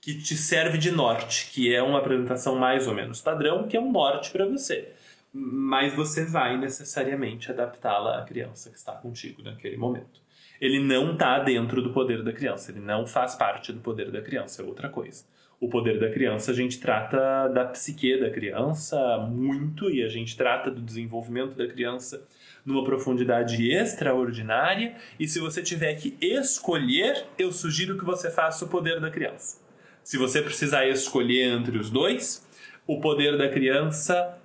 que 0.00 0.20
te 0.22 0.36
serve 0.36 0.78
de 0.78 0.90
norte, 0.90 1.50
que 1.52 1.74
é 1.74 1.82
uma 1.82 1.98
apresentação 1.98 2.56
mais 2.56 2.86
ou 2.86 2.94
menos 2.94 3.20
padrão, 3.20 3.66
que 3.66 3.76
é 3.76 3.80
um 3.80 3.90
norte 3.90 4.30
para 4.30 4.46
você. 4.46 4.92
Mas 5.32 5.94
você 5.94 6.24
vai 6.24 6.56
necessariamente 6.56 7.50
adaptá-la 7.50 8.18
à 8.18 8.24
criança 8.24 8.70
que 8.70 8.76
está 8.76 8.92
contigo 8.92 9.42
naquele 9.42 9.76
momento. 9.76 10.20
Ele 10.60 10.80
não 10.80 11.12
está 11.12 11.38
dentro 11.40 11.82
do 11.82 11.92
poder 11.92 12.22
da 12.22 12.32
criança, 12.32 12.70
ele 12.70 12.80
não 12.80 13.06
faz 13.06 13.34
parte 13.34 13.72
do 13.72 13.80
poder 13.80 14.10
da 14.10 14.22
criança, 14.22 14.62
é 14.62 14.64
outra 14.64 14.88
coisa 14.88 15.24
o 15.60 15.68
poder 15.68 15.98
da 15.98 16.10
criança, 16.10 16.50
a 16.50 16.54
gente 16.54 16.78
trata 16.78 17.48
da 17.48 17.64
psique 17.64 18.18
da 18.20 18.30
criança 18.30 19.18
muito 19.18 19.90
e 19.90 20.02
a 20.02 20.08
gente 20.08 20.36
trata 20.36 20.70
do 20.70 20.82
desenvolvimento 20.82 21.56
da 21.56 21.66
criança 21.66 22.26
numa 22.64 22.84
profundidade 22.84 23.70
extraordinária. 23.70 24.96
E 25.18 25.26
se 25.26 25.38
você 25.38 25.62
tiver 25.62 25.94
que 25.94 26.16
escolher, 26.20 27.24
eu 27.38 27.50
sugiro 27.50 27.96
que 27.98 28.04
você 28.04 28.30
faça 28.30 28.64
o 28.64 28.68
poder 28.68 29.00
da 29.00 29.10
criança. 29.10 29.64
Se 30.02 30.18
você 30.18 30.42
precisar 30.42 30.86
escolher 30.86 31.44
entre 31.52 31.78
os 31.78 31.90
dois, 31.90 32.46
o 32.86 33.00
poder 33.00 33.38
da 33.38 33.48
criança 33.48 34.38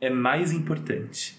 é 0.00 0.08
mais 0.08 0.52
importante. 0.52 1.36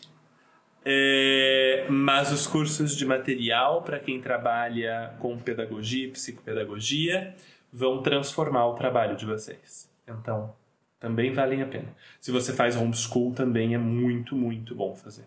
É, 0.88 1.88
mas 1.90 2.32
os 2.32 2.46
cursos 2.46 2.96
de 2.96 3.06
material 3.06 3.82
para 3.82 3.98
quem 3.98 4.22
trabalha 4.22 5.16
com 5.18 5.36
pedagogia 5.40 6.06
e 6.06 6.12
psicopedagogia 6.12 7.34
vão 7.76 8.02
transformar 8.02 8.68
o 8.68 8.76
trabalho 8.76 9.18
de 9.18 9.26
vocês. 9.26 9.92
Então, 10.08 10.56
também 10.98 11.34
valem 11.34 11.62
a 11.62 11.66
pena. 11.66 11.94
Se 12.22 12.32
você 12.32 12.54
faz 12.54 12.78
homeschool, 12.78 13.34
também 13.34 13.76
é 13.76 13.78
muito, 13.78 14.34
muito 14.34 14.74
bom 14.74 14.96
fazer. 14.96 15.26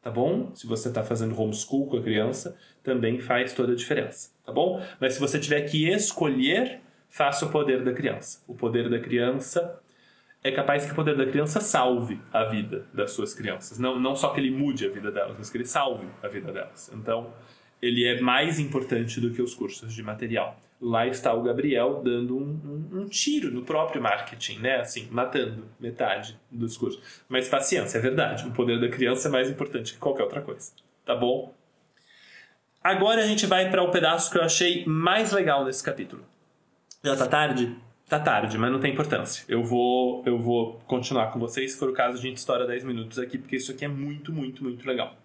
Tá 0.00 0.10
bom? 0.10 0.50
Se 0.54 0.66
você 0.66 0.88
está 0.88 1.04
fazendo 1.04 1.38
homeschool 1.38 1.86
com 1.88 1.98
a 1.98 2.02
criança, 2.02 2.56
também 2.82 3.20
faz 3.20 3.52
toda 3.52 3.72
a 3.72 3.76
diferença. 3.76 4.30
Tá 4.46 4.50
bom? 4.50 4.82
Mas 4.98 5.12
se 5.12 5.20
você 5.20 5.38
tiver 5.38 5.60
que 5.68 5.90
escolher, 5.90 6.80
faça 7.10 7.44
o 7.44 7.50
poder 7.50 7.84
da 7.84 7.92
criança. 7.92 8.42
O 8.48 8.54
poder 8.54 8.88
da 8.88 8.98
criança 8.98 9.78
é 10.42 10.50
capaz 10.50 10.86
que 10.86 10.92
o 10.92 10.94
poder 10.94 11.18
da 11.18 11.26
criança 11.26 11.60
salve 11.60 12.18
a 12.32 12.44
vida 12.44 12.86
das 12.94 13.10
suas 13.10 13.34
crianças. 13.34 13.78
Não, 13.78 14.00
não 14.00 14.16
só 14.16 14.30
que 14.30 14.40
ele 14.40 14.50
mude 14.50 14.86
a 14.86 14.90
vida 14.90 15.12
delas, 15.12 15.36
mas 15.36 15.50
que 15.50 15.58
ele 15.58 15.66
salve 15.66 16.06
a 16.22 16.28
vida 16.28 16.50
delas. 16.50 16.90
Então, 16.94 17.30
ele 17.82 18.06
é 18.06 18.22
mais 18.22 18.58
importante 18.58 19.20
do 19.20 19.30
que 19.34 19.42
os 19.42 19.54
cursos 19.54 19.92
de 19.92 20.02
material 20.02 20.58
lá 20.80 21.06
está 21.06 21.34
o 21.34 21.42
Gabriel 21.42 22.00
dando 22.02 22.36
um, 22.36 22.88
um, 22.92 23.00
um, 23.00 23.08
tiro 23.08 23.50
no 23.50 23.62
próprio 23.62 24.00
marketing, 24.00 24.60
né? 24.60 24.76
Assim, 24.76 25.06
matando 25.10 25.66
metade 25.78 26.38
dos 26.50 26.76
cursos. 26.76 27.02
Mas 27.28 27.48
paciência, 27.48 27.98
é 27.98 28.00
verdade. 28.00 28.46
O 28.46 28.52
poder 28.52 28.80
da 28.80 28.88
criança 28.88 29.28
é 29.28 29.30
mais 29.30 29.50
importante 29.50 29.92
que 29.92 29.98
qualquer 29.98 30.22
outra 30.22 30.40
coisa. 30.40 30.72
Tá 31.04 31.14
bom? 31.14 31.54
Agora 32.82 33.22
a 33.22 33.26
gente 33.26 33.46
vai 33.46 33.70
para 33.70 33.82
o 33.82 33.90
pedaço 33.90 34.30
que 34.30 34.38
eu 34.38 34.42
achei 34.42 34.84
mais 34.86 35.32
legal 35.32 35.64
nesse 35.64 35.84
capítulo. 35.84 36.24
Já 37.04 37.14
tá 37.14 37.26
tarde? 37.26 37.76
Tá 38.08 38.18
tarde, 38.18 38.56
mas 38.58 38.72
não 38.72 38.80
tem 38.80 38.92
importância. 38.92 39.44
Eu 39.48 39.62
vou, 39.62 40.22
eu 40.26 40.38
vou 40.38 40.80
continuar 40.86 41.30
com 41.30 41.38
vocês. 41.38 41.72
Se 41.72 41.78
for 41.78 41.90
o 41.90 41.92
caso, 41.92 42.18
a 42.18 42.20
gente 42.20 42.38
estoura 42.38 42.66
10 42.66 42.84
minutos 42.84 43.18
aqui, 43.18 43.38
porque 43.38 43.56
isso 43.56 43.70
aqui 43.70 43.84
é 43.84 43.88
muito, 43.88 44.32
muito, 44.32 44.64
muito 44.64 44.86
legal. 44.86 45.16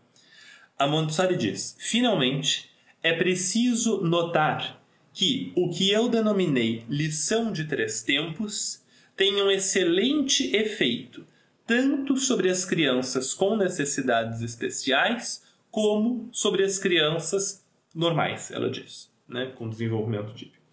A 0.77 0.85
Montessori 0.85 1.37
diz: 1.37 1.75
finalmente, 1.79 2.69
é 3.01 3.13
preciso 3.13 4.01
notar 4.01 4.79
que 5.15 5.53
o 5.55 5.69
que 5.69 5.89
eu 5.89 6.09
denominei 6.09 6.83
lição 6.89 7.53
de 7.53 7.63
três 7.63 8.03
tempos 8.03 8.83
tem 9.15 9.41
um 9.41 9.49
excelente 9.49 10.53
efeito 10.53 11.25
tanto 11.65 12.17
sobre 12.17 12.49
as 12.49 12.65
crianças 12.65 13.33
com 13.33 13.55
necessidades 13.55 14.41
especiais 14.41 15.41
como 15.71 16.29
sobre 16.33 16.63
as 16.63 16.77
crianças 16.77 17.65
normais, 17.93 18.51
ela 18.51 18.69
diz, 18.69 19.09
né, 19.27 19.53
com 19.55 19.69
desenvolvimento 19.69 20.33
típico. 20.35 20.63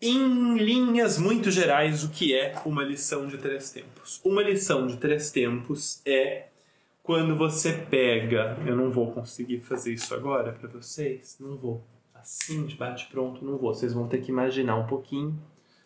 Em 0.00 0.56
linhas 0.56 1.18
muito 1.18 1.50
gerais, 1.50 2.04
o 2.04 2.10
que 2.10 2.32
é 2.32 2.54
uma 2.64 2.84
lição 2.84 3.26
de 3.26 3.36
três 3.38 3.70
tempos? 3.70 4.20
Uma 4.24 4.42
lição 4.42 4.86
de 4.86 4.96
três 4.96 5.32
tempos 5.32 6.00
é 6.06 6.46
quando 7.02 7.36
você 7.36 7.72
pega. 7.72 8.56
Eu 8.64 8.76
não 8.76 8.90
vou 8.90 9.12
conseguir 9.12 9.60
fazer 9.60 9.92
isso 9.92 10.14
agora 10.14 10.52
para 10.52 10.68
vocês, 10.70 11.36
não 11.38 11.56
vou 11.56 11.84
assim, 12.20 12.66
de 12.66 12.76
bate-pronto, 12.76 13.44
não 13.44 13.58
vou. 13.58 13.74
Vocês 13.74 13.92
vão 13.92 14.06
ter 14.06 14.20
que 14.20 14.30
imaginar 14.30 14.76
um 14.76 14.86
pouquinho. 14.86 15.38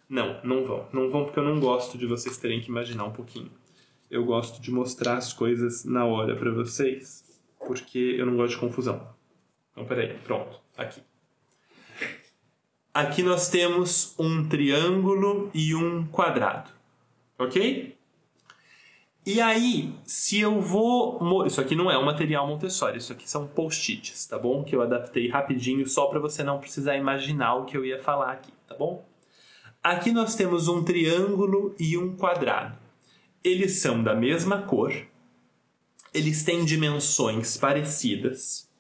Não, 0.09 0.41
não 0.45 0.65
vão. 0.65 0.89
Não 0.93 1.11
vão 1.11 1.25
porque 1.25 1.39
eu 1.39 1.45
não 1.45 1.59
gosto 1.59 1.97
de 1.97 2.07
vocês 2.07 2.37
terem 2.37 2.61
que 2.61 2.69
imaginar 2.69 3.05
um 3.05 3.13
pouquinho. 3.13 3.51
Eu 4.11 4.25
gosto 4.25 4.61
de 4.61 4.71
mostrar 4.71 5.17
as 5.17 5.33
coisas 5.33 5.85
na 5.85 6.05
hora 6.05 6.37
para 6.37 6.51
vocês, 6.53 7.25
porque 7.67 7.99
eu 7.99 8.27
não 8.27 8.37
gosto 8.37 8.55
de 8.55 8.61
confusão. 8.61 9.09
Então, 9.73 9.85
peraí, 9.87 10.17
pronto, 10.19 10.61
aqui. 10.77 11.01
Aqui 12.93 13.23
nós 13.25 13.49
temos 13.49 14.15
um 14.19 14.49
triângulo 14.49 15.51
e 15.53 15.75
um 15.75 16.07
quadrado, 16.07 16.71
ok? 17.37 17.97
E 19.27 19.41
aí, 19.41 19.95
se 20.05 20.39
eu 20.39 20.61
vou. 20.61 21.47
Isso 21.47 21.61
aqui 21.61 21.75
não 21.75 21.91
é 21.91 21.97
um 21.97 22.05
material 22.05 22.47
Montessori, 22.47 22.99
isso 22.99 23.13
aqui 23.13 23.29
são 23.29 23.47
post-its, 23.47 24.27
tá 24.27 24.39
bom? 24.39 24.63
Que 24.63 24.77
eu 24.77 24.83
adaptei 24.83 25.29
rapidinho 25.29 25.89
só 25.89 26.07
para 26.07 26.21
você 26.21 26.43
não 26.43 26.61
precisar 26.61 26.97
imaginar 26.97 27.55
o 27.55 27.65
que 27.65 27.77
eu 27.77 27.85
ia 27.87 28.03
falar 28.03 28.33
aqui, 28.33 28.53
tá 28.69 28.75
bom? 28.75 29.07
Aqui 29.83 30.13
nós 30.13 30.35
temos 30.35 30.69
um 30.69 30.85
triângulo 30.85 31.75
e 31.79 31.97
um 31.97 32.15
quadrado. 32.17 32.79
Eles 33.43 33.81
são 33.81 34.03
da 34.03 34.15
mesma 34.15 34.63
cor, 34.63 34.93
eles 36.13 36.45
têm 36.45 36.65
dimensões 36.65 37.57
parecidas, 37.57 38.71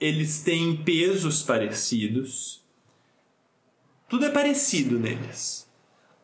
eles 0.00 0.42
têm 0.42 0.76
pesos 0.84 1.42
parecidos, 1.42 2.64
tudo 4.08 4.24
é 4.24 4.30
parecido 4.30 4.98
neles. 4.98 5.70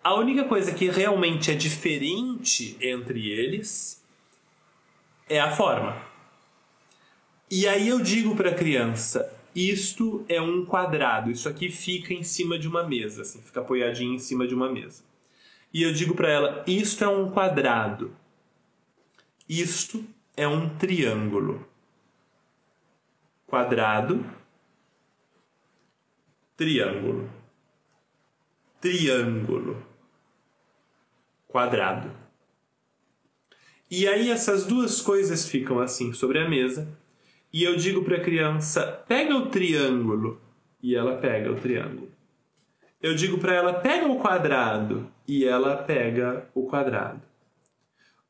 A 0.03 0.15
única 0.15 0.45
coisa 0.45 0.73
que 0.73 0.89
realmente 0.89 1.51
é 1.51 1.55
diferente 1.55 2.77
entre 2.81 3.31
eles 3.31 4.03
é 5.29 5.41
a 5.41 5.51
forma. 5.51 6.01
E 7.51 7.67
aí 7.67 7.89
eu 7.89 8.01
digo 8.01 8.37
para 8.37 8.51
a 8.51 8.55
criança: 8.55 9.31
isto 9.55 10.25
é 10.29 10.41
um 10.41 10.65
quadrado, 10.65 11.31
isso 11.31 11.49
aqui 11.49 11.69
fica 11.69 12.15
em 12.15 12.23
cima 12.23 12.59
de 12.59 12.69
uma 12.69 12.85
mesa, 12.85 13.23
assim, 13.23 13.43
fica 13.43 13.61
apoiadinho 13.61 14.15
em 14.15 14.19
cima 14.19 14.47
de 14.47 14.55
uma 14.55 14.71
mesa. 14.71 15.03
E 15.75 15.83
eu 15.83 15.93
digo 15.93 16.15
para 16.15 16.31
ela: 16.31 16.65
isto 16.67 17.03
é 17.03 17.09
um 17.09 17.31
quadrado, 17.31 18.15
isto 19.49 20.05
é 20.37 20.47
um 20.47 20.69
triângulo. 20.77 21.67
Quadrado, 23.47 24.25
triângulo, 26.57 27.29
triângulo 28.81 29.88
quadrado. 31.49 32.11
E 33.91 34.07
aí 34.07 34.31
essas 34.31 34.67
duas 34.67 35.01
coisas 35.01 35.49
ficam 35.49 35.81
assim 35.81 36.13
sobre 36.13 36.39
a 36.39 36.49
mesa, 36.49 36.87
e 37.51 37.65
eu 37.65 37.77
digo 37.77 38.05
para 38.05 38.19
a 38.19 38.23
criança: 38.23 39.03
pega 39.09 39.35
o 39.35 39.47
triângulo, 39.47 40.41
e 40.83 40.95
ela 40.95 41.17
pega 41.17 41.51
o 41.51 41.57
triângulo. 41.57 42.11
Eu 43.01 43.15
digo 43.15 43.39
para 43.39 43.55
ela: 43.55 43.73
pega 43.73 44.07
o 44.07 44.19
quadrado, 44.19 45.11
e 45.27 45.45
ela 45.45 45.77
pega 45.77 46.47
o 46.55 46.67
quadrado. 46.67 47.23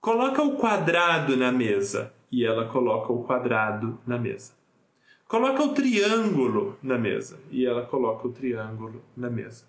Coloca 0.01 0.41
o 0.43 0.57
quadrado 0.57 1.37
na 1.37 1.51
mesa, 1.51 2.15
e 2.31 2.45
ela 2.45 2.69
coloca 2.69 3.13
o 3.13 3.25
quadrado 3.25 3.99
na 4.07 4.17
mesa. 4.17 4.53
Coloca 5.27 5.63
o 5.63 5.75
triângulo 5.75 6.79
na 6.81 6.97
mesa, 6.97 7.39
e 7.51 7.67
ela 7.67 7.85
coloca 7.85 8.29
o 8.29 8.33
triângulo 8.33 9.03
na 9.17 9.29
mesa. 9.29 9.65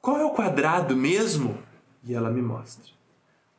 Qual 0.00 0.18
é 0.18 0.24
o 0.24 0.30
quadrado 0.30 0.94
mesmo? 0.94 1.58
E 2.04 2.14
ela 2.14 2.30
me 2.30 2.42
mostra. 2.42 2.92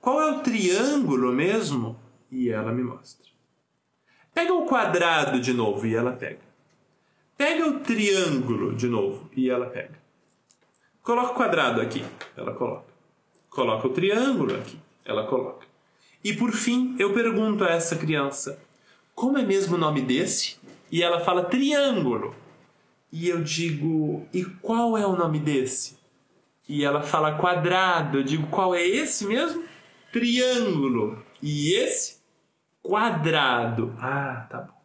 Qual 0.02 0.22
é 0.22 0.32
o 0.32 0.40
triângulo 0.40 1.32
mesmo? 1.32 1.98
E 2.30 2.50
ela 2.50 2.72
me 2.72 2.84
mostra. 2.84 3.28
Pega 4.34 4.54
o 4.54 4.66
quadrado 4.66 5.40
de 5.40 5.54
novo 5.54 5.86
e 5.86 5.96
ela 5.96 6.12
pega. 6.12 6.42
Pega 7.38 7.68
o 7.68 7.80
triângulo 7.80 8.76
de 8.76 8.88
novo 8.88 9.30
e 9.36 9.50
ela 9.50 9.68
pega. 9.68 9.98
Coloca 11.02 11.34
o 11.34 11.36
quadrado 11.36 11.82
aqui. 11.82 12.04
Ela 12.36 12.54
coloca. 12.54 12.86
Coloca 13.50 13.88
o 13.88 13.92
triângulo 13.92 14.56
aqui. 14.56 14.80
Ela 15.06 15.28
coloca. 15.28 15.66
E 16.24 16.34
por 16.34 16.52
fim, 16.52 16.96
eu 16.98 17.14
pergunto 17.14 17.64
a 17.64 17.70
essa 17.70 17.96
criança: 17.96 18.60
como 19.14 19.38
é 19.38 19.44
mesmo 19.44 19.76
o 19.76 19.80
nome 19.80 20.02
desse? 20.02 20.58
E 20.92 21.04
ela 21.04 21.20
fala 21.20 21.46
triângulo. 21.46 22.36
E 23.12 23.28
eu 23.28 23.44
digo: 23.44 24.26
e 24.34 24.44
qual 24.46 24.98
é 24.98 25.06
o 25.06 25.16
nome 25.16 25.40
desse? 25.40 25.98
E 26.68 26.84
ela 26.84 27.02
fala 27.02 27.38
quadrado. 27.38 28.20
Eu 28.20 28.24
digo: 28.24 28.48
qual 28.48 28.74
é 28.74 28.86
esse 28.86 29.26
mesmo? 29.26 29.64
Triângulo. 30.12 31.24
E 31.42 31.74
esse? 31.74 32.22
Quadrado. 32.82 33.96
Ah, 34.00 34.48
tá 34.50 34.62
bom. 34.62 34.82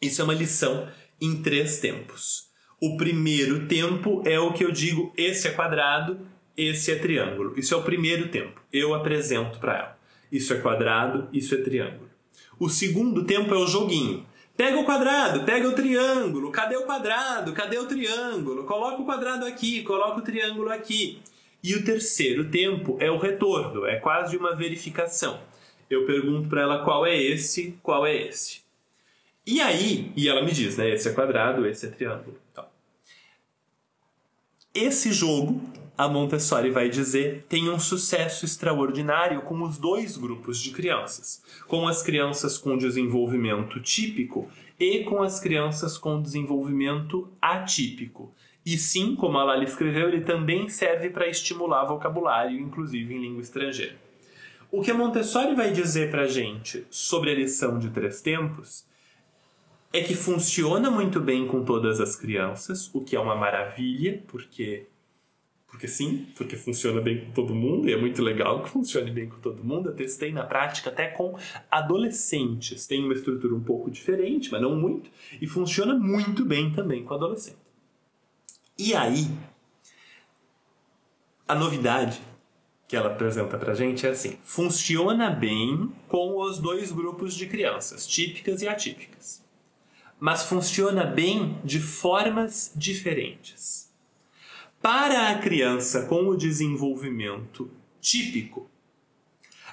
Isso 0.00 0.20
é 0.20 0.24
uma 0.24 0.34
lição 0.34 0.88
em 1.20 1.42
três 1.42 1.78
tempos. 1.78 2.50
O 2.80 2.96
primeiro 2.96 3.68
tempo 3.68 4.22
é 4.26 4.40
o 4.40 4.52
que 4.52 4.64
eu 4.64 4.72
digo: 4.72 5.12
esse 5.16 5.46
é 5.46 5.52
quadrado, 5.52 6.26
esse 6.56 6.90
é 6.90 6.96
triângulo. 6.96 7.54
Isso 7.56 7.74
é 7.74 7.76
o 7.76 7.84
primeiro 7.84 8.28
tempo. 8.28 8.60
Eu 8.72 8.94
apresento 8.94 9.58
para 9.58 9.78
ela. 9.78 9.98
Isso 10.30 10.52
é 10.52 10.58
quadrado, 10.58 11.28
isso 11.32 11.54
é 11.54 11.58
triângulo. 11.58 12.10
O 12.58 12.68
segundo 12.68 13.24
tempo 13.24 13.54
é 13.54 13.58
o 13.58 13.66
joguinho. 13.66 14.26
Pega 14.56 14.78
o 14.78 14.84
quadrado, 14.84 15.44
pega 15.44 15.68
o 15.68 15.74
triângulo. 15.74 16.50
Cadê 16.50 16.76
o 16.76 16.84
quadrado? 16.84 17.52
Cadê 17.52 17.78
o 17.78 17.86
triângulo? 17.86 18.64
Coloca 18.64 19.00
o 19.00 19.04
quadrado 19.04 19.46
aqui, 19.46 19.82
coloca 19.82 20.18
o 20.18 20.22
triângulo 20.22 20.70
aqui. 20.70 21.20
E 21.62 21.74
o 21.74 21.84
terceiro 21.84 22.50
tempo 22.50 22.96
é 23.00 23.10
o 23.10 23.18
retorno, 23.18 23.86
é 23.86 23.96
quase 23.96 24.36
uma 24.36 24.54
verificação. 24.54 25.40
Eu 25.88 26.04
pergunto 26.06 26.48
para 26.48 26.62
ela 26.62 26.84
qual 26.84 27.06
é 27.06 27.16
esse, 27.16 27.78
qual 27.82 28.04
é 28.04 28.14
esse. 28.14 28.62
E 29.46 29.60
aí, 29.60 30.12
e 30.16 30.28
ela 30.28 30.42
me 30.42 30.52
diz, 30.52 30.76
né? 30.76 30.90
Esse 30.90 31.08
é 31.08 31.12
quadrado, 31.12 31.66
esse 31.66 31.86
é 31.86 31.88
triângulo. 31.90 32.38
Então, 32.50 32.66
esse 34.74 35.12
jogo, 35.12 35.60
a 35.96 36.08
Montessori 36.08 36.70
vai 36.70 36.88
dizer, 36.88 37.44
tem 37.48 37.68
um 37.68 37.78
sucesso 37.78 38.44
extraordinário 38.44 39.42
com 39.42 39.62
os 39.62 39.78
dois 39.78 40.16
grupos 40.16 40.58
de 40.58 40.70
crianças, 40.70 41.42
com 41.66 41.86
as 41.86 42.02
crianças 42.02 42.56
com 42.56 42.78
desenvolvimento 42.78 43.78
típico 43.80 44.48
e 44.80 45.04
com 45.04 45.22
as 45.22 45.38
crianças 45.38 45.98
com 45.98 46.20
desenvolvimento 46.20 47.30
atípico. 47.40 48.34
E 48.64 48.78
sim, 48.78 49.14
como 49.14 49.38
a 49.38 49.44
Lali 49.44 49.66
escreveu, 49.66 50.08
ele 50.08 50.22
também 50.22 50.68
serve 50.68 51.10
para 51.10 51.28
estimular 51.28 51.84
vocabulário, 51.84 52.58
inclusive 52.58 53.14
em 53.14 53.20
língua 53.20 53.42
estrangeira. 53.42 53.96
O 54.70 54.80
que 54.80 54.90
a 54.90 54.94
Montessori 54.94 55.54
vai 55.54 55.70
dizer 55.70 56.10
para 56.10 56.22
a 56.22 56.28
gente 56.28 56.86
sobre 56.88 57.30
a 57.30 57.34
lição 57.34 57.78
de 57.78 57.90
três 57.90 58.22
tempos 58.22 58.86
é 59.92 60.00
que 60.00 60.14
funciona 60.14 60.90
muito 60.90 61.20
bem 61.20 61.46
com 61.46 61.62
todas 61.62 62.00
as 62.00 62.16
crianças, 62.16 62.88
o 62.94 63.02
que 63.02 63.14
é 63.14 63.20
uma 63.20 63.36
maravilha, 63.36 64.22
porque 64.26 64.86
porque 65.72 65.88
sim, 65.88 66.26
porque 66.36 66.54
funciona 66.54 67.00
bem 67.00 67.24
com 67.24 67.32
todo 67.32 67.54
mundo 67.54 67.88
e 67.88 67.94
é 67.94 67.96
muito 67.96 68.20
legal 68.20 68.62
que 68.62 68.68
funcione 68.68 69.10
bem 69.10 69.26
com 69.26 69.40
todo 69.40 69.64
mundo. 69.64 69.88
Eu 69.88 69.96
testei 69.96 70.30
na 70.30 70.44
prática 70.44 70.90
até 70.90 71.06
com 71.06 71.34
adolescentes. 71.70 72.86
Tem 72.86 73.02
uma 73.02 73.14
estrutura 73.14 73.54
um 73.54 73.62
pouco 73.62 73.90
diferente, 73.90 74.52
mas 74.52 74.60
não 74.60 74.76
muito, 74.76 75.10
e 75.40 75.46
funciona 75.46 75.94
muito 75.94 76.44
bem 76.44 76.70
também 76.74 77.02
com 77.02 77.14
adolescente. 77.14 77.56
E 78.78 78.94
aí, 78.94 79.26
a 81.48 81.54
novidade 81.54 82.20
que 82.86 82.94
ela 82.94 83.08
apresenta 83.08 83.56
pra 83.56 83.72
gente 83.72 84.06
é 84.06 84.10
assim: 84.10 84.36
funciona 84.44 85.30
bem 85.30 85.90
com 86.06 86.38
os 86.38 86.58
dois 86.58 86.92
grupos 86.92 87.34
de 87.34 87.46
crianças, 87.46 88.06
típicas 88.06 88.60
e 88.60 88.68
atípicas 88.68 89.42
mas 90.20 90.44
funciona 90.44 91.04
bem 91.04 91.58
de 91.64 91.80
formas 91.80 92.70
diferentes. 92.76 93.91
Para 94.82 95.30
a 95.30 95.38
criança 95.38 96.06
com 96.06 96.26
o 96.26 96.36
desenvolvimento 96.36 97.70
típico, 98.00 98.68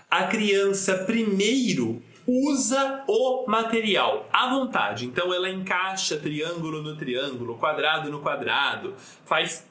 a 0.08 0.26
criança 0.26 1.00
primeiro 1.00 2.00
usa 2.28 3.04
o 3.08 3.48
material 3.48 4.30
à 4.32 4.52
vontade. 4.52 5.08
Então 5.08 5.34
ela 5.34 5.50
encaixa 5.50 6.16
triângulo 6.16 6.84
no 6.84 6.96
triângulo, 6.96 7.58
quadrado 7.58 8.12
no 8.12 8.22
quadrado, 8.22 8.94
faz 9.26 9.68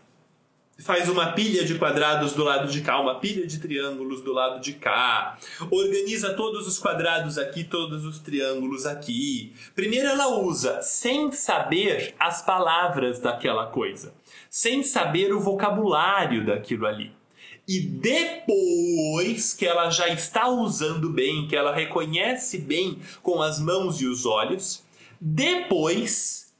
faz 0.81 1.09
uma 1.09 1.33
pilha 1.33 1.65
de 1.65 1.77
quadrados 1.77 2.33
do 2.35 2.45
lado 2.45 2.71
de 2.71 2.81
cá, 2.83 3.01
uma 3.01 3.19
pilha 3.19 3.47
de 3.47 3.59
triângulos 3.59 4.23
do 4.23 4.33
lado 4.33 4.61
de 4.61 4.75
cá, 4.75 5.37
organiza 5.71 6.35
todos 6.35 6.69
os 6.69 6.79
quadrados 6.79 7.37
aqui, 7.37 7.65
todos 7.65 8.05
os 8.05 8.21
triângulos 8.21 8.87
aqui. 8.87 9.53
Primeiro 9.75 10.09
ela 10.09 10.29
usa 10.39 10.81
sem 10.81 11.33
saber 11.33 12.15
as 12.19 12.43
palavras 12.43 13.19
daquela 13.19 13.67
coisa, 13.67 14.15
sem 14.51 14.83
saber 14.83 15.33
o 15.33 15.41
vocabulário 15.41 16.45
daquilo 16.45 16.87
ali. 16.87 17.13
E 17.67 17.81
depois 17.81 19.53
que 19.53 19.67
ela 19.67 19.91
já 19.91 20.09
está 20.09 20.49
usando 20.49 21.11
bem, 21.11 21.47
que 21.47 21.55
ela 21.55 21.75
reconhece 21.75 22.59
bem 22.59 22.99
com 23.23 23.43
as 23.43 23.61
mãos 23.61 24.01
e 24.01 24.07
os 24.07 24.25
olhos, 24.25 24.83
depois 25.21 26.55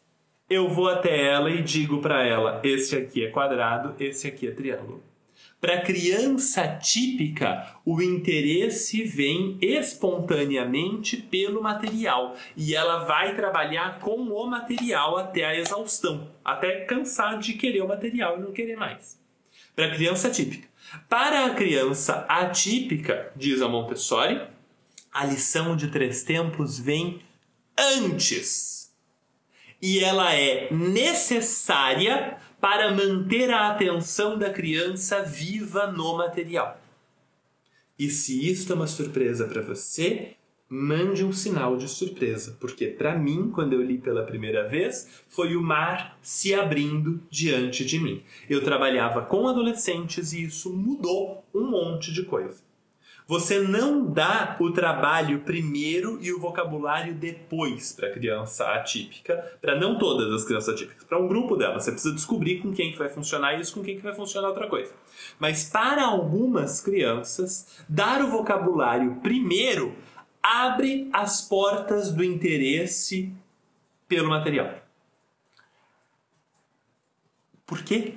eu 0.51 0.69
vou 0.69 0.89
até 0.89 1.31
ela 1.31 1.51
e 1.51 1.63
digo 1.63 2.01
para 2.01 2.27
ela: 2.27 2.61
esse 2.63 2.97
aqui 2.97 3.25
é 3.25 3.31
quadrado, 3.31 3.95
esse 3.99 4.29
aqui 4.29 4.49
é 4.49 4.51
triângulo. 4.51 5.03
Para 5.61 5.81
criança 5.81 6.69
típica, 6.69 7.75
o 7.85 8.01
interesse 8.01 9.03
vem 9.03 9.59
espontaneamente 9.61 11.17
pelo 11.17 11.61
material 11.61 12.37
e 12.57 12.77
ela 12.77 13.05
vai 13.05 13.35
trabalhar 13.35 13.99
com 13.99 14.21
o 14.21 14.47
material 14.47 15.17
até 15.17 15.45
a 15.45 15.59
exaustão, 15.59 16.31
até 16.45 16.85
cansar 16.85 17.41
de 17.41 17.55
querer 17.55 17.83
o 17.83 17.89
material 17.89 18.39
e 18.39 18.43
não 18.43 18.53
querer 18.53 18.77
mais. 18.77 19.19
Para 19.75 19.91
criança 19.91 20.31
típica. 20.31 20.69
Para 21.09 21.47
a 21.47 21.55
criança 21.55 22.25
atípica, 22.29 23.33
diz 23.35 23.61
a 23.61 23.69
Montessori, 23.69 24.41
a 25.13 25.25
lição 25.25 25.75
de 25.75 25.89
três 25.89 26.23
tempos 26.23 26.79
vem 26.79 27.21
antes 27.77 28.79
e 29.81 30.01
ela 30.01 30.35
é 30.35 30.73
necessária 30.73 32.37
para 32.61 32.93
manter 32.93 33.51
a 33.51 33.71
atenção 33.71 34.39
da 34.39 34.51
criança 34.51 35.23
viva 35.23 35.87
no 35.87 36.17
material. 36.17 36.81
E 37.99 38.11
se 38.11 38.49
isto 38.49 38.73
é 38.73 38.77
uma 38.77 38.87
surpresa 38.87 39.47
para 39.47 39.63
você, 39.63 40.37
mande 40.69 41.25
um 41.25 41.33
sinal 41.33 41.77
de 41.77 41.89
surpresa, 41.89 42.57
porque 42.61 42.87
para 42.89 43.17
mim, 43.19 43.51
quando 43.51 43.73
eu 43.73 43.83
li 43.83 43.99
pela 43.99 44.25
primeira 44.25 44.69
vez, 44.69 45.23
foi 45.29 45.57
o 45.57 45.63
mar 45.63 46.19
se 46.21 46.55
abrindo 46.55 47.21
diante 47.31 47.85
de 47.85 47.99
mim. 47.99 48.23
Eu 48.49 48.63
trabalhava 48.63 49.23
com 49.23 49.49
adolescentes 49.49 50.33
e 50.33 50.45
isso 50.45 50.73
mudou 50.73 51.45
um 51.55 51.71
monte 51.71 52.13
de 52.13 52.23
coisa. 52.23 52.68
Você 53.29 53.61
não 53.61 54.11
dá 54.11 54.57
o 54.59 54.73
trabalho 54.73 55.41
primeiro 55.41 56.19
e 56.23 56.33
o 56.33 56.41
vocabulário 56.41 57.15
depois 57.15 57.93
para 57.93 58.09
a 58.09 58.11
criança 58.11 58.67
atípica, 58.73 59.37
para 59.61 59.79
não 59.79 59.99
todas 59.99 60.33
as 60.33 60.47
crianças 60.47 60.75
atípicas, 60.75 61.05
para 61.05 61.19
um 61.19 61.29
grupo 61.29 61.55
delas. 61.55 61.85
Você 61.85 61.93
precisa 61.93 62.15
descobrir 62.15 62.63
com 62.63 62.73
quem 62.73 62.91
que 62.91 62.97
vai 62.97 63.11
funcionar 63.11 63.61
isso, 63.61 63.75
com 63.75 63.83
quem 63.83 63.99
que 63.99 64.03
vai 64.03 64.15
funcionar 64.15 64.49
outra 64.49 64.67
coisa. 64.67 64.95
Mas 65.39 65.69
para 65.69 66.07
algumas 66.07 66.81
crianças, 66.81 67.85
dar 67.87 68.23
o 68.23 68.31
vocabulário 68.31 69.17
primeiro 69.17 69.95
abre 70.43 71.11
as 71.13 71.43
portas 71.43 72.11
do 72.11 72.25
interesse 72.25 73.31
pelo 74.09 74.31
material. 74.31 74.73
Por 77.67 77.83
quê? 77.83 78.15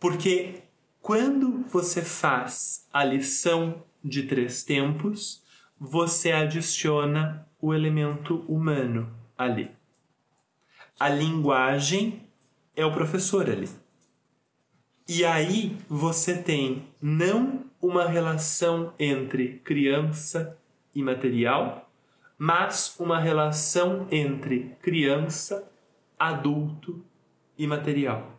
Porque 0.00 0.61
quando 1.02 1.64
você 1.68 2.00
faz 2.00 2.86
a 2.92 3.02
lição 3.02 3.82
de 4.02 4.22
três 4.22 4.62
tempos, 4.62 5.42
você 5.78 6.30
adiciona 6.30 7.44
o 7.60 7.74
elemento 7.74 8.44
humano 8.46 9.12
ali. 9.36 9.68
A 11.00 11.08
linguagem 11.08 12.22
é 12.76 12.86
o 12.86 12.92
professor 12.92 13.50
ali. 13.50 13.68
E 15.08 15.24
aí 15.24 15.76
você 15.88 16.40
tem 16.40 16.86
não 17.00 17.64
uma 17.80 18.06
relação 18.06 18.94
entre 18.96 19.58
criança 19.64 20.56
e 20.94 21.02
material, 21.02 21.90
mas 22.38 22.94
uma 23.00 23.18
relação 23.18 24.06
entre 24.08 24.76
criança, 24.80 25.68
adulto 26.16 27.04
e 27.58 27.66
material. 27.66 28.31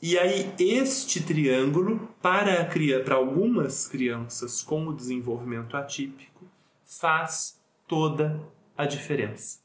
E 0.00 0.18
aí, 0.18 0.52
este 0.58 1.22
triângulo, 1.22 2.08
para, 2.20 2.68
para 3.02 3.14
algumas 3.14 3.88
crianças 3.88 4.60
com 4.60 4.86
o 4.86 4.94
desenvolvimento 4.94 5.74
atípico, 5.74 6.44
faz 6.84 7.58
toda 7.88 8.38
a 8.76 8.84
diferença. 8.84 9.58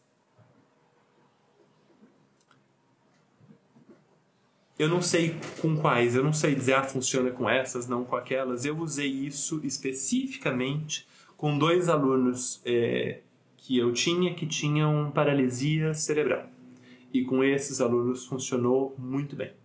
Eu 4.79 4.87
não 4.89 5.01
sei 5.01 5.35
com 5.61 5.77
quais, 5.77 6.15
eu 6.15 6.23
não 6.23 6.33
sei 6.33 6.55
dizer, 6.55 6.73
ah, 6.73 6.83
funciona 6.83 7.29
com 7.29 7.47
essas, 7.47 7.87
não 7.87 8.03
com 8.03 8.15
aquelas. 8.15 8.65
Eu 8.65 8.79
usei 8.79 9.09
isso 9.09 9.59
especificamente 9.63 11.05
com 11.37 11.57
dois 11.57 11.89
alunos 11.89 12.61
é, 12.65 13.19
que 13.57 13.77
eu 13.77 13.93
tinha 13.93 14.33
que 14.33 14.47
tinham 14.47 15.11
paralisia 15.11 15.93
cerebral. 15.93 16.47
E 17.13 17.23
com 17.23 17.43
esses 17.43 17.81
alunos 17.81 18.25
funcionou 18.25 18.95
muito 18.97 19.35
bem. 19.35 19.60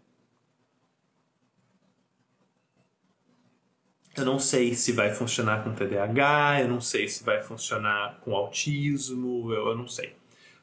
Eu 4.16 4.24
não 4.24 4.38
sei 4.38 4.74
se 4.74 4.92
vai 4.92 5.12
funcionar 5.12 5.62
com 5.62 5.74
TDAH, 5.74 6.62
eu 6.62 6.68
não 6.68 6.80
sei 6.80 7.06
se 7.06 7.22
vai 7.22 7.42
funcionar 7.42 8.18
com 8.22 8.34
autismo, 8.34 9.52
eu, 9.52 9.68
eu 9.68 9.76
não 9.76 9.86
sei. 9.86 10.14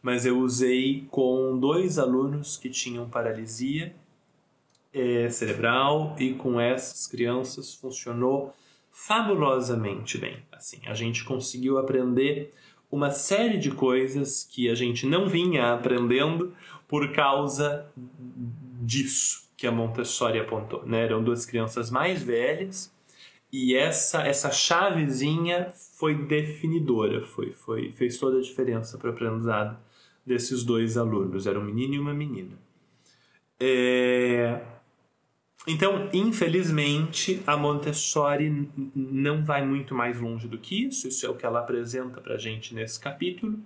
Mas 0.01 0.25
eu 0.25 0.39
usei 0.39 1.07
com 1.11 1.57
dois 1.59 1.99
alunos 1.99 2.57
que 2.57 2.69
tinham 2.69 3.07
paralisia 3.07 3.95
é, 4.91 5.29
cerebral 5.29 6.15
e 6.19 6.33
com 6.33 6.59
essas 6.59 7.05
crianças 7.05 7.75
funcionou 7.75 8.53
fabulosamente 8.91 10.17
bem. 10.17 10.37
Assim, 10.51 10.79
a 10.85 10.93
gente 10.93 11.23
conseguiu 11.23 11.77
aprender 11.77 12.53
uma 12.91 13.11
série 13.11 13.57
de 13.57 13.71
coisas 13.71 14.43
que 14.43 14.69
a 14.69 14.75
gente 14.75 15.05
não 15.05 15.27
vinha 15.27 15.73
aprendendo 15.73 16.55
por 16.87 17.11
causa 17.11 17.85
disso 18.81 19.49
que 19.55 19.65
a 19.65 19.71
Montessori 19.71 20.39
apontou. 20.39 20.85
Né? 20.85 21.05
Eram 21.05 21.23
duas 21.23 21.45
crianças 21.45 21.89
mais 21.89 22.21
velhas 22.21 22.92
e 23.53 23.75
essa 23.75 24.23
essa 24.23 24.49
chavezinha 24.49 25.71
foi 25.99 26.15
definidora, 26.15 27.23
foi, 27.23 27.51
foi 27.51 27.91
fez 27.91 28.17
toda 28.17 28.39
a 28.39 28.41
diferença 28.41 28.97
para 28.97 29.11
o 29.11 29.13
aprendizado 29.13 29.77
desses 30.25 30.63
dois 30.63 30.97
alunos. 30.97 31.45
Era 31.45 31.59
um 31.59 31.63
menino 31.63 31.93
e 31.93 31.99
uma 31.99 32.15
menina. 32.15 32.57
É... 33.59 34.59
Então, 35.67 36.09
infelizmente, 36.11 37.41
a 37.45 37.55
Montessori 37.55 38.67
não 38.95 39.45
vai 39.45 39.65
muito 39.65 39.93
mais 39.93 40.19
longe 40.19 40.47
do 40.47 40.57
que 40.57 40.87
isso, 40.87 41.07
isso 41.07 41.25
é 41.25 41.29
o 41.29 41.35
que 41.35 41.45
ela 41.45 41.59
apresenta 41.59 42.19
para 42.19 42.33
a 42.33 42.37
gente 42.37 42.73
nesse 42.73 42.99
capítulo. 42.99 43.59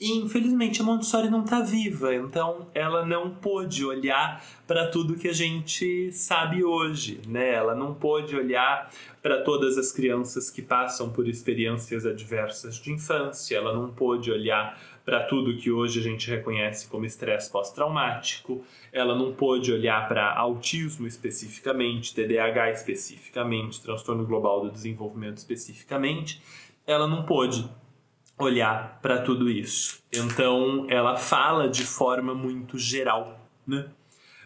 E 0.00 0.10
infelizmente 0.18 0.80
a 0.80 0.84
Montessori 0.84 1.30
não 1.30 1.44
está 1.44 1.60
viva, 1.60 2.12
então 2.14 2.66
ela 2.74 3.06
não 3.06 3.30
pôde 3.30 3.84
olhar 3.84 4.44
para 4.66 4.88
tudo 4.88 5.16
que 5.16 5.28
a 5.28 5.32
gente 5.32 6.10
sabe 6.10 6.64
hoje, 6.64 7.20
né? 7.28 7.54
Ela 7.54 7.76
não 7.76 7.94
pôde 7.94 8.34
olhar 8.34 8.90
para 9.22 9.42
todas 9.42 9.78
as 9.78 9.92
crianças 9.92 10.50
que 10.50 10.60
passam 10.60 11.10
por 11.10 11.28
experiências 11.28 12.04
adversas 12.04 12.76
de 12.76 12.90
infância, 12.90 13.56
ela 13.56 13.72
não 13.72 13.90
pôde 13.90 14.32
olhar 14.32 14.76
para 15.04 15.22
tudo 15.24 15.56
que 15.56 15.70
hoje 15.70 16.00
a 16.00 16.02
gente 16.02 16.28
reconhece 16.28 16.88
como 16.88 17.04
estresse 17.04 17.50
pós-traumático, 17.52 18.64
ela 18.92 19.14
não 19.14 19.32
pôde 19.32 19.70
olhar 19.70 20.08
para 20.08 20.34
autismo 20.34 21.06
especificamente, 21.06 22.14
TDAH 22.14 22.72
especificamente, 22.72 23.80
transtorno 23.80 24.26
global 24.26 24.62
do 24.62 24.70
desenvolvimento 24.70 25.36
especificamente, 25.36 26.42
ela 26.86 27.06
não 27.06 27.24
pôde 27.24 27.68
olhar 28.38 28.98
para 29.00 29.20
tudo 29.20 29.48
isso. 29.48 30.02
Então 30.12 30.86
ela 30.88 31.16
fala 31.16 31.68
de 31.68 31.84
forma 31.84 32.34
muito 32.34 32.78
geral, 32.78 33.48
né? 33.66 33.86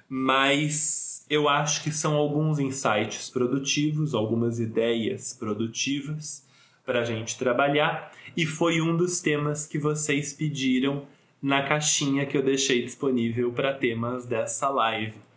Mas 0.09 1.26
eu 1.28 1.49
acho 1.49 1.82
que 1.82 1.93
são 1.93 2.14
alguns 2.14 2.59
insights 2.59 3.28
produtivos, 3.28 4.14
algumas 4.14 4.59
ideias 4.59 5.34
produtivas 5.34 6.47
para 6.84 7.01
a 7.01 7.05
gente 7.05 7.36
trabalhar 7.36 8.12
e 8.36 8.47
foi 8.47 8.80
um 8.80 8.97
dos 8.97 9.20
temas 9.20 9.66
que 9.66 9.78
vocês 9.78 10.32
pediram 10.32 11.07
na 11.41 11.62
caixinha 11.62 12.24
que 12.24 12.36
eu 12.36 12.43
deixei 12.43 12.82
disponível 12.82 13.53
para 13.53 13.74
temas 13.74 14.26
dessa 14.26 14.68
live. 14.70 15.28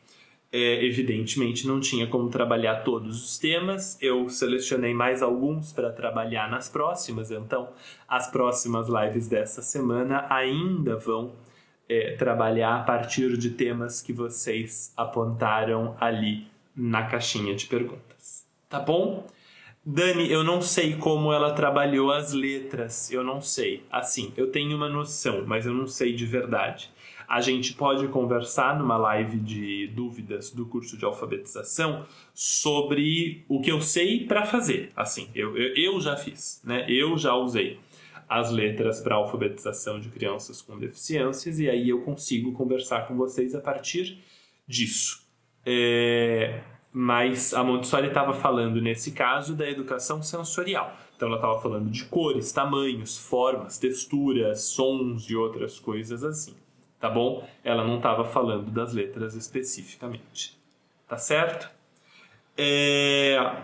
É, 0.54 0.86
evidentemente 0.86 1.66
não 1.66 1.80
tinha 1.80 2.08
como 2.08 2.30
trabalhar 2.30 2.84
todos 2.84 3.24
os 3.24 3.40
temas, 3.40 3.98
eu 4.02 4.28
selecionei 4.28 4.94
mais 4.94 5.22
alguns 5.22 5.72
para 5.72 5.90
trabalhar 5.92 6.52
nas 6.52 6.68
próximas, 6.68 7.32
então 7.32 7.70
as 8.06 8.30
próximas 8.30 8.90
lives 8.90 9.30
dessa 9.30 9.62
semana 9.62 10.28
ainda 10.30 10.98
vão 10.98 11.32
é, 11.88 12.16
trabalhar 12.18 12.76
a 12.76 12.84
partir 12.84 13.38
de 13.38 13.52
temas 13.52 14.02
que 14.02 14.12
vocês 14.12 14.94
apontaram 14.98 15.96
ali 16.00 16.48
na 16.76 17.06
caixinha 17.06 17.56
de 17.56 17.66
perguntas. 17.68 18.46
Tá 18.70 18.80
bom? 18.80 19.26
Dani, 19.84 20.32
eu 20.32 20.44
não 20.44 20.62
sei 20.62 20.96
como 20.96 21.34
ela 21.34 21.54
trabalhou 21.54 22.12
as 22.12 22.34
letras, 22.34 23.12
eu 23.12 23.24
não 23.24 23.42
sei. 23.42 23.84
Assim, 23.92 24.32
eu 24.38 24.52
tenho 24.52 24.78
uma 24.78 24.88
noção, 24.88 25.44
mas 25.46 25.66
eu 25.66 25.74
não 25.74 25.88
sei 25.88 26.14
de 26.14 26.26
verdade. 26.26 26.92
A 27.32 27.40
gente 27.40 27.76
pode 27.76 28.10
conversar 28.10 28.78
numa 28.78 28.98
live 28.98 29.38
de 29.38 29.88
dúvidas 29.96 30.52
do 30.52 30.66
curso 30.66 30.98
de 30.98 31.06
alfabetização 31.06 32.06
sobre 32.34 33.46
o 33.48 33.62
que 33.62 33.72
eu 33.72 33.80
sei 33.80 34.26
para 34.28 34.46
fazer. 34.46 34.92
Assim, 34.98 35.30
eu, 35.34 35.56
eu, 35.56 35.74
eu 35.76 36.02
já 36.02 36.18
fiz, 36.18 36.62
né? 36.62 36.86
Eu 36.90 37.18
já 37.18 37.34
usei 37.34 37.80
as 38.28 38.52
letras 38.52 39.00
para 39.00 39.16
alfabetização 39.16 39.98
de 39.98 40.10
crianças 40.10 40.62
com 40.62 40.78
deficiências 40.78 41.58
e 41.58 41.70
aí 41.70 41.88
eu 41.88 42.02
consigo 42.02 42.52
conversar 42.52 43.08
com 43.08 43.16
vocês 43.16 43.56
a 43.56 43.62
partir 43.62 44.22
disso. 44.68 45.26
É, 45.66 46.60
mas 46.92 47.54
a 47.54 47.64
Montessori 47.64 48.08
estava 48.08 48.34
falando, 48.34 48.82
nesse 48.82 49.14
caso, 49.14 49.56
da 49.56 49.70
educação 49.70 50.22
sensorial. 50.22 50.98
Então, 51.16 51.30
ela 51.30 51.38
estava 51.38 51.62
falando 51.62 51.90
de 51.90 52.04
cores, 52.04 52.52
tamanhos, 52.52 53.18
formas, 53.18 53.78
texturas, 53.78 54.64
sons 54.64 55.30
e 55.30 55.36
outras 55.38 55.80
coisas 55.80 56.26
assim. 56.26 56.56
Tá 57.02 57.10
bom? 57.10 57.46
Ela 57.64 57.84
não 57.84 57.98
estava 57.98 58.24
falando 58.24 58.70
das 58.70 58.94
letras 58.94 59.34
especificamente. 59.34 60.56
Tá 61.08 61.18
certo? 61.18 61.68
É... 62.56 63.64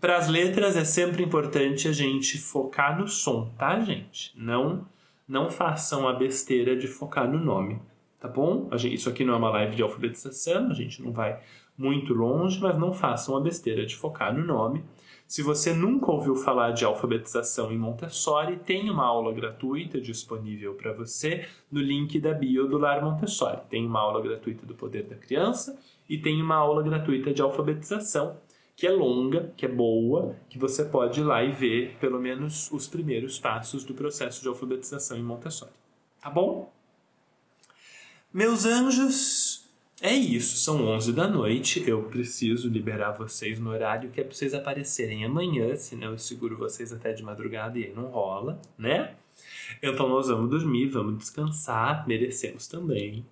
Para 0.00 0.16
as 0.16 0.28
letras 0.28 0.76
é 0.76 0.84
sempre 0.84 1.24
importante 1.24 1.88
a 1.88 1.92
gente 1.92 2.38
focar 2.38 2.96
no 2.96 3.08
som, 3.08 3.50
tá, 3.58 3.80
gente? 3.80 4.32
Não, 4.36 4.86
não 5.26 5.50
façam 5.50 6.06
a 6.06 6.12
besteira 6.12 6.76
de 6.76 6.86
focar 6.86 7.28
no 7.28 7.38
nome, 7.38 7.80
tá 8.20 8.28
bom? 8.28 8.68
Gente, 8.76 8.94
isso 8.94 9.08
aqui 9.08 9.24
não 9.24 9.34
é 9.34 9.36
uma 9.38 9.50
live 9.50 9.74
de 9.74 9.82
alfabetização, 9.82 10.70
a 10.70 10.74
gente 10.74 11.02
não 11.02 11.12
vai 11.12 11.40
muito 11.76 12.14
longe, 12.14 12.60
mas 12.60 12.78
não 12.78 12.92
façam 12.92 13.36
a 13.36 13.40
besteira 13.40 13.84
de 13.84 13.96
focar 13.96 14.32
no 14.32 14.44
nome. 14.44 14.84
Se 15.26 15.42
você 15.42 15.72
nunca 15.72 16.12
ouviu 16.12 16.36
falar 16.36 16.70
de 16.70 16.84
alfabetização 16.84 17.72
em 17.72 17.78
Montessori, 17.78 18.58
tem 18.58 18.88
uma 18.88 19.04
aula 19.04 19.32
gratuita 19.32 20.00
disponível 20.00 20.74
para 20.74 20.92
você 20.92 21.48
no 21.70 21.80
link 21.80 22.20
da 22.20 22.32
bio 22.32 22.68
do 22.68 22.78
Lar 22.78 23.04
Montessori. 23.04 23.60
Tem 23.68 23.84
uma 23.84 23.98
aula 23.98 24.22
gratuita 24.22 24.64
do 24.64 24.74
Poder 24.74 25.02
da 25.02 25.16
Criança 25.16 25.76
e 26.08 26.16
tem 26.16 26.40
uma 26.40 26.54
aula 26.54 26.80
gratuita 26.80 27.34
de 27.34 27.42
alfabetização, 27.42 28.36
que 28.76 28.86
é 28.86 28.90
longa, 28.90 29.52
que 29.56 29.66
é 29.66 29.68
boa, 29.68 30.36
que 30.48 30.60
você 30.60 30.84
pode 30.84 31.18
ir 31.18 31.24
lá 31.24 31.42
e 31.42 31.50
ver 31.50 31.96
pelo 31.98 32.20
menos 32.20 32.70
os 32.70 32.86
primeiros 32.86 33.36
passos 33.36 33.82
do 33.82 33.94
processo 33.94 34.40
de 34.40 34.46
alfabetização 34.46 35.18
em 35.18 35.24
Montessori. 35.24 35.72
Tá 36.20 36.30
bom? 36.30 36.72
Meus 38.32 38.64
anjos, 38.64 39.65
é 40.00 40.14
isso, 40.14 40.56
são 40.56 40.86
11 40.88 41.12
da 41.12 41.26
noite. 41.26 41.82
Eu 41.88 42.02
preciso 42.04 42.68
liberar 42.68 43.12
vocês 43.12 43.58
no 43.58 43.70
horário 43.70 44.10
que 44.10 44.20
é 44.20 44.24
para 44.24 44.34
vocês 44.34 44.52
aparecerem 44.52 45.24
amanhã, 45.24 45.74
senão 45.76 46.12
eu 46.12 46.18
seguro 46.18 46.56
vocês 46.56 46.92
até 46.92 47.12
de 47.12 47.22
madrugada 47.22 47.78
e 47.78 47.84
aí 47.84 47.94
não 47.94 48.06
rola, 48.06 48.60
né? 48.76 49.14
Então 49.82 50.08
nós 50.08 50.28
vamos 50.28 50.50
dormir, 50.50 50.88
vamos 50.88 51.18
descansar, 51.18 52.06
merecemos 52.06 52.66
também. 52.66 53.24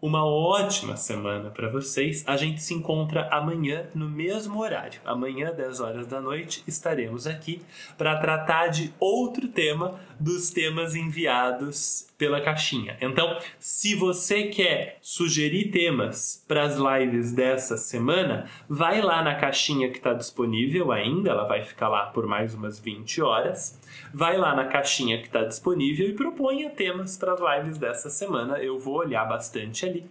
Uma 0.00 0.24
ótima 0.24 0.96
semana 0.96 1.50
para 1.50 1.68
vocês. 1.68 2.22
A 2.24 2.36
gente 2.36 2.62
se 2.62 2.72
encontra 2.72 3.28
amanhã 3.32 3.90
no 3.92 4.08
mesmo 4.08 4.60
horário. 4.60 5.00
Amanhã, 5.04 5.52
10 5.52 5.80
horas 5.80 6.06
da 6.06 6.20
noite, 6.20 6.62
estaremos 6.68 7.26
aqui 7.26 7.60
para 7.96 8.16
tratar 8.20 8.68
de 8.68 8.94
outro 9.00 9.48
tema 9.48 9.98
dos 10.20 10.50
temas 10.50 10.94
enviados 10.94 12.06
pela 12.18 12.40
caixinha. 12.40 12.96
Então, 13.00 13.38
se 13.58 13.94
você 13.94 14.44
quer 14.44 14.98
sugerir 15.00 15.70
temas 15.70 16.44
para 16.48 16.64
as 16.64 16.76
lives 16.76 17.32
dessa 17.32 17.76
semana, 17.76 18.48
vai 18.68 19.00
lá 19.00 19.22
na 19.22 19.36
caixinha 19.36 19.90
que 19.90 19.98
está 19.98 20.12
disponível 20.12 20.90
ainda, 20.90 21.30
ela 21.30 21.44
vai 21.44 21.64
ficar 21.64 21.88
lá 21.88 22.06
por 22.06 22.26
mais 22.26 22.54
umas 22.54 22.78
20 22.78 23.22
horas. 23.22 23.78
Vai 24.12 24.36
lá 24.36 24.54
na 24.54 24.66
caixinha 24.66 25.18
que 25.18 25.26
está 25.26 25.44
disponível 25.44 26.08
e 26.08 26.14
proponha 26.14 26.70
temas 26.70 27.16
para 27.16 27.34
as 27.34 27.40
lives 27.40 27.78
dessa 27.78 28.10
semana. 28.10 28.58
Eu 28.58 28.78
vou 28.78 28.96
olhar 28.96 29.24
bastante 29.24 29.86
ali 29.86 30.04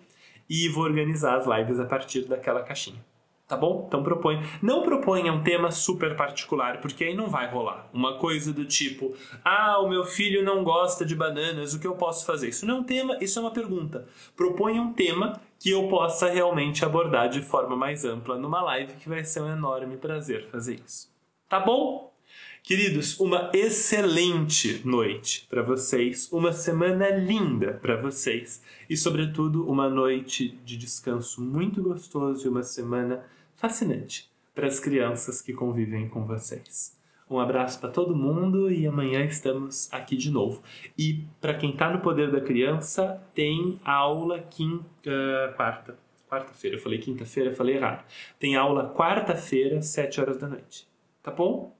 e 0.49 0.70
vou 0.70 0.84
organizar 0.84 1.38
as 1.38 1.45
lives 1.45 1.80
a 1.80 1.86
partir 1.86 2.26
daquela 2.26 2.64
caixinha. 2.64 3.03
Tá 3.47 3.55
bom? 3.55 3.85
Então 3.87 4.03
propõe. 4.03 4.43
Não 4.61 4.83
proponha 4.83 5.31
um 5.31 5.41
tema 5.41 5.71
super 5.71 6.17
particular, 6.17 6.81
porque 6.81 7.05
aí 7.05 7.15
não 7.15 7.29
vai 7.29 7.49
rolar. 7.49 7.89
Uma 7.93 8.17
coisa 8.17 8.51
do 8.51 8.65
tipo: 8.65 9.15
ah, 9.43 9.79
o 9.79 9.87
meu 9.87 10.03
filho 10.03 10.43
não 10.43 10.65
gosta 10.65 11.05
de 11.05 11.15
bananas, 11.15 11.73
o 11.73 11.79
que 11.79 11.87
eu 11.87 11.95
posso 11.95 12.25
fazer? 12.25 12.49
Isso 12.49 12.65
não 12.65 12.75
é 12.75 12.79
um 12.79 12.83
tema, 12.83 13.17
isso 13.21 13.39
é 13.39 13.41
uma 13.41 13.51
pergunta. 13.51 14.05
Proponha 14.35 14.81
um 14.81 14.91
tema 14.91 15.39
que 15.57 15.71
eu 15.71 15.87
possa 15.87 16.29
realmente 16.29 16.83
abordar 16.83 17.29
de 17.29 17.41
forma 17.41 17.73
mais 17.73 18.03
ampla 18.03 18.37
numa 18.37 18.61
live, 18.61 18.95
que 18.95 19.07
vai 19.07 19.23
ser 19.23 19.41
um 19.41 19.49
enorme 19.49 19.95
prazer 19.95 20.49
fazer 20.51 20.81
isso. 20.85 21.09
Tá 21.47 21.61
bom? 21.61 22.13
Queridos, 22.61 23.17
uma 23.17 23.49
excelente 23.53 24.81
noite 24.85 25.47
para 25.49 25.61
vocês, 25.61 26.29
uma 26.33 26.51
semana 26.51 27.09
linda 27.11 27.79
para 27.81 27.95
vocês 27.95 28.61
e, 28.89 28.97
sobretudo, 28.97 29.65
uma 29.69 29.89
noite 29.89 30.49
de 30.65 30.75
descanso 30.75 31.41
muito 31.41 31.81
gostoso 31.81 32.45
e 32.45 32.49
uma 32.49 32.63
semana 32.63 33.23
fascinante 33.58 34.30
para 34.55 34.68
as 34.68 34.80
crianças 34.80 35.41
que 35.41 35.53
convivem 35.53 36.08
com 36.08 36.26
vocês. 36.26 36.97
Um 37.30 37.39
abraço 37.39 37.80
para 37.80 37.89
todo 37.89 38.16
mundo 38.16 38.72
e 38.72 38.88
amanhã 38.88 39.26
estamos 39.26 39.91
aqui 39.91 40.16
de 40.16 40.32
novo. 40.32 40.64
E 40.97 41.26
para 41.41 41.53
quem 41.53 41.72
está 41.72 41.91
no 41.91 41.99
Poder 41.99 42.32
da 42.32 42.39
Criança, 42.39 43.22
tem 43.36 43.80
aula 43.84 44.39
quinta, 44.39 45.53
quarta. 45.58 45.97
Quarta-feira. 46.30 46.78
Eu 46.78 46.82
falei 46.82 46.99
quinta-feira, 46.99 47.53
falei 47.53 47.76
errado. 47.76 48.05
Tem 48.39 48.55
aula 48.55 48.93
quarta-feira, 48.93 49.82
7 49.82 50.22
horas 50.22 50.38
da 50.38 50.47
noite. 50.47 50.88
Tá 51.24 51.32
bom? 51.32 51.74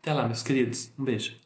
Até 0.00 0.12
lá, 0.12 0.26
meus 0.26 0.42
queridos. 0.42 0.92
Um 0.98 1.04
beijo. 1.04 1.43